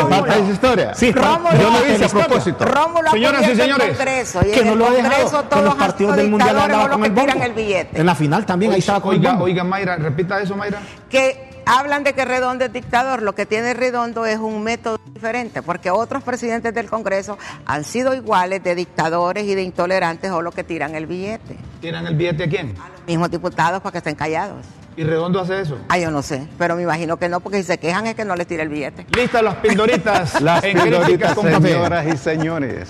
historia. 0.49 0.93
Sí, 0.95 1.11
Rómulo, 1.11 1.51
yo 1.53 1.63
lo 1.63 1.71
parte 1.71 1.89
hice 1.89 1.97
de 1.99 2.05
a 2.05 2.07
la 2.07 2.13
propósito. 2.27 2.65
Rómulo 2.65 3.11
Señoras 3.11 3.41
y 3.41 3.51
el 3.51 3.57
señores, 3.57 3.97
Congreso 3.97 4.39
y 4.45 4.51
que 4.51 4.59
en 4.59 4.65
no 4.67 4.73
el 4.73 4.79
lo 4.79 4.87
ha 4.87 4.91
dejado. 4.91 5.43
Todos 5.43 5.63
los 5.63 5.75
partidos 5.75 6.15
del 6.17 6.29
mundial 6.29 6.59
andaba 6.59 6.89
con 6.89 7.05
el 7.05 7.11
bombo. 7.11 7.31
el. 7.31 7.87
En 7.93 8.05
la 8.05 8.15
final 8.15 8.45
también, 8.45 8.71
ahí 8.73 8.79
estaba 8.79 9.01
con 9.01 9.15
el 9.15 9.21
bombo. 9.21 9.43
oiga, 9.45 9.63
Mayra, 9.63 9.95
repita 9.97 10.41
eso, 10.41 10.55
Mayra. 10.55 10.79
que 11.09 11.50
hablan 11.65 12.03
de 12.03 12.13
que 12.13 12.25
Redondo 12.25 12.65
es 12.65 12.73
dictador, 12.73 13.21
lo 13.21 13.33
que 13.33 13.45
tiene 13.45 13.73
Redondo 13.73 14.25
es 14.25 14.37
un 14.37 14.63
método 14.63 14.99
diferente, 15.13 15.61
porque 15.61 15.91
otros 15.91 16.23
presidentes 16.23 16.73
del 16.73 16.89
Congreso 16.89 17.37
han 17.65 17.83
sido 17.83 18.13
iguales 18.13 18.63
de 18.63 18.75
dictadores 18.75 19.45
y 19.45 19.55
de 19.55 19.63
intolerantes 19.63 20.31
o 20.31 20.41
los 20.41 20.53
que 20.53 20.63
tiran 20.63 20.95
el 20.95 21.05
billete. 21.05 21.57
¿Tiran 21.79 22.07
el 22.07 22.15
billete 22.15 22.43
a 22.45 22.49
quién? 22.49 22.75
Mismos 23.07 23.29
diputados 23.31 23.81
para 23.81 23.91
que 23.91 23.97
estén 23.99 24.15
callados. 24.15 24.65
Y 24.97 25.03
Redondo 25.03 25.39
hace 25.39 25.61
eso. 25.61 25.77
Ah, 25.87 25.97
yo 25.97 26.11
no 26.11 26.21
sé, 26.21 26.47
pero 26.57 26.75
me 26.75 26.83
imagino 26.83 27.17
que 27.17 27.29
no, 27.29 27.39
porque 27.39 27.59
si 27.59 27.63
se 27.63 27.77
quejan 27.77 28.07
es 28.07 28.15
que 28.15 28.25
no 28.25 28.35
les 28.35 28.45
tira 28.45 28.63
el 28.63 28.69
billete. 28.69 29.05
Listas 29.15 29.41
las 29.41 29.55
pildoritas. 29.55 30.41
Las 30.41 30.63
en 30.63 30.77
Críticas 30.77 30.83
pildoritas, 30.83 31.33
con 31.33 31.45
Café. 31.49 31.67
señoras 31.69 32.07
y 32.07 32.17
señores. 32.17 32.89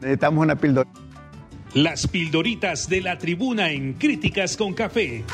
Necesitamos 0.00 0.42
una 0.42 0.56
píldora. 0.56 0.88
Las 1.74 2.06
pildoritas 2.06 2.88
de 2.88 3.00
la 3.00 3.18
tribuna 3.18 3.70
en 3.70 3.94
Críticas 3.94 4.56
con 4.56 4.74
Café. 4.74 5.24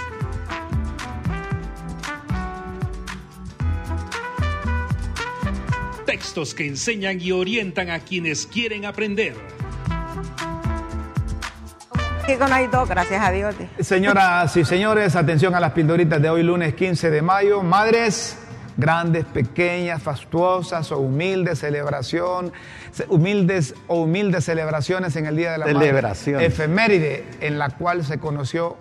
Textos 6.12 6.52
que 6.54 6.66
enseñan 6.66 7.18
y 7.22 7.32
orientan 7.32 7.88
a 7.88 8.00
quienes 8.00 8.46
quieren 8.46 8.84
aprender. 8.84 9.32
Gracias 12.86 13.22
a 13.22 13.30
Dios. 13.30 13.54
Señoras 13.80 14.54
y 14.58 14.64
señores, 14.66 15.16
atención 15.16 15.54
a 15.54 15.60
las 15.60 15.72
pildoritas 15.72 16.20
de 16.20 16.28
hoy, 16.28 16.42
lunes 16.42 16.74
15 16.74 17.10
de 17.10 17.22
mayo. 17.22 17.62
Madres, 17.62 18.36
grandes, 18.76 19.24
pequeñas, 19.24 20.02
fastuosas 20.02 20.92
o 20.92 20.98
humildes, 20.98 21.60
celebración, 21.60 22.52
ce- 22.92 23.06
humildes 23.08 23.74
o 23.86 24.02
humildes 24.02 24.44
celebraciones 24.44 25.16
en 25.16 25.24
el 25.24 25.34
Día 25.36 25.52
de 25.52 25.58
la 25.60 25.64
Madre. 25.64 25.78
Celebraciones. 25.80 26.46
Efeméride, 26.46 27.24
en 27.40 27.58
la 27.58 27.70
cual 27.70 28.04
se 28.04 28.18
conoció 28.18 28.76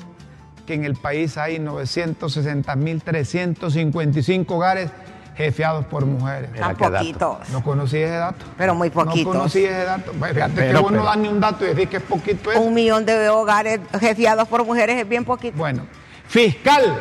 que 0.67 0.73
en 0.73 0.83
el 0.83 0.95
país 0.95 1.37
hay 1.37 1.59
960.355 1.59 4.45
hogares 4.49 4.89
jefeados 5.35 5.85
por 5.85 6.05
mujeres. 6.05 6.51
Tan 6.53 6.75
poquitos, 6.75 7.49
No 7.49 7.63
conocí 7.63 7.97
ese 7.97 8.15
dato. 8.15 8.45
pero 8.57 8.75
muy 8.75 8.89
No 8.89 8.93
poquitos. 8.93 9.33
conocí 9.35 9.65
ese 9.65 9.83
dato. 9.85 10.11
Fíjate 10.13 10.53
que 10.53 10.61
Pero, 10.61 10.81
vos 10.81 10.91
no 10.91 11.03
das 11.03 11.17
ni 11.17 11.27
un 11.29 11.39
dato 11.39 11.65
y 11.65 11.69
decís 11.69 11.89
que 11.89 11.97
es 11.97 12.03
poquito 12.03 12.51
eso. 12.51 12.61
Un 12.61 12.73
millón 12.73 13.05
de 13.05 13.29
hogares 13.29 13.79
jefiados 13.99 14.47
por 14.47 14.65
mujeres 14.65 14.97
es 14.97 15.07
bien 15.07 15.23
poquito. 15.25 15.57
Bueno, 15.57 15.83
fiscal, 16.27 16.97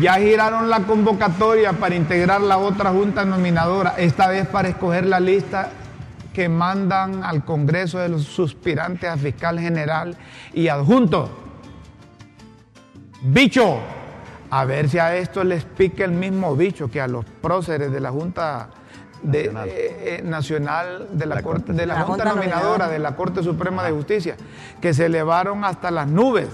ya 0.00 0.14
giraron 0.14 0.70
la 0.70 0.80
convocatoria 0.80 1.72
para 1.72 1.94
integrar 1.94 2.40
la 2.40 2.58
otra 2.58 2.90
junta 2.90 3.24
nominadora, 3.24 3.94
esta 3.98 4.28
vez 4.28 4.46
para 4.46 4.68
escoger 4.68 5.04
la 5.06 5.18
lista 5.20 5.70
que 6.32 6.48
mandan 6.48 7.24
al 7.24 7.44
Congreso 7.44 7.98
de 7.98 8.08
los 8.08 8.22
suspirantes 8.22 9.10
a 9.10 9.16
fiscal 9.16 9.58
general 9.58 10.16
y 10.54 10.68
adjunto. 10.68 11.28
Bicho, 13.22 13.78
a 14.50 14.64
ver 14.64 14.88
si 14.88 14.98
a 14.98 15.14
esto 15.16 15.44
les 15.44 15.64
pica 15.64 16.04
el 16.04 16.12
mismo 16.12 16.56
bicho 16.56 16.90
que 16.90 17.00
a 17.00 17.06
los 17.08 17.24
próceres 17.24 17.92
de 17.92 18.00
la 18.00 18.10
Junta 18.10 18.68
de- 19.22 19.44
Nacional. 19.52 19.68
eh, 19.68 20.18
eh, 20.18 20.22
Nacional 20.24 21.08
de 21.12 21.26
la, 21.26 21.34
La 21.36 21.42
Corte, 21.42 21.66
Corte. 21.66 21.72
de 21.80 21.86
la 21.86 21.94
La 21.94 22.00
Junta, 22.02 22.24
Junta 22.24 22.34
Nominadora 22.34 22.62
Nominadora. 22.62 22.88
de 22.88 22.98
la 22.98 23.16
Corte 23.16 23.42
Suprema 23.42 23.84
de 23.84 23.92
Justicia, 23.92 24.36
que 24.80 24.92
se 24.94 25.06
elevaron 25.06 25.64
hasta 25.64 25.90
las 25.90 26.06
nubes 26.08 26.48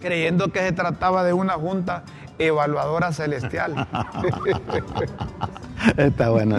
creyendo 0.00 0.52
que 0.52 0.60
se 0.60 0.72
trataba 0.72 1.24
de 1.24 1.32
una 1.32 1.54
junta 1.54 2.04
evaluadora 2.38 3.10
celestial. 3.12 3.86
Está 5.96 6.28
bueno. 6.30 6.58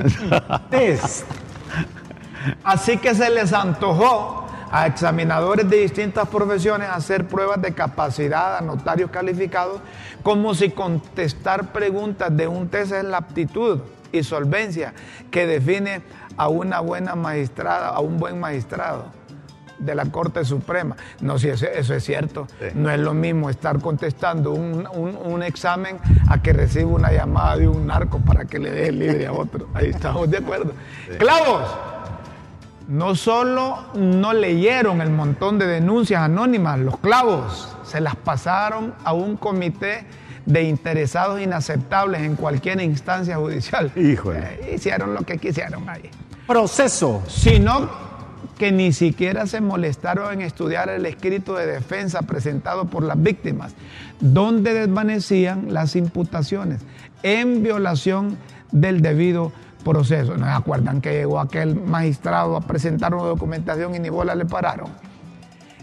Así 2.64 2.98
que 2.98 3.14
se 3.16 3.30
les 3.30 3.54
antojó 3.54 4.45
a 4.72 4.88
examinadores 4.88 5.70
de 5.70 5.78
distintas 5.78 6.28
profesiones 6.28 6.90
hacer 6.90 7.28
pruebas 7.28 7.62
de 7.62 7.74
capacidad 7.74 8.58
a 8.58 8.62
notarios 8.62 9.10
calificados, 9.12 9.80
como 10.24 10.54
si 10.56 10.70
contestar 10.72 11.72
preguntas 11.72 12.36
de 12.36 12.48
un 12.48 12.68
test 12.70 12.92
es 12.94 13.04
la 13.04 13.18
aptitud 13.18 13.80
y 14.12 14.24
solvencia 14.24 14.94
que 15.32 15.46
define 15.48 16.02
a 16.38 16.48
una 16.50 16.80
buena 16.80 17.16
magistrada, 17.16 17.90
a 17.90 18.00
un 18.00 18.18
buen 18.18 18.40
magistrado 18.40 19.06
de 19.78 19.94
la 19.94 20.06
Corte 20.06 20.44
Suprema. 20.46 20.96
No, 21.20 21.38
si 21.38 21.50
eso, 21.50 21.66
eso 21.68 21.94
es 21.94 22.04
cierto. 22.04 22.48
Sí. 22.60 22.68
No 22.76 22.90
es 22.90 23.00
lo 23.00 23.14
mismo 23.14 23.50
estar 23.50 23.80
contestando 23.80 24.52
un, 24.52 24.88
un- 24.94 25.18
un 25.22 25.44
examen 25.44 25.98
a 26.30 26.42
que 26.42 26.54
reciba 26.54 26.90
una 26.92 27.12
llamada 27.12 27.58
de 27.58 27.68
un 27.68 27.88
narco 27.88 28.20
para 28.20 28.46
que 28.46 28.58
le 28.58 28.72
deje 28.72 28.92
libre 28.94 29.28
a 29.28 29.34
otro. 29.34 29.68
Ahí 29.74 29.90
estamos 29.90 30.30
de 30.30 30.38
acuerdo. 30.38 30.72
Clavos. 31.18 31.62
No 32.88 33.16
solo 33.16 33.86
no 33.96 34.34
leyeron 34.34 35.02
el 35.02 35.10
montón 35.10 35.58
de 35.58 35.66
denuncias 35.66 36.22
anónimas, 36.22 36.80
los 36.80 36.98
clavos 37.00 37.76
se 37.84 38.00
las 38.00 38.16
pasaron 38.16 38.94
a 39.04 39.14
un 39.14 39.38
comité 39.38 40.06
de 40.46 40.64
interesados 40.64 41.42
inaceptables 41.42 42.22
en 42.22 42.36
cualquier 42.36 42.80
instancia 42.82 43.38
judicial. 43.38 43.92
Híjole. 43.96 44.40
Eh, 44.62 44.74
hicieron 44.76 45.16
lo 45.16 45.22
que 45.22 45.40
quisieron 45.40 45.90
ahí 45.90 46.10
Proceso. 46.46 47.24
sino 47.28 47.90
que 48.58 48.72
ni 48.72 48.94
siquiera 48.94 49.48
se 49.48 49.62
molestaron 49.62 50.34
en 50.34 50.42
estudiar 50.42 50.90
el 50.90 51.06
escrito 51.08 51.56
de 51.56 51.66
defensa 51.66 52.22
presentado 52.22 52.86
por 52.86 53.04
las 53.04 53.22
víctimas, 53.22 53.74
donde 54.20 54.74
desvanecían 54.74 55.74
las 55.74 55.96
imputaciones 55.96 56.82
en 57.24 57.64
violación 57.64 58.38
del 58.72 59.02
debido 59.02 59.52
proceso. 59.86 60.36
¿No 60.36 60.48
acuerdan 60.48 61.00
que 61.00 61.14
llegó 61.14 61.40
aquel 61.40 61.76
magistrado 61.76 62.58
a 62.58 62.62
presentar 62.62 63.14
una 63.14 63.24
documentación 63.24 63.96
y 63.96 64.00
ni 64.00 64.10
bola 64.10 64.36
le 64.36 64.46
pararon? 64.46 64.90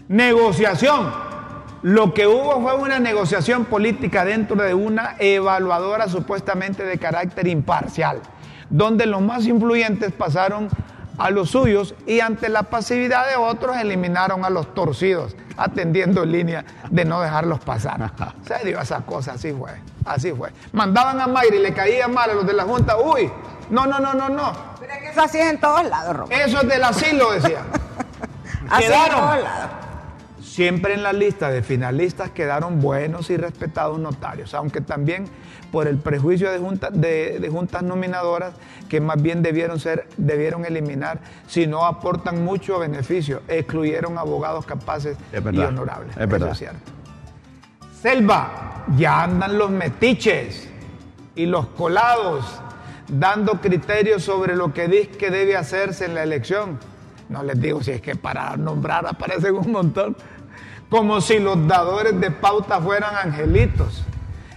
Negociación. 0.07 1.09
Lo 1.81 2.13
que 2.13 2.27
hubo 2.27 2.61
fue 2.61 2.75
una 2.75 2.99
negociación 2.99 3.65
política 3.65 4.23
dentro 4.23 4.61
de 4.61 4.73
una 4.73 5.15
evaluadora 5.19 6.07
supuestamente 6.07 6.85
de 6.85 6.97
carácter 6.97 7.47
imparcial, 7.47 8.21
donde 8.69 9.05
los 9.05 9.21
más 9.21 9.47
influyentes 9.47 10.11
pasaron 10.11 10.69
a 11.17 11.29
los 11.29 11.49
suyos 11.49 11.95
y 12.05 12.19
ante 12.21 12.49
la 12.49 12.63
pasividad 12.63 13.27
de 13.27 13.35
otros 13.35 13.77
eliminaron 13.77 14.45
a 14.45 14.49
los 14.49 14.73
torcidos, 14.73 15.35
atendiendo 15.57 16.25
línea 16.25 16.63
de 16.89 17.05
no 17.05 17.21
dejarlos 17.21 17.59
pasar. 17.59 18.11
Se 18.47 18.65
dio 18.65 18.79
esa 18.79 19.01
cosa, 19.01 19.33
así 19.33 19.51
fue, 19.53 19.71
así 20.05 20.31
fue. 20.31 20.51
Mandaban 20.71 21.19
a 21.21 21.27
Mayra 21.27 21.55
y 21.55 21.59
le 21.59 21.73
caía 21.73 22.07
mal 22.07 22.29
a 22.29 22.33
los 22.33 22.45
de 22.47 22.53
la 22.53 22.63
Junta, 22.63 22.97
uy, 22.97 23.31
no, 23.69 23.85
no, 23.87 23.99
no, 23.99 24.13
no, 24.13 24.29
no, 24.29 24.53
Pero 24.79 24.93
es 24.93 24.99
que 24.99 25.09
eso 25.09 25.21
así 25.21 25.37
es 25.39 25.49
en 25.49 25.59
todos 25.59 25.83
lados, 25.85 26.15
Roberto. 26.15 26.45
eso 26.45 26.61
es 26.61 26.67
del 26.67 26.83
asilo, 26.83 27.31
decían. 27.31 27.63
Así 28.69 28.83
es 28.85 28.89
en 28.91 28.95
Quedaron. 28.95 29.19
todos 29.21 29.43
lados. 29.43 29.69
Siempre 30.53 30.93
en 30.93 31.01
la 31.01 31.13
lista 31.13 31.49
de 31.49 31.63
finalistas 31.63 32.29
quedaron 32.29 32.79
buenos 32.79 33.31
y 33.31 33.37
respetados 33.37 33.97
notarios, 33.99 34.53
aunque 34.53 34.81
también 34.81 35.25
por 35.71 35.87
el 35.87 35.97
prejuicio 35.97 36.51
de, 36.51 36.59
junta- 36.59 36.91
de- 36.91 37.39
de 37.39 37.49
juntas 37.49 37.81
nominadoras 37.81 38.53
que 38.87 39.01
más 39.01 39.19
bien 39.19 39.41
debieron, 39.41 39.79
ser, 39.79 40.07
debieron 40.15 40.63
eliminar 40.63 41.21
si 41.47 41.65
no 41.65 41.87
aportan 41.87 42.43
mucho 42.43 42.77
beneficio, 42.77 43.41
excluyeron 43.47 44.19
abogados 44.19 44.63
capaces 44.67 45.17
Es 45.31 45.41
y 45.51 45.57
honorables. 45.57 46.15
es 46.15 46.29
verdad. 46.29 46.49
Eso 46.49 46.51
es 46.51 46.57
cierto. 46.59 46.91
selva, 47.99 48.85
ya 48.95 49.23
andan 49.23 49.57
los 49.57 49.71
metiches 49.71 50.69
y 51.35 51.47
los 51.47 51.65
colados 51.69 52.45
dando 53.07 53.53
criterios 53.59 54.21
sobre 54.21 54.55
lo 54.55 54.71
que 54.71 54.87
dice 54.87 55.07
que 55.09 55.31
debe 55.31 55.57
hacerse 55.57 56.05
en 56.05 56.13
la 56.13 56.21
elección. 56.21 56.77
No 57.29 57.41
les 57.41 57.59
digo 57.59 57.81
si 57.81 57.89
es 57.91 58.01
que 58.01 58.15
para 58.15 58.55
nombrar 58.57 59.07
aparecen 59.07 59.55
un 59.55 59.71
montón. 59.71 60.15
Como 60.93 61.21
si 61.21 61.39
los 61.39 61.67
dadores 61.67 62.21
de 62.21 62.29
pauta 62.29 62.79
fueran 62.79 63.15
angelitos 63.15 64.03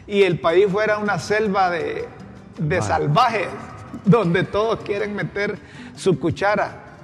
y 0.07 0.23
el 0.25 0.39
país 0.39 0.67
fuera 0.71 0.99
una 0.99 1.19
selva 1.19 1.71
de, 1.71 2.07
de 2.59 2.83
salvajes 2.83 3.49
donde 4.05 4.45
todos 4.45 4.81
quieren 4.81 5.17
meter 5.17 5.59
su 5.95 6.21
cuchara. 6.21 6.99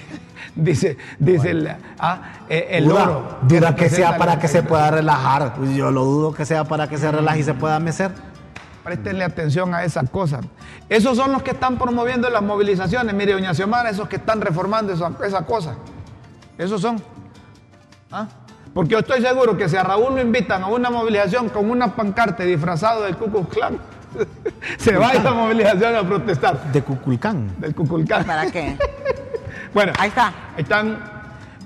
dice, 0.55 0.97
dice 1.19 1.51
el, 1.51 1.75
ah, 1.99 2.21
eh, 2.47 2.67
el 2.71 2.85
Duda- 2.85 3.05
loro. 3.05 3.37
Duda 3.41 3.75
que 3.75 3.83
representa 3.83 3.95
sea 3.95 4.17
para 4.17 4.39
que 4.39 4.47
se 4.47 4.63
pueda 4.63 4.89
relajar. 4.89 5.53
Pues 5.55 5.75
yo 5.75 5.91
lo 5.91 6.05
dudo 6.05 6.33
que 6.33 6.45
sea 6.45 6.63
para 6.63 6.87
que 6.87 6.97
se 6.97 7.11
relaje 7.11 7.39
y 7.39 7.43
se 7.43 7.53
pueda 7.53 7.77
mecer. 7.79 8.11
Préstenle 8.83 9.23
atención 9.23 9.73
a 9.75 9.83
esas 9.83 10.09
cosas. 10.09 10.41
Esos 10.89 11.15
son 11.15 11.31
los 11.31 11.43
que 11.43 11.51
están 11.51 11.77
promoviendo 11.77 12.29
las 12.29 12.41
movilizaciones. 12.41 13.13
Mire, 13.13 13.33
doña 13.33 13.53
Xiomara, 13.53 13.89
esos 13.89 14.07
que 14.07 14.15
están 14.15 14.41
reformando 14.41 14.93
esa, 14.93 15.11
esa 15.25 15.45
cosa. 15.45 15.75
Esos 16.57 16.81
son. 16.81 17.01
¿Ah? 18.11 18.27
Porque 18.73 18.91
yo 18.91 18.99
estoy 18.99 19.21
seguro 19.21 19.57
que 19.57 19.67
si 19.69 19.75
a 19.75 19.83
Raúl 19.83 20.15
lo 20.15 20.21
invitan 20.21 20.63
a 20.63 20.67
una 20.67 20.89
movilización 20.89 21.49
con 21.49 21.69
una 21.69 21.95
pancarta 21.95 22.43
disfrazado 22.43 23.03
del 23.03 23.17
Ku 23.17 23.45
Klan, 23.47 23.77
se 24.77 24.95
va 24.97 25.09
a 25.09 25.13
esa 25.13 25.31
movilización 25.31 25.95
a 25.95 26.03
protestar 26.03 26.71
De 26.71 26.81
Cuculcán. 26.81 27.53
del 27.59 27.75
Klan. 27.75 28.25
¿Para 28.25 28.49
qué? 28.49 28.77
Bueno, 29.73 29.93
Ahí 29.97 30.09
está. 30.09 30.27
Ahí 30.57 30.63
están. 30.63 31.10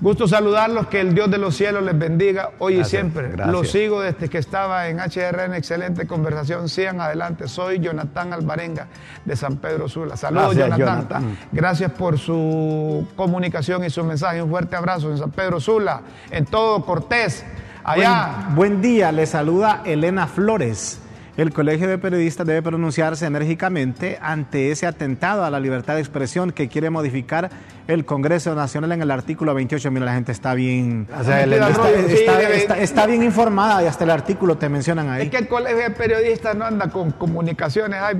Gusto 0.00 0.28
saludarlos, 0.28 0.88
que 0.88 1.00
el 1.00 1.14
Dios 1.14 1.30
de 1.30 1.38
los 1.38 1.56
cielos 1.56 1.82
les 1.82 1.98
bendiga 1.98 2.50
hoy 2.58 2.74
Gracias, 2.74 2.88
y 2.88 2.96
siempre. 2.96 3.28
gracias. 3.28 3.48
Los 3.48 3.70
sigo 3.70 4.02
desde 4.02 4.28
que 4.28 4.38
estaba 4.38 4.88
en 4.88 4.98
HRN, 4.98 5.54
excelente 5.54 6.06
conversación. 6.06 6.68
Sigan 6.68 7.00
adelante. 7.00 7.48
Soy 7.48 7.78
Jonathan 7.78 8.32
Alvarenga 8.34 8.88
de 9.24 9.36
San 9.36 9.56
Pedro 9.56 9.88
Sula. 9.88 10.16
Saludos, 10.16 10.54
Gracias, 10.54 10.78
Jonathan. 10.78 11.22
Jonathan. 11.22 11.38
Gracias 11.50 11.92
por 11.92 12.18
su 12.18 13.08
comunicación 13.16 13.84
y 13.84 13.90
su 13.90 14.04
mensaje. 14.04 14.42
Un 14.42 14.50
fuerte 14.50 14.76
abrazo 14.76 15.10
en 15.10 15.18
San 15.18 15.30
Pedro 15.30 15.60
Sula, 15.60 16.02
en 16.30 16.44
todo 16.44 16.84
Cortés, 16.84 17.44
allá. 17.82 18.48
Buen, 18.48 18.54
buen 18.56 18.82
día, 18.82 19.12
le 19.12 19.24
saluda 19.26 19.80
Elena 19.86 20.26
Flores. 20.26 21.00
El 21.36 21.52
Colegio 21.52 21.86
de 21.86 21.98
Periodistas 21.98 22.46
debe 22.46 22.62
pronunciarse 22.62 23.26
enérgicamente 23.26 24.18
ante 24.22 24.70
ese 24.70 24.86
atentado 24.86 25.44
a 25.44 25.50
la 25.50 25.60
libertad 25.60 25.94
de 25.94 26.00
expresión 26.00 26.50
que 26.50 26.68
quiere 26.68 26.88
modificar 26.88 27.50
el 27.88 28.06
Congreso 28.06 28.54
Nacional 28.54 28.92
en 28.92 29.02
el 29.02 29.10
artículo 29.10 29.52
28. 29.52 29.90
Mira, 29.90 30.06
la 30.06 30.14
gente 30.14 30.32
está 30.32 30.54
bien, 30.54 31.06
O 31.14 31.22
sea, 31.24 31.44
está, 31.44 33.06
bien 33.06 33.22
informada 33.22 33.82
y 33.82 33.86
hasta 33.86 34.04
el 34.04 34.10
artículo 34.12 34.56
te 34.56 34.70
mencionan 34.70 35.10
ahí. 35.10 35.24
Es 35.24 35.30
que 35.30 35.36
el 35.36 35.46
colegio 35.46 35.76
de 35.76 35.90
periodistas 35.90 36.56
no 36.56 36.64
anda 36.64 36.88
con 36.88 37.10
comunicaciones, 37.10 38.00
hay 38.00 38.16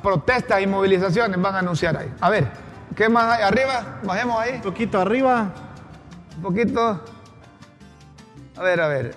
protestas 0.00 0.62
y 0.62 0.68
movilizaciones, 0.68 1.42
van 1.42 1.56
a 1.56 1.58
anunciar 1.58 1.96
ahí. 1.96 2.08
A 2.20 2.30
ver, 2.30 2.46
¿qué 2.94 3.08
más 3.08 3.36
hay? 3.36 3.42
Arriba, 3.42 3.98
bajemos 4.04 4.40
ahí. 4.40 4.54
Un 4.54 4.62
poquito 4.62 5.00
arriba. 5.00 5.52
Un 6.36 6.42
poquito. 6.42 7.04
A 8.56 8.62
ver, 8.62 8.80
a 8.80 8.86
ver. 8.86 9.14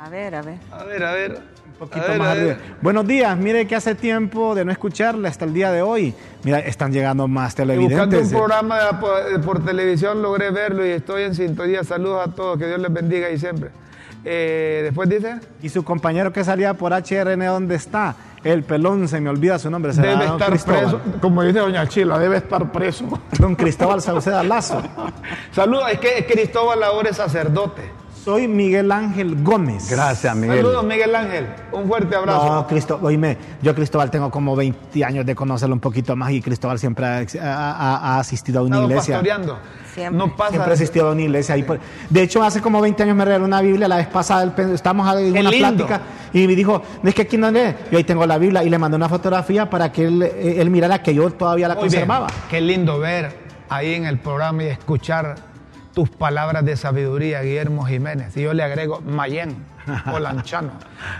A 0.00 0.08
ver, 0.08 0.34
a 0.34 0.42
ver. 0.42 0.58
A 0.72 0.82
ver, 0.82 1.04
a 1.04 1.12
ver. 1.12 1.59
Poquito 1.80 2.06
ver, 2.08 2.18
más 2.18 2.28
arriba. 2.36 2.56
Buenos 2.82 3.06
días, 3.06 3.36
mire 3.38 3.66
que 3.66 3.74
hace 3.74 3.94
tiempo 3.94 4.54
de 4.54 4.64
no 4.66 4.70
escucharle 4.70 5.26
hasta 5.28 5.46
el 5.46 5.54
día 5.54 5.72
de 5.72 5.80
hoy. 5.82 6.14
Mira, 6.44 6.58
están 6.60 6.92
llegando 6.92 7.26
más 7.26 7.52
Buscando 7.54 7.72
televidentes. 7.72 8.24
un 8.26 8.30
programa 8.38 8.78
de- 8.84 8.94
por, 8.98 9.40
por 9.40 9.64
televisión 9.64 10.20
logré 10.20 10.50
verlo 10.50 10.86
y 10.86 10.90
estoy 10.90 11.22
en 11.22 11.34
sintonía. 11.34 11.82
Saludos 11.82 12.28
a 12.28 12.30
todos, 12.32 12.58
que 12.58 12.66
Dios 12.66 12.78
les 12.80 12.92
bendiga 12.92 13.30
y 13.30 13.38
siempre. 13.38 13.70
Eh, 14.26 14.80
después 14.84 15.08
dice, 15.08 15.36
Y 15.62 15.70
su 15.70 15.82
compañero 15.82 16.30
que 16.32 16.44
salía 16.44 16.74
por 16.74 16.92
HRN, 16.92 17.46
¿dónde 17.46 17.76
está? 17.76 18.14
El 18.44 18.62
pelón, 18.64 19.08
se 19.08 19.18
me 19.20 19.30
olvida 19.30 19.58
su 19.58 19.70
nombre. 19.70 19.92
debe 19.94 20.24
estar 20.26 20.50
Cristóbal. 20.50 20.80
preso, 20.80 21.00
como 21.22 21.42
dice 21.42 21.58
doña 21.60 21.86
Chila, 21.86 22.18
debe 22.18 22.36
estar 22.36 22.70
preso. 22.72 23.06
Don 23.38 23.54
Cristóbal 23.56 24.02
Sauceda 24.02 24.42
Lazo. 24.42 24.82
Saludos, 25.52 25.84
es 25.92 25.98
que 25.98 26.26
Cristóbal 26.30 26.82
ahora 26.82 27.08
es 27.08 27.16
sacerdote. 27.16 27.82
Soy 28.24 28.46
Miguel 28.48 28.92
Ángel 28.92 29.42
Gómez. 29.42 29.88
Gracias, 29.90 30.36
Miguel. 30.36 30.58
Saludos, 30.58 30.84
Miguel 30.84 31.14
Ángel. 31.14 31.46
Un 31.72 31.88
fuerte 31.88 32.14
abrazo. 32.14 32.54
No, 32.54 32.66
Cristóbal, 32.66 33.06
oíme, 33.06 33.38
yo 33.62 33.74
Cristóbal 33.74 34.10
tengo 34.10 34.30
como 34.30 34.54
20 34.54 35.02
años 35.04 35.24
de 35.24 35.34
conocerlo 35.34 35.74
un 35.74 35.80
poquito 35.80 36.14
más 36.16 36.30
y 36.32 36.42
Cristóbal 36.42 36.78
siempre 36.78 37.06
ha, 37.06 37.18
ha- 37.40 37.96
ha 37.96 38.18
asistido 38.18 38.60
a 38.60 38.62
una 38.62 38.76
Estado 38.76 38.90
iglesia. 38.90 39.14
pastoreando. 39.14 39.58
Siempre. 39.94 40.18
No 40.18 40.36
pasa. 40.36 40.50
Siempre 40.50 40.70
ha 40.70 40.74
asistido 40.74 41.08
a 41.08 41.12
una 41.12 41.22
iglesia. 41.22 41.66
por- 41.66 41.80
de 42.10 42.22
hecho, 42.22 42.42
hace 42.42 42.60
como 42.60 42.80
20 42.82 43.02
años 43.02 43.16
me 43.16 43.24
regaló 43.24 43.46
una 43.46 43.62
Biblia. 43.62 43.88
La 43.88 43.96
vez 43.96 44.08
pasada 44.08 44.52
estábamos 44.74 45.06
en 45.18 45.30
una 45.38 45.50
lindo. 45.50 45.86
plática 45.86 46.00
y 46.34 46.46
me 46.46 46.54
dijo, 46.54 46.82
no 47.02 47.08
es 47.08 47.14
que 47.14 47.22
aquí 47.22 47.38
no 47.38 47.50
lee. 47.50 47.74
Yo 47.90 47.96
ahí 47.96 48.04
tengo 48.04 48.26
la 48.26 48.36
Biblia 48.36 48.62
y 48.62 48.68
le 48.68 48.78
mandé 48.78 48.96
una 48.96 49.08
fotografía 49.08 49.70
para 49.70 49.90
que 49.90 50.04
él, 50.06 50.22
él 50.22 50.68
mirara 50.68 51.02
que 51.02 51.14
yo 51.14 51.30
todavía 51.30 51.68
la 51.68 51.74
Muy 51.74 51.84
bien. 51.88 51.92
conservaba. 52.02 52.26
Qué 52.50 52.60
lindo 52.60 52.98
ver 52.98 53.34
ahí 53.70 53.94
en 53.94 54.04
el 54.04 54.18
programa 54.18 54.64
y 54.64 54.66
escuchar 54.66 55.36
tus 55.94 56.08
palabras 56.10 56.64
de 56.64 56.76
sabiduría, 56.76 57.42
Guillermo 57.42 57.84
Jiménez. 57.84 58.36
Y 58.36 58.42
yo 58.42 58.54
le 58.54 58.62
agrego 58.62 59.00
Mayen 59.00 59.56
o 60.12 60.18
Lanchano. 60.18 60.72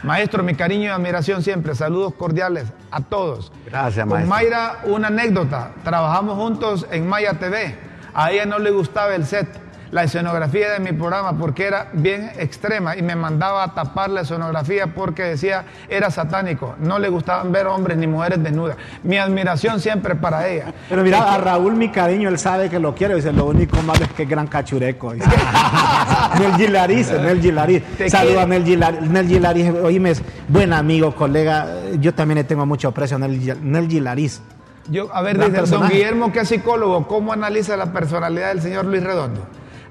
Maestro, 0.02 0.42
mi 0.42 0.54
cariño 0.54 0.84
y 0.84 0.88
admiración 0.88 1.42
siempre. 1.42 1.74
Saludos 1.74 2.14
cordiales 2.14 2.72
a 2.90 3.00
todos. 3.00 3.52
Gracias, 3.66 4.06
Con 4.06 4.26
maestro. 4.26 4.30
Mayra, 4.30 4.78
una 4.84 5.08
anécdota. 5.08 5.72
Trabajamos 5.84 6.36
juntos 6.36 6.86
en 6.90 7.08
Maya 7.08 7.34
TV. 7.34 7.76
A 8.14 8.30
ella 8.32 8.46
no 8.46 8.58
le 8.58 8.70
gustaba 8.70 9.14
el 9.14 9.24
set. 9.26 9.48
La 9.90 10.04
escenografía 10.04 10.70
de 10.70 10.78
mi 10.80 10.92
programa 10.92 11.36
porque 11.36 11.66
era 11.66 11.88
bien 11.92 12.30
extrema 12.38 12.96
y 12.96 13.02
me 13.02 13.16
mandaba 13.16 13.64
a 13.64 13.74
tapar 13.74 14.08
la 14.10 14.20
escenografía 14.20 14.86
porque 14.88 15.22
decía 15.24 15.64
era 15.88 16.10
satánico. 16.10 16.76
No 16.78 16.98
le 16.98 17.08
gustaban 17.08 17.50
ver 17.50 17.66
hombres 17.66 17.96
ni 17.98 18.06
mujeres 18.06 18.42
desnudas. 18.42 18.76
Mi 19.02 19.16
admiración 19.18 19.80
siempre 19.80 20.14
para 20.14 20.46
ella. 20.48 20.72
Pero 20.88 21.02
mira, 21.02 21.34
a 21.34 21.38
Raúl 21.38 21.74
mi 21.74 21.88
cariño, 21.90 22.28
él 22.28 22.38
sabe 22.38 22.68
que 22.70 22.78
lo 22.78 22.94
quiere. 22.94 23.16
Dice, 23.16 23.32
lo 23.32 23.46
único 23.46 23.82
malo 23.82 24.04
es 24.04 24.12
que 24.12 24.22
es 24.22 24.28
gran 24.28 24.46
cachureco. 24.46 25.12
dice. 25.12 25.26
Nel 26.38 26.54
Gilariz, 26.56 27.10
Nel 27.12 27.40
Gilariz. 27.40 27.82
Saluda 28.08 28.42
a. 28.42 28.46
Nel 28.46 28.64
Gilariz. 28.64 29.00
Nel 29.02 29.26
Gilariz, 29.26 29.70
oíme, 29.82 30.10
es 30.10 30.22
buen 30.48 30.72
amigo, 30.72 31.14
colega. 31.16 31.66
Yo 31.98 32.14
también 32.14 32.38
le 32.38 32.44
tengo 32.44 32.64
mucho 32.66 32.88
aprecio 32.88 33.16
a 33.16 33.20
Nel, 33.20 33.40
Gil- 33.40 33.60
Nel 33.62 33.88
Gilariz. 33.88 34.40
Yo, 34.88 35.14
a 35.14 35.22
ver, 35.22 35.38
dice 35.38 35.62
don. 35.74 35.88
Guillermo, 35.88 36.32
que 36.32 36.40
es 36.40 36.48
psicólogo, 36.48 37.06
¿cómo 37.06 37.32
analiza 37.32 37.76
la 37.76 37.86
personalidad 37.92 38.48
del 38.48 38.62
señor 38.62 38.84
Luis 38.86 39.02
Redondo? 39.04 39.40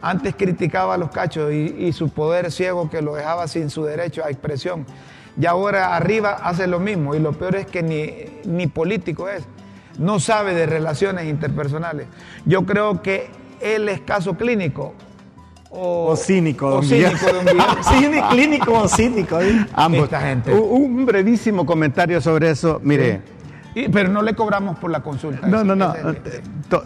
Antes 0.01 0.35
criticaba 0.35 0.93
a 0.93 0.97
los 0.97 1.09
cachos 1.11 1.51
y, 1.51 1.75
y 1.77 1.93
su 1.93 2.09
poder 2.09 2.51
ciego 2.51 2.89
que 2.89 3.01
lo 3.01 3.15
dejaba 3.15 3.47
sin 3.47 3.69
su 3.69 3.83
derecho 3.83 4.23
a 4.23 4.29
expresión. 4.29 4.85
Y 5.39 5.45
ahora 5.45 5.95
arriba 5.95 6.31
hace 6.43 6.67
lo 6.67 6.79
mismo. 6.79 7.15
Y 7.15 7.19
lo 7.19 7.33
peor 7.33 7.55
es 7.55 7.65
que 7.65 7.83
ni, 7.83 8.13
ni 8.49 8.67
político 8.67 9.29
es. 9.29 9.43
No 9.97 10.19
sabe 10.19 10.53
de 10.53 10.65
relaciones 10.65 11.25
interpersonales. 11.27 12.07
Yo 12.45 12.65
creo 12.65 13.01
que 13.01 13.29
él 13.61 13.89
es 13.89 13.99
caso 14.01 14.35
clínico. 14.35 14.93
O, 15.71 16.07
O 16.07 16.15
cínico, 16.15 16.65
O 16.67 16.71
don 16.71 16.83
cínico, 16.83 17.09
Guillermo. 17.11 17.63
don. 17.63 17.83
Cínico, 17.83 18.27
clínico 18.31 18.73
o 18.73 18.87
cínico. 18.87 19.39
¿eh? 19.41 19.65
Ambos. 19.73 20.05
Esta 20.05 20.21
gente. 20.21 20.53
U- 20.53 20.63
Un 20.63 21.05
brevísimo 21.05 21.65
comentario 21.65 22.19
sobre 22.21 22.49
eso. 22.49 22.79
Mire, 22.83 23.21
Y- 23.85 23.89
pero 23.89 24.09
no 24.09 24.21
le 24.21 24.33
cobramos 24.35 24.77
por 24.77 24.91
la 24.91 25.01
consulta. 25.01 25.47
no, 25.47 25.63
no, 25.63 25.75
no. 25.75 25.93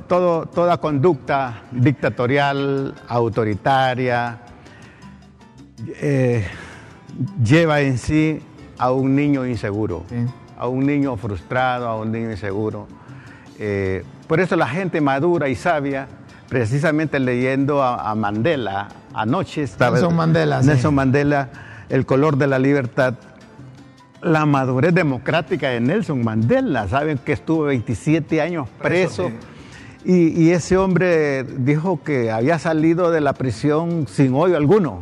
Todo, 0.07 0.45
toda 0.45 0.77
conducta 0.77 1.61
dictatorial, 1.71 2.93
autoritaria, 3.07 4.37
eh, 6.01 6.45
lleva 7.43 7.81
en 7.81 7.97
sí 7.97 8.41
a 8.77 8.91
un 8.91 9.15
niño 9.15 9.45
inseguro, 9.45 10.03
Sí. 10.09 10.15
a 10.57 10.67
un 10.67 10.85
niño 10.85 11.15
frustrado, 11.17 11.87
a 11.87 11.97
un 11.97 12.11
niño 12.11 12.31
inseguro. 12.31 12.87
Eh, 13.59 14.03
por 14.27 14.39
eso 14.39 14.55
la 14.55 14.67
gente 14.67 15.01
madura 15.01 15.47
y 15.49 15.55
sabia, 15.55 16.07
precisamente 16.49 17.19
leyendo 17.19 17.83
a, 17.83 18.09
a 18.09 18.15
Mandela 18.15 18.87
anoche, 19.13 19.63
estaba 19.63 19.91
Nelson 19.97 20.15
Mandela, 20.15 20.61
sí. 20.61 20.67
Nelson 20.69 20.95
Mandela, 20.95 21.49
El 21.89 22.05
color 22.05 22.37
de 22.37 22.47
la 22.47 22.57
libertad, 22.59 23.15
la 24.23 24.45
madurez 24.45 24.93
democrática 24.93 25.69
de 25.69 25.79
Nelson 25.79 26.23
Mandela. 26.23 26.87
Saben 26.87 27.17
que 27.17 27.33
estuvo 27.33 27.63
27 27.63 28.41
años 28.41 28.67
preso. 28.81 29.31
Y, 30.05 30.41
y 30.41 30.51
ese 30.51 30.77
hombre 30.77 31.43
dijo 31.43 32.03
que 32.03 32.31
había 32.31 32.59
salido 32.59 33.11
de 33.11 33.21
la 33.21 33.33
prisión 33.33 34.07
sin 34.07 34.33
odio 34.33 34.57
alguno. 34.57 34.99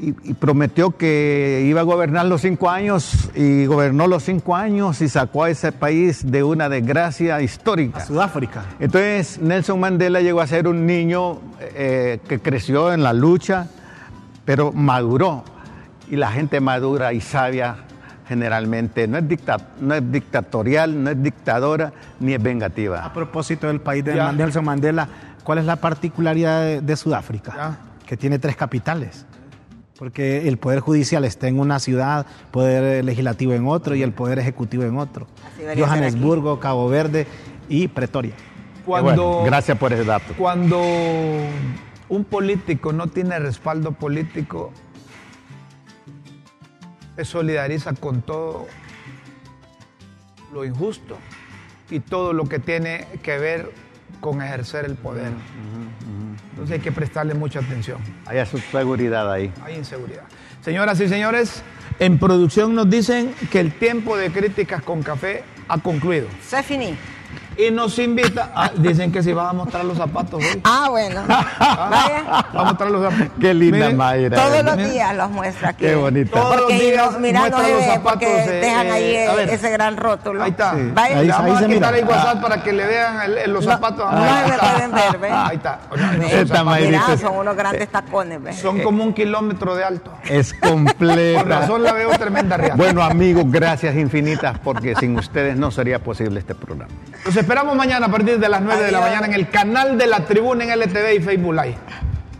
Y, 0.00 0.08
y 0.28 0.34
prometió 0.34 0.96
que 0.96 1.64
iba 1.66 1.80
a 1.80 1.84
gobernar 1.84 2.26
los 2.26 2.40
cinco 2.42 2.68
años 2.68 3.30
y 3.34 3.66
gobernó 3.66 4.08
los 4.08 4.24
cinco 4.24 4.56
años 4.56 5.00
y 5.00 5.08
sacó 5.08 5.44
a 5.44 5.50
ese 5.50 5.70
país 5.70 6.30
de 6.30 6.42
una 6.42 6.68
desgracia 6.68 7.40
histórica. 7.40 7.98
A 7.98 8.06
Sudáfrica. 8.06 8.64
Entonces 8.80 9.38
Nelson 9.40 9.78
Mandela 9.78 10.20
llegó 10.20 10.40
a 10.40 10.46
ser 10.46 10.66
un 10.66 10.84
niño 10.84 11.38
eh, 11.60 12.18
que 12.28 12.40
creció 12.40 12.92
en 12.92 13.04
la 13.04 13.12
lucha, 13.12 13.68
pero 14.44 14.72
maduró. 14.72 15.44
Y 16.10 16.16
la 16.16 16.30
gente 16.32 16.60
madura 16.60 17.12
y 17.12 17.20
sabia 17.20 17.83
generalmente 18.28 19.06
no 19.06 19.18
es, 19.18 19.28
dicta- 19.28 19.68
no 19.80 19.94
es 19.94 20.10
dictatorial, 20.12 21.02
no 21.02 21.10
es 21.10 21.22
dictadora, 21.22 21.92
ni 22.20 22.34
es 22.34 22.42
vengativa. 22.42 23.04
A 23.04 23.12
propósito 23.12 23.66
del 23.66 23.80
país 23.80 24.04
de 24.04 24.14
Ya. 24.16 24.32
Nelson 24.32 24.64
Mandela, 24.64 25.08
¿cuál 25.42 25.58
es 25.58 25.64
la 25.64 25.76
particularidad 25.76 26.62
de, 26.62 26.80
de 26.80 26.96
Sudáfrica? 26.96 27.52
Ya. 27.54 27.78
Que 28.06 28.16
tiene 28.16 28.38
tres 28.38 28.56
capitales. 28.56 29.26
Porque 29.98 30.48
el 30.48 30.56
poder 30.58 30.80
judicial 30.80 31.24
está 31.24 31.46
en 31.46 31.58
una 31.60 31.78
ciudad, 31.78 32.26
poder 32.50 33.04
legislativo 33.04 33.52
en 33.52 33.66
otro 33.68 33.94
y 33.94 34.02
el 34.02 34.12
poder 34.12 34.38
ejecutivo 34.40 34.82
en 34.82 34.98
otro. 34.98 35.26
Johannesburgo, 35.78 36.58
Cabo 36.58 36.88
Verde 36.88 37.26
y 37.68 37.86
Pretoria. 37.88 38.34
Cuando, 38.84 39.10
Bueno, 39.12 39.44
gracias 39.46 39.78
por 39.78 39.92
ese 39.92 40.04
dato. 40.04 40.34
Cuando 40.36 40.82
un 42.08 42.24
político 42.24 42.92
no 42.92 43.06
tiene 43.06 43.38
respaldo 43.38 43.92
político, 43.92 44.72
se 47.16 47.24
solidariza 47.24 47.92
con 47.94 48.22
todo 48.22 48.66
lo 50.52 50.64
injusto 50.64 51.18
y 51.90 52.00
todo 52.00 52.32
lo 52.32 52.44
que 52.44 52.58
tiene 52.58 53.06
que 53.22 53.38
ver 53.38 53.72
con 54.20 54.42
ejercer 54.42 54.84
el 54.84 54.94
poder. 54.94 55.32
Entonces 56.50 56.74
hay 56.74 56.80
que 56.80 56.92
prestarle 56.92 57.34
mucha 57.34 57.60
atención. 57.60 57.98
Hay 58.26 58.44
seguridad 58.46 59.30
ahí. 59.30 59.52
Hay 59.64 59.76
inseguridad. 59.76 60.24
Señoras 60.62 61.00
y 61.00 61.08
señores, 61.08 61.62
en 61.98 62.18
producción 62.18 62.74
nos 62.74 62.88
dicen 62.88 63.34
que 63.50 63.60
el 63.60 63.72
tiempo 63.72 64.16
de 64.16 64.30
críticas 64.30 64.82
con 64.82 65.02
café 65.02 65.44
ha 65.68 65.78
concluido. 65.78 66.26
Se 66.42 66.62
finí. 66.62 66.96
Y 67.56 67.70
nos 67.70 67.98
invita, 67.98 68.50
a- 68.54 68.70
dicen 68.76 69.12
que 69.12 69.22
si 69.22 69.32
vas 69.32 69.50
a 69.50 69.52
mostrar 69.52 69.84
los 69.84 69.96
zapatos 69.96 70.42
hoy. 70.42 70.60
Ah, 70.64 70.88
bueno. 70.90 71.22
Vaya. 71.28 72.22
Vamos 72.26 72.54
a 72.54 72.64
mostrar 72.64 72.90
los 72.90 73.02
zapatos. 73.04 73.32
Qué 73.40 73.54
linda 73.54 73.78
Miren, 73.78 73.96
Mayra. 73.96 74.36
Todos 74.36 74.64
los 74.64 74.76
días 74.76 75.16
los 75.16 75.30
muestra 75.30 75.68
aquí. 75.70 75.84
Qué 75.84 75.94
bonita. 75.94 76.30
Todos 76.40 76.56
Porque 76.56 76.72
los 76.74 76.82
días 76.82 77.12
no- 77.12 77.18
mira, 77.20 77.40
no 77.50 77.58
los 77.58 77.84
zapatos, 77.84 78.02
porque 78.12 78.44
eh, 78.44 78.50
dejan 78.60 78.90
ahí 78.90 79.04
eh, 79.04 79.46
ese 79.50 79.70
gran 79.70 79.96
rótulo. 79.96 80.42
Ahí 80.42 80.50
está. 80.50 80.74
Sí. 80.74 80.90
Vaya. 80.92 81.18
Ahí- 81.18 81.28
vamos 81.28 81.46
ahí 81.46 81.52
a 81.52 81.58
se 81.58 81.74
quitar 81.74 81.92
mira. 81.94 81.98
el 82.04 82.04
WhatsApp 82.10 82.42
para 82.42 82.62
que 82.62 82.72
le 82.72 82.86
vean 82.86 83.22
el- 83.22 83.38
el- 83.38 83.52
los 83.52 83.64
No, 83.64 83.72
zapatos. 83.72 84.12
no 84.12 84.18
Ahí 84.24 84.50
se 84.50 84.58
pueden 84.58 84.92
ver, 84.92 85.18
¿ve? 85.18 85.30
Ahí 85.30 85.56
está. 85.56 85.78
No, 85.96 86.12
no, 86.12 86.24
Esta 86.26 86.64
Mira, 86.64 87.18
son 87.18 87.36
unos 87.36 87.56
grandes 87.56 87.88
tacones, 87.88 88.42
¿ve? 88.42 88.52
Son 88.52 88.80
como 88.80 89.04
un 89.04 89.12
kilómetro 89.14 89.74
de 89.76 89.84
alto. 89.84 90.10
Es 90.28 90.54
Por 90.54 90.70
completa. 90.70 91.42
razón 91.44 91.82
la 91.82 91.92
veo 91.92 92.10
tremenda 92.18 92.56
real. 92.56 92.76
Bueno, 92.76 93.02
amigos, 93.02 93.44
gracias 93.48 93.94
infinitas 93.94 94.58
porque 94.58 94.94
sin 94.96 95.16
ustedes 95.18 95.56
no 95.56 95.70
sería 95.70 95.98
posible 95.98 96.40
este 96.40 96.54
programa. 96.54 96.92
Los 97.24 97.36
esperamos 97.44 97.76
mañana 97.76 98.06
a 98.06 98.08
partir 98.10 98.38
de 98.38 98.48
las 98.48 98.62
9 98.62 98.84
de 98.84 98.90
la 98.90 99.00
mañana 99.00 99.26
en 99.26 99.34
el 99.34 99.50
canal 99.50 99.98
de 99.98 100.06
la 100.06 100.24
tribuna 100.24 100.64
en 100.64 100.80
LTV 100.80 101.16
y 101.16 101.20
Facebook 101.20 101.52
Live. 101.52 101.76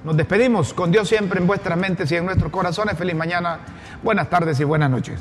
Nos 0.03 0.17
despedimos 0.17 0.73
con 0.73 0.91
Dios 0.91 1.07
siempre 1.07 1.39
en 1.39 1.47
vuestras 1.47 1.77
mentes 1.77 2.11
y 2.11 2.17
en 2.17 2.25
nuestros 2.25 2.51
corazones. 2.51 2.97
Feliz 2.97 3.15
mañana, 3.15 3.59
buenas 4.03 4.31
tardes 4.31 4.59
y 4.61 4.65
buenas 4.65 4.89
noches. 4.89 5.21